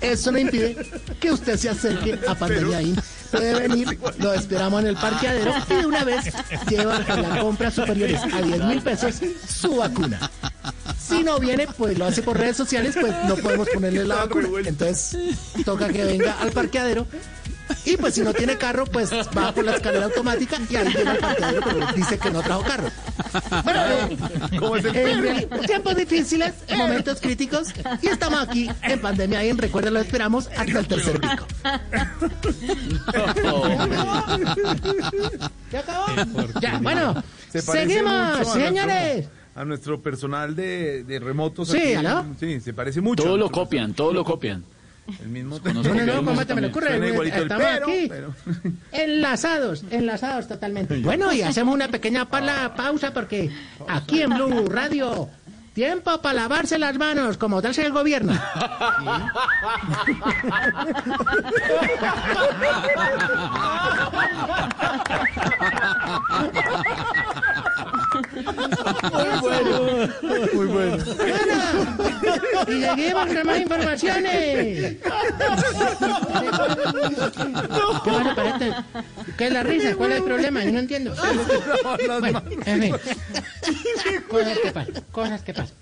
[0.00, 0.76] eso no impide
[1.18, 2.96] que usted se acerque a Pandemia In.
[3.30, 6.32] Puede venir, lo esperamos en el parqueadero y de una vez
[6.68, 10.30] llevar a las compras superiores a 10 mil pesos su vacuna.
[10.98, 14.48] Si no viene, pues lo hace por redes sociales, pues no podemos ponerle la vacuna.
[14.66, 17.06] Entonces, toca que venga al parqueadero.
[17.84, 21.12] Y pues si no tiene carro, pues va por la escalera automática y ahí llega
[21.12, 22.88] al parqueadero, pero dice que no trajo carro.
[23.64, 23.80] Bueno,
[24.94, 27.68] eh, en tiempos difíciles, momentos críticos,
[28.00, 29.44] y estamos aquí en pandemia.
[29.44, 31.46] Y recuerden, lo esperamos hasta el tercer pico.
[35.70, 36.06] ¿Ya acabó?
[36.60, 39.28] Ya, bueno, Se seguimos, señores.
[39.54, 41.68] A nuestro personal de, de remotos.
[41.68, 41.94] Sí, aquí.
[42.06, 42.24] ¿aló?
[42.40, 43.22] Sí, se parece mucho.
[43.22, 44.64] Todo lo copian, todo lo copian.
[45.20, 45.58] El mismo.
[45.64, 46.96] No, no, no, ¿cómo te me le ocurre?
[46.96, 48.06] Estamos pero, aquí.
[48.08, 48.34] pero-
[48.92, 50.98] Enlazados, enlazados totalmente.
[51.00, 53.50] Bueno, y hacemos una pequeña pala- pausa porque
[53.88, 55.28] aquí en Blue Radio,
[55.74, 58.32] tiempo para lavarse las manos, como darse el gobierno.
[68.34, 70.08] Muy bueno.
[70.54, 70.96] Muy bueno.
[72.68, 74.96] Y seguimos con más informaciones.
[74.96, 75.00] ¿Qué
[78.10, 78.72] pasa, parece?
[79.36, 79.94] ¿Qué es la risa?
[79.96, 80.64] ¿Cuál es el problema?
[80.64, 81.14] Yo no entiendo.
[82.20, 82.94] Bueno, en fin.
[84.28, 85.74] Cosas que pasan, cosas que pasan.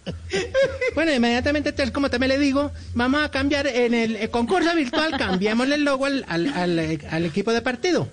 [0.95, 5.13] Bueno, inmediatamente, entonces, como también le digo, vamos a cambiar en el, eh, concurso virtual,
[5.19, 8.09] cambiamos el logo al, al- al, al equipo de partido.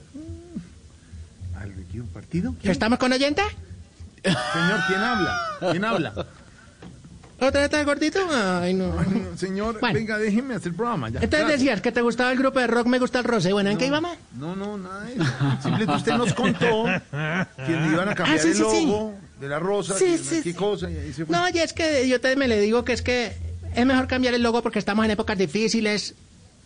[1.60, 2.56] ¿Al equipo partido?
[2.64, 3.42] ¿Estamos con oyente?
[4.24, 5.38] Señor, ¿quién habla?
[5.72, 6.14] ¿Quién habla?
[7.40, 8.20] ¿Otra vez está gordito?
[8.32, 8.96] Ay, no.
[9.38, 9.94] Señor, Bueno.
[9.94, 11.10] venga, déjeme hacer el programa.
[11.10, 11.20] Ya.
[11.20, 11.60] Entonces Gracias.
[11.60, 13.54] decías que te gustaba el grupo de rock Me Gusta el Roce.
[13.54, 14.18] Bueno, ¿en qué íbamos?
[14.40, 15.24] No, no, nada de eso.
[15.62, 18.86] Simplemente usted nos contó que le iban a cambiar Ah, sí, el sí, sí.
[18.88, 21.36] logo de la rosa, Sí, que- sí, qué cosa, y ahí se fue.
[21.38, 23.34] No, y es que yo también me le digo que es que
[23.76, 26.16] es mejor cambiar el logo porque estamos en épocas difíciles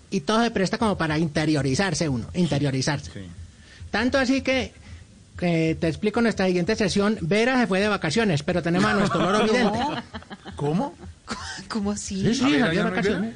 [0.09, 3.11] y todo se presta como para interiorizarse uno, interiorizarse.
[3.91, 4.71] Tanto así que,
[5.41, 8.93] que te explico en nuestra siguiente sesión, Vera se fue de vacaciones, pero tenemos a
[8.93, 9.79] nuestro loro vidente.
[10.55, 10.93] ¿Cómo?
[11.67, 12.21] ¿Cómo así?
[12.21, 13.33] Sí, sí, salió ¿allá de vacaciones.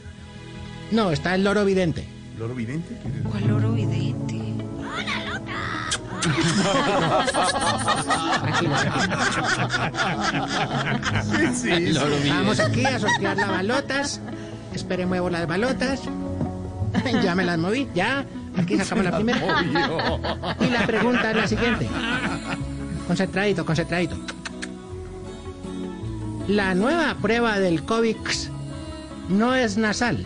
[0.92, 2.06] No, está el loro vidente.
[2.38, 2.96] ¿Loro vidente?
[3.30, 4.36] ¿Cuál loro vidente?
[11.56, 12.30] Sí, Loro vidente.
[12.30, 14.22] Vamos aquí a sortear las balotas.
[14.74, 16.02] Espere, muevo las balotas.
[17.24, 18.26] ya me las moví, ya.
[18.58, 19.64] Aquí sacamos la primera.
[20.60, 21.88] Y la pregunta es la siguiente.
[23.08, 24.18] Concentradito, concentradito.
[26.48, 28.18] La nueva prueba del COVID
[29.30, 30.26] no es nasal,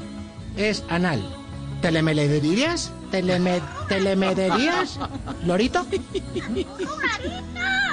[0.57, 1.21] es anal.
[1.81, 2.91] ¿Telemedirías?
[3.09, 4.99] ¿Teleme ¿Telemedirías?
[5.45, 5.85] ¿Lorito?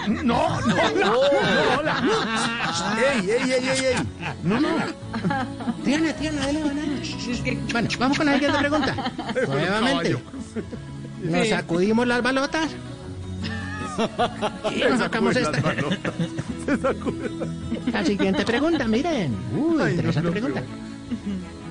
[0.08, 1.18] No, no, no, no,
[1.78, 2.02] hola.
[3.14, 3.94] ¡Ey, ey, ey, ey, ey!
[4.44, 4.68] No, no.
[5.84, 6.85] Tiene, tiene, dale banana.
[7.72, 8.94] Bueno, vamos con la siguiente pregunta.
[9.48, 10.16] Nuevamente.
[11.22, 12.70] Nos sacudimos las balotas.
[14.74, 15.58] Y nos sacamos esta.
[17.92, 19.34] La siguiente pregunta, miren.
[19.56, 20.62] Uy, interesante pregunta.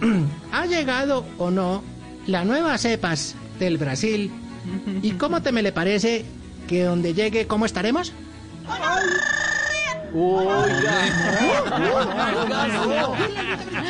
[0.51, 1.83] ¿Ha llegado o no
[2.25, 4.31] la nueva cepas del Brasil?
[5.03, 6.25] ¿Y cómo te me le parece
[6.67, 8.13] que donde llegue, cómo estaremos?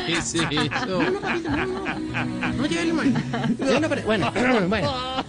[0.05, 1.01] ¿Qué es eso?
[2.57, 3.13] No lleve el mal.
[3.59, 4.31] Yo no pre- Bueno,
[4.67, 5.23] bueno.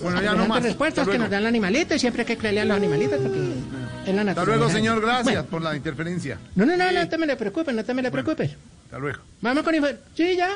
[0.00, 0.62] Bueno, ya no más.
[0.62, 3.20] respuestas Hasta que nos dan los animalitos y siempre hay que creerle a los animalitos
[3.20, 4.44] porque es la Hasta naturaleza.
[4.56, 5.00] luego, señor.
[5.00, 6.38] Gracias por la interferencia.
[6.54, 8.52] no, no, no, no te me le preocupes, no te me le preocupes.
[8.86, 9.18] Hasta luego.
[9.40, 10.50] Vamos con info- Sí, ya.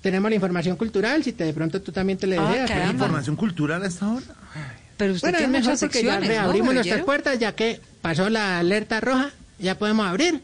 [0.00, 2.90] Tenemos la información cultural, si te, de pronto tú también te le Ah, deseas.
[2.92, 4.24] ¿Información cultural a esta hora?
[5.00, 7.54] Pero usted Bueno, es tiene mejor muchas porque ya secciones, ¿no, reabrimos nuestras puertas, ya
[7.56, 10.40] que pasó la alerta roja, ya podemos abrir.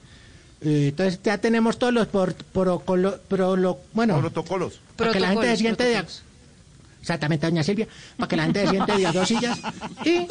[0.62, 4.80] Eh, Entonces ya tenemos todos los por, protocolo- prolo- bueno, Protocolos.
[4.96, 6.02] para que la gente se siente de,
[7.00, 7.86] exactamente, doña Silvia,
[8.16, 9.58] para que la gente se siente de a dos sillas
[10.04, 10.26] y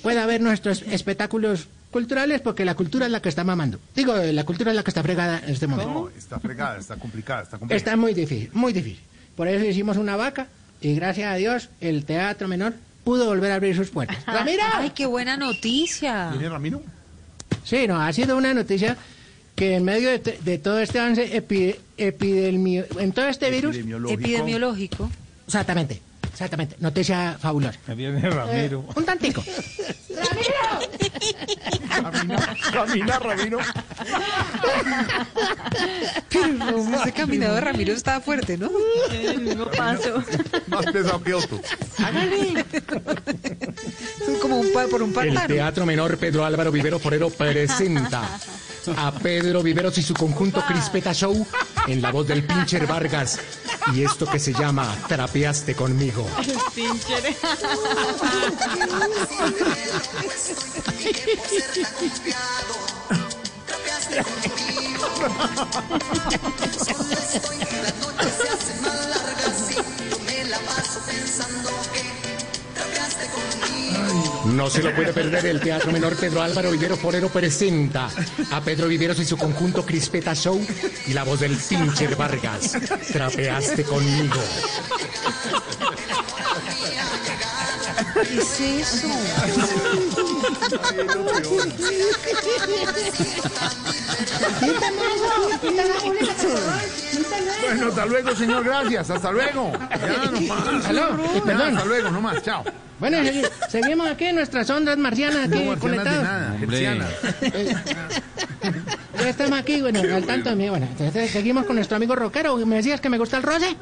[0.00, 3.78] pueda ver nuestros espectáculos culturales, porque la cultura es la que está mamando.
[3.96, 5.92] Digo, la cultura es la que está fregada en este momento.
[5.92, 7.76] No, está fregada, está complicada, está complicada.
[7.78, 9.00] Está muy difícil, muy difícil.
[9.36, 10.48] Por eso hicimos una vaca
[10.80, 14.18] y gracias a Dios el teatro menor pudo volver a abrir sus puertas.
[14.26, 14.62] ¡Ramiro!
[14.74, 16.30] Ay, qué buena noticia.
[16.30, 16.82] ¿Viene Ramiro?
[17.64, 18.96] Sí, no, ha sido una noticia
[19.54, 24.20] que en medio de, de todo este avance epi- epidemio, en todo este virus, Epidemiológico.
[24.20, 25.10] Epidemiológico.
[25.46, 26.02] exactamente,
[26.32, 27.78] exactamente, noticia fabulosa.
[27.94, 28.84] Viene Ramiro.
[28.88, 29.44] Eh, un tantico.
[31.88, 33.58] Camina, camina, Ramiro.
[37.00, 38.70] Ese caminado de Ramiro estaba fuerte, ¿no?
[39.56, 40.22] No paso.
[40.66, 41.60] Más pesado que otro.
[44.28, 45.46] Es como un por un El pantano.
[45.46, 48.28] Teatro Menor Pedro Álvaro Vivero Forero presenta
[48.96, 51.46] a Pedro Viveros y su conjunto Crispeta Show
[51.86, 53.38] en la voz del pincher Vargas
[53.92, 56.26] y esto que se llama Trapeaste conmigo.
[56.74, 57.34] Pincher.
[74.46, 78.10] No se lo puede perder el Teatro Menor Pedro Álvaro Vivero Forero presenta
[78.50, 80.60] a Pedro Viveros y su conjunto Crispeta Show
[81.06, 82.76] y la voz del pincher Vargas.
[83.12, 84.40] Trapeaste conmigo.
[88.14, 89.08] ¿Qué es eso?
[97.66, 99.72] Bueno, hasta luego, señor, gracias, hasta luego.
[99.90, 101.46] Ya, no más.
[101.46, 102.64] Ya, hasta luego, no más, chao.
[103.00, 106.26] Bueno, segui- seguimos aquí en nuestras ondas marcianas, aquí No, marcianas conectados.
[109.18, 110.68] ya estamos aquí, bueno, al tanto de mí.
[110.68, 112.56] Bueno, entonces seguimos con nuestro amigo rockero.
[112.66, 113.76] ¿Me decías que me gusta el roce?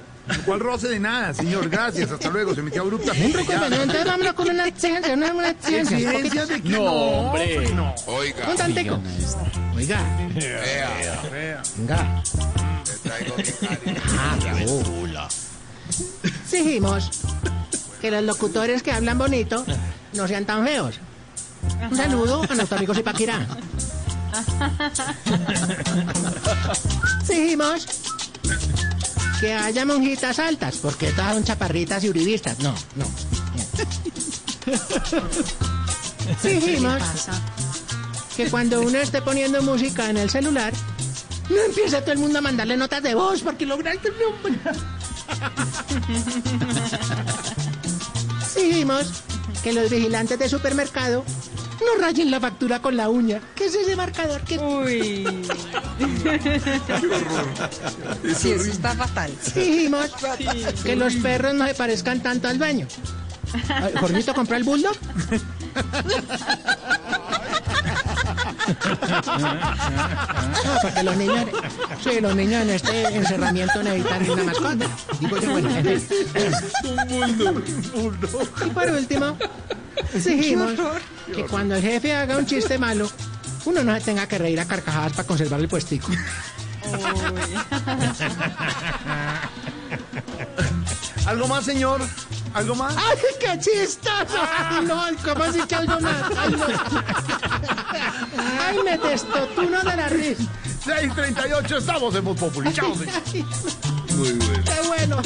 [0.46, 1.68] ¿Cuál roce de nada, señor?
[1.68, 3.40] Gracias, hasta luego, se metió abruptamente.
[3.40, 5.96] Entonces vámonos con una exigencia, una, una exigencia.
[5.96, 6.54] un ¿Exigencia poquito.
[6.54, 6.68] de qué?
[6.70, 7.74] No, hombre.
[7.74, 7.94] No.
[8.06, 8.48] Oiga.
[8.48, 9.00] Un tantico.
[9.74, 10.00] Oiga,
[10.34, 11.22] Vea.
[11.76, 12.22] venga.
[12.86, 13.42] Le traigo mi
[14.18, 15.28] Ah, cariño.
[16.44, 17.10] Exigimos
[18.00, 19.64] que los locutores que hablan bonito
[20.14, 21.00] no sean tan feos.
[21.90, 23.46] Un saludo a nuestro amigo Zipaquirá.
[27.20, 27.86] Exigimos
[29.42, 32.60] que haya monjitas altas, porque todas son chaparritas y uribistas.
[32.60, 33.04] No, no.
[36.30, 37.02] Exigimos
[38.36, 40.72] que cuando uno esté poniendo música en el celular,
[41.50, 44.60] no empiece todo el mundo a mandarle notas de voz, porque lograste un
[48.42, 49.24] Exigimos
[49.64, 51.24] que los vigilantes de supermercado
[51.82, 53.40] no rayen la factura con la uña.
[53.54, 54.40] ¿Qué es ese marcador?
[54.42, 54.58] ¿Qué...
[54.58, 55.26] Uy.
[58.36, 59.30] Sí, eso está fatal.
[59.30, 60.10] Exigimos
[60.84, 62.62] que los perros no se parezcan tanto al.
[62.62, 62.86] Ay,
[64.00, 64.96] ¿Jorgito compró el bulldog?
[70.82, 71.46] Porque los niños,
[72.02, 74.86] sí, los niños en este encerramiento necesitan una mascota.
[75.20, 76.18] Digo yo, bueno, en fin.
[78.64, 79.36] Y por último,
[80.14, 80.72] exigimos
[81.34, 83.10] que cuando el jefe haga un chiste malo,
[83.64, 86.08] uno no se tenga que reír a carcajadas para conservar el puestico.
[91.26, 92.00] ¿Algo más, señor?
[92.54, 92.94] ¿Algo más?
[92.96, 94.38] ¡Ay, qué chistoso!
[94.58, 96.22] Ay, no, ¿cómo así que algo más?
[96.36, 96.66] Ay, no.
[98.72, 100.44] Ay, me destotuno de la risa.
[100.84, 102.72] 638, estamos en Voz Populi.
[102.72, 102.94] Chao.
[102.94, 104.64] Muy bueno.
[104.64, 105.22] ¡Qué bueno!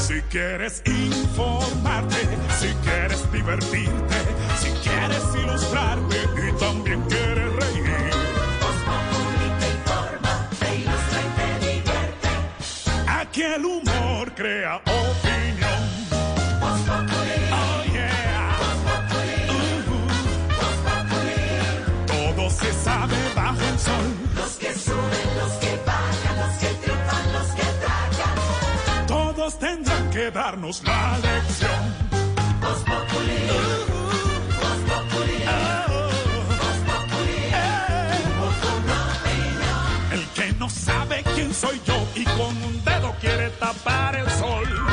[0.00, 2.16] Si quieres informarte,
[2.58, 4.16] si quieres divertirte,
[4.58, 6.16] si quieres ilustrarte
[6.48, 7.84] y también quieres reír.
[9.60, 12.28] te informa, te ilustra y te divierte.
[13.06, 14.80] Aquí el humor crea
[23.86, 29.06] Los que suben, los que bajan, los que triunfan, los que tragan.
[29.06, 32.14] Todos tendrán que darnos la lección.
[40.12, 44.83] El que no sabe quién soy yo y con un dedo quiere tapar el sol.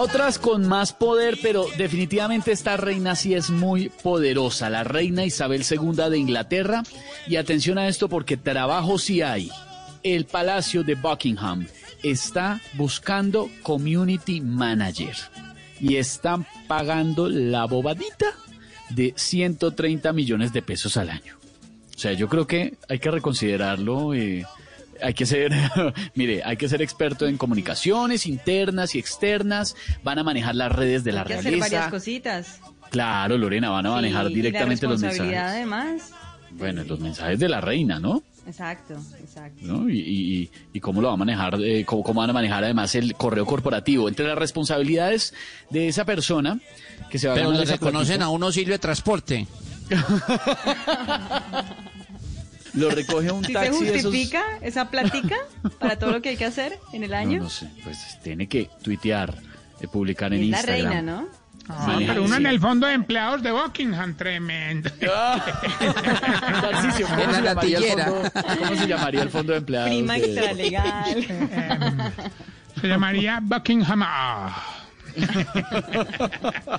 [0.00, 5.64] Otras con más poder, pero definitivamente esta reina sí es muy poderosa, la reina Isabel
[5.68, 6.84] II de Inglaterra.
[7.26, 9.50] Y atención a esto porque trabajo sí hay.
[10.04, 11.66] El Palacio de Buckingham
[12.04, 15.16] está buscando community manager
[15.80, 18.26] y están pagando la bobadita
[18.90, 21.36] de 130 millones de pesos al año.
[21.96, 24.14] O sea, yo creo que hay que reconsiderarlo.
[24.14, 24.46] eh,
[25.02, 25.52] hay que ser,
[26.14, 29.76] mire, hay que ser experto en comunicaciones internas y externas.
[30.02, 31.90] Van a manejar las redes de la Hay que hacer varias realeza.
[31.90, 32.60] cositas.
[32.90, 35.56] Claro, Lorena, van a manejar Sí, y directamente la los responsabilidad mensajes.
[35.56, 36.10] además.
[36.52, 38.22] Bueno, los mensajes de la reina, ¿no?
[38.46, 39.58] Exacto, exacto.
[39.60, 39.90] ¿no?
[39.90, 42.94] Y, y- y cómo lo va a manejar, eh, cómo, cómo van a manejar además
[42.94, 44.08] el correo corporativo.
[44.08, 45.34] Entre las responsabilidades
[45.68, 46.58] de esa persona
[47.10, 49.46] que se va a Pero ganar le esa reconocen a uno sirve de transporte.
[52.74, 54.02] lo recoge un ¿Sí se taxi esos...
[54.02, 55.36] justifica esa plática
[55.78, 57.38] para todo lo que hay que hacer en el año?
[57.38, 59.34] No, no sé, pues tiene que tuitear,
[59.80, 60.86] eh, publicar en es la Instagram.
[60.86, 61.26] reina, ¿no?
[61.70, 62.40] Ah, Maneja- pero uno sí.
[62.40, 64.88] en el fondo de empleados de Buckingham, tremendo.
[66.60, 68.22] Tarcisio, ¿cómo, En la se llamaría el fondo,
[68.58, 69.90] ¿Cómo se llamaría el fondo de empleados?
[69.90, 71.26] Prima de- extralegal.
[72.80, 74.02] Se llamaría Buckingham.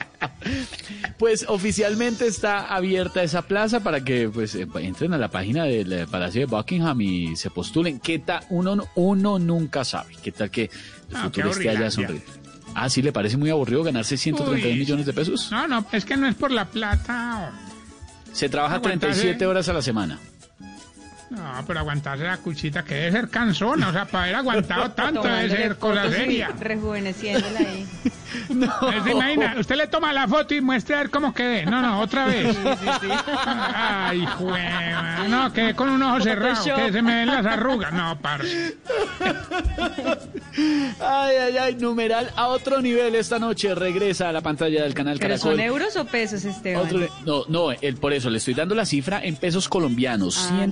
[1.18, 5.92] Pues oficialmente está abierta esa plaza para que pues eh, entren a la página del
[5.92, 8.00] eh, Palacio de Buckingham y se postulen.
[8.00, 8.44] ¿Qué tal?
[8.50, 10.16] Uno, uno nunca sabe.
[10.24, 10.64] ¿Qué tal que
[11.10, 12.26] el Ah, futuro esté allá sonriendo?
[12.74, 14.80] Ah, sí, le parece muy aburrido ganarse 132 Uy.
[14.80, 15.52] millones de pesos.
[15.52, 17.52] No, no, es que no es por la plata.
[18.32, 19.20] Se trabaja Aguantarse.
[19.22, 20.20] 37 horas a la semana.
[21.30, 23.90] No, pero aguantarse la cuchita que debe ser cansona.
[23.90, 26.48] O sea, para haber aguantado tanto debe ser cosa seria.
[26.60, 27.88] Rejuveneciéndola ahí.
[29.04, 29.56] ¿Se imagina?
[29.60, 31.66] Usted le toma la foto y muestra a ver cómo quedé.
[31.66, 32.56] No, no, otra vez.
[33.76, 35.28] Ay, juega.
[35.28, 36.64] No, quedé con un ojo cerrado.
[36.76, 37.92] Que se me ven las arrugas.
[37.94, 38.76] No, parce.
[41.00, 43.74] Ay, ay, ay, numeral a otro nivel esta noche.
[43.76, 45.52] Regresa a la pantalla del canal ¿Pero Caracol.
[45.52, 46.86] son euros o pesos, Esteban?
[46.86, 50.64] Otro- no, no, el, por eso le estoy dando la cifra en pesos colombianos, Ah,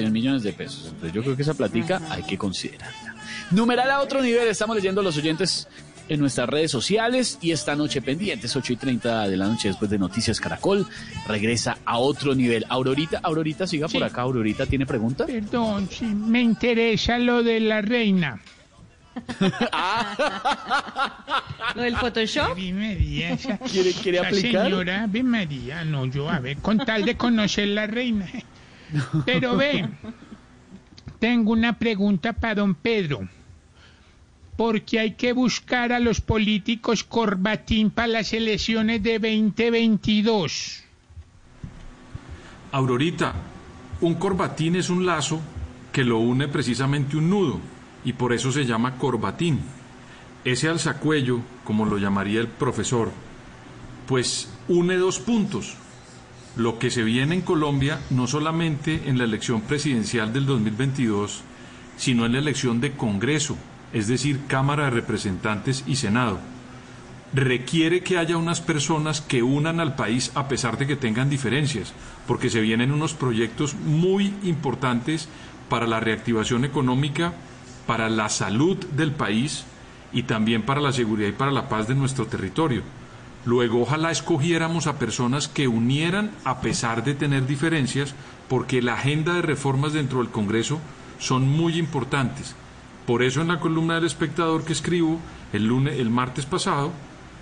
[0.00, 0.86] 131 millones de pesos.
[0.86, 3.14] Entonces yo creo que esa platica hay que considerarla.
[3.50, 5.68] Numeral a otro nivel, estamos leyendo a los oyentes
[6.10, 9.90] en nuestras redes sociales y esta noche pendientes, 8 y 30 de la noche después
[9.90, 10.86] de Noticias Caracol,
[11.26, 12.64] regresa a otro nivel.
[12.70, 15.26] Aurorita, Aurorita, siga por acá, Aurorita, ¿tiene pregunta?
[15.26, 18.40] Perdón, sí, me interesa lo de la reina.
[21.74, 22.50] ¿Lo del Photoshop?
[22.72, 24.64] María, esa- ¿Quiere- quiere esa aplicar?
[24.66, 28.26] señora, Ave María, no, yo, a ver, con tal de conocer la reina.
[29.24, 29.88] Pero ve,
[31.18, 33.28] tengo una pregunta para don Pedro.
[34.56, 40.82] Porque hay que buscar a los políticos corbatín para las elecciones de 2022.
[42.72, 43.34] Aurorita,
[44.00, 45.40] un corbatín es un lazo
[45.92, 47.60] que lo une precisamente un nudo
[48.04, 49.60] y por eso se llama corbatín.
[50.44, 53.10] Ese alzacuello, como lo llamaría el profesor,
[54.06, 55.76] pues une dos puntos.
[56.56, 61.42] Lo que se viene en Colombia no solamente en la elección presidencial del 2022,
[61.96, 63.56] sino en la elección de Congreso,
[63.92, 66.38] es decir, Cámara de Representantes y Senado
[67.32, 71.92] requiere que haya unas personas que unan al país a pesar de que tengan diferencias,
[72.26, 75.28] porque se vienen unos proyectos muy importantes
[75.68, 77.34] para la reactivación económica,
[77.86, 79.64] para la salud del país
[80.12, 82.82] y también para la seguridad y para la paz de nuestro territorio.
[83.48, 88.14] Luego ojalá escogiéramos a personas que unieran a pesar de tener diferencias,
[88.46, 90.80] porque la agenda de reformas dentro del Congreso
[91.18, 92.54] son muy importantes.
[93.06, 95.18] Por eso en la columna del espectador que escribo
[95.54, 96.92] el lunes, el martes pasado,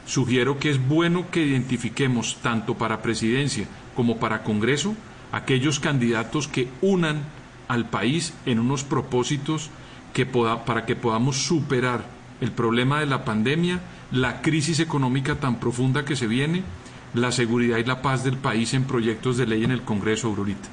[0.07, 4.95] sugiero que es bueno que identifiquemos tanto para presidencia como para Congreso
[5.33, 7.25] aquellos candidatos que unan
[7.67, 9.71] al país en unos propósitos
[10.13, 13.81] que para que podamos superar el problema de la pandemia,
[14.13, 16.63] la crisis económica tan profunda que se viene,
[17.15, 20.69] la seguridad y la paz del país en proyectos de ley en el Congreso, Aurorita.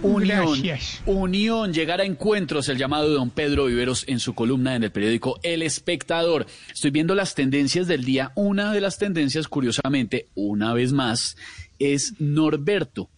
[0.00, 0.60] Unión,
[1.06, 4.92] unión, llegar a encuentros, el llamado de don Pedro Viveros en su columna en el
[4.92, 6.46] periódico El Espectador.
[6.72, 8.30] Estoy viendo las tendencias del día.
[8.36, 11.36] Una de las tendencias, curiosamente, una vez más,
[11.80, 13.10] es Norberto.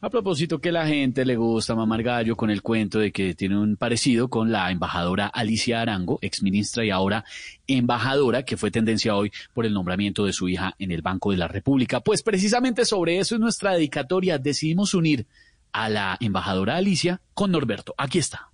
[0.00, 3.58] A propósito que la gente le gusta mamar gallo con el cuento de que tiene
[3.58, 7.24] un parecido con la embajadora Alicia Arango, exministra y ahora
[7.66, 11.38] embajadora, que fue tendencia hoy por el nombramiento de su hija en el Banco de
[11.38, 11.98] la República.
[11.98, 14.38] Pues precisamente sobre eso es nuestra dedicatoria.
[14.38, 15.26] Decidimos unir
[15.72, 17.92] a la embajadora Alicia con Norberto.
[17.98, 18.52] Aquí está.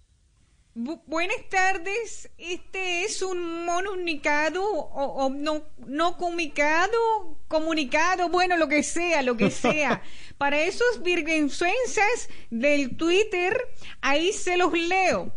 [0.77, 8.67] Bu- buenas tardes, este es un comunicado o, o no, no comunicado, comunicado, bueno, lo
[8.69, 10.03] que sea, lo que sea.
[10.39, 13.57] Para esos virgensuenses del Twitter,
[14.01, 15.33] ahí se los leo.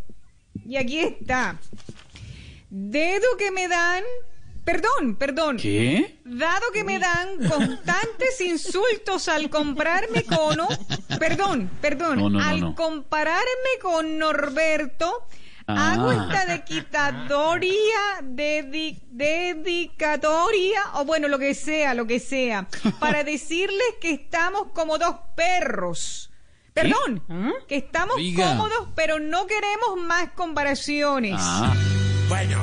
[0.66, 1.60] Y aquí está.
[2.72, 4.04] Dedo que me dan,
[4.68, 5.56] perdón, perdón.
[5.58, 6.20] ¿Qué?
[6.26, 10.58] Dado que me dan constantes insultos al compararme con,
[11.18, 12.76] perdón, perdón, No, no, no, al no.
[12.76, 15.26] compararme con Norberto,
[15.70, 15.94] Ah.
[15.94, 22.68] hago esta dedicatoria, dedi- dedicatoria, o bueno, lo que sea, lo que sea,
[23.00, 26.30] para decirles que estamos como dos perros.
[26.74, 27.24] Perdón,
[27.68, 28.50] que estamos Oiga.
[28.52, 31.36] cómodos, pero no queremos más comparaciones.
[31.38, 31.74] Ah.
[32.30, 32.62] Bueno,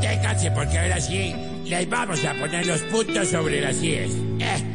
[0.00, 1.34] déjense porque ahora sí
[1.64, 4.12] les vamos a poner los puntos sobre las IES.
[4.40, 4.72] Eh.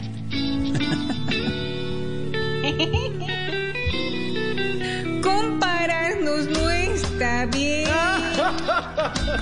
[5.24, 7.88] Compararnos no está bien,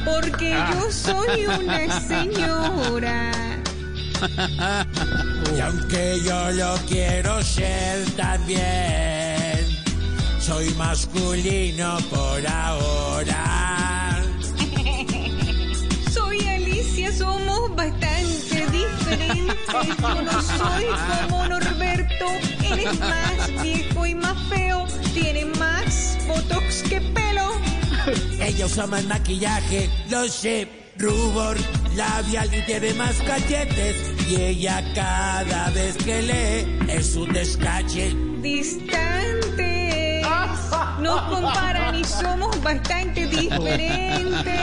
[0.06, 3.32] porque yo soy una señora.
[5.56, 8.59] Y aunque yo lo quiero ser también,
[10.40, 13.69] soy masculino por ahora.
[17.17, 19.97] Somos bastante diferentes.
[19.99, 20.85] Yo no soy
[21.29, 22.25] como Norberto,
[22.71, 27.51] él es más viejo y más feo, tiene más botox que pelo.
[28.39, 31.57] Ella usa más maquillaje, lo sé, rubor,
[31.95, 33.95] labial y tiene más cachetes.
[34.29, 38.13] Y ella cada vez que lee es un descache.
[38.41, 39.68] Distantes,
[41.00, 44.60] nos comparan y somos bastante diferentes.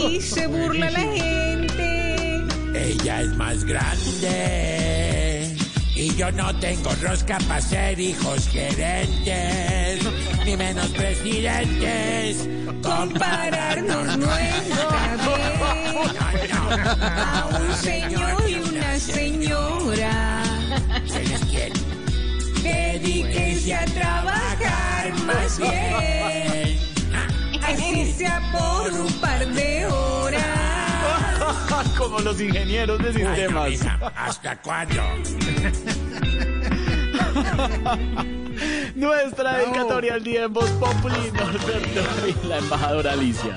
[0.00, 2.44] Y se burla la gente.
[2.74, 5.56] Ella es más grande.
[5.94, 10.00] Y yo no tengo rosca para ser hijos gerentes,
[10.44, 12.48] ni menos presidentes.
[12.82, 14.72] Compararnos no bien.
[17.02, 20.42] A un señor y una señora.
[22.62, 26.78] Dedíquense a trabajar más bien.
[27.62, 30.42] Así sea por un par de horas.
[31.98, 33.72] Como los ingenieros de sistemas.
[34.16, 35.02] ¿Hasta cuándo?
[38.94, 43.56] Nuestra dedicatoria al día en Voz Populi, Norberto y la embajadora Alicia.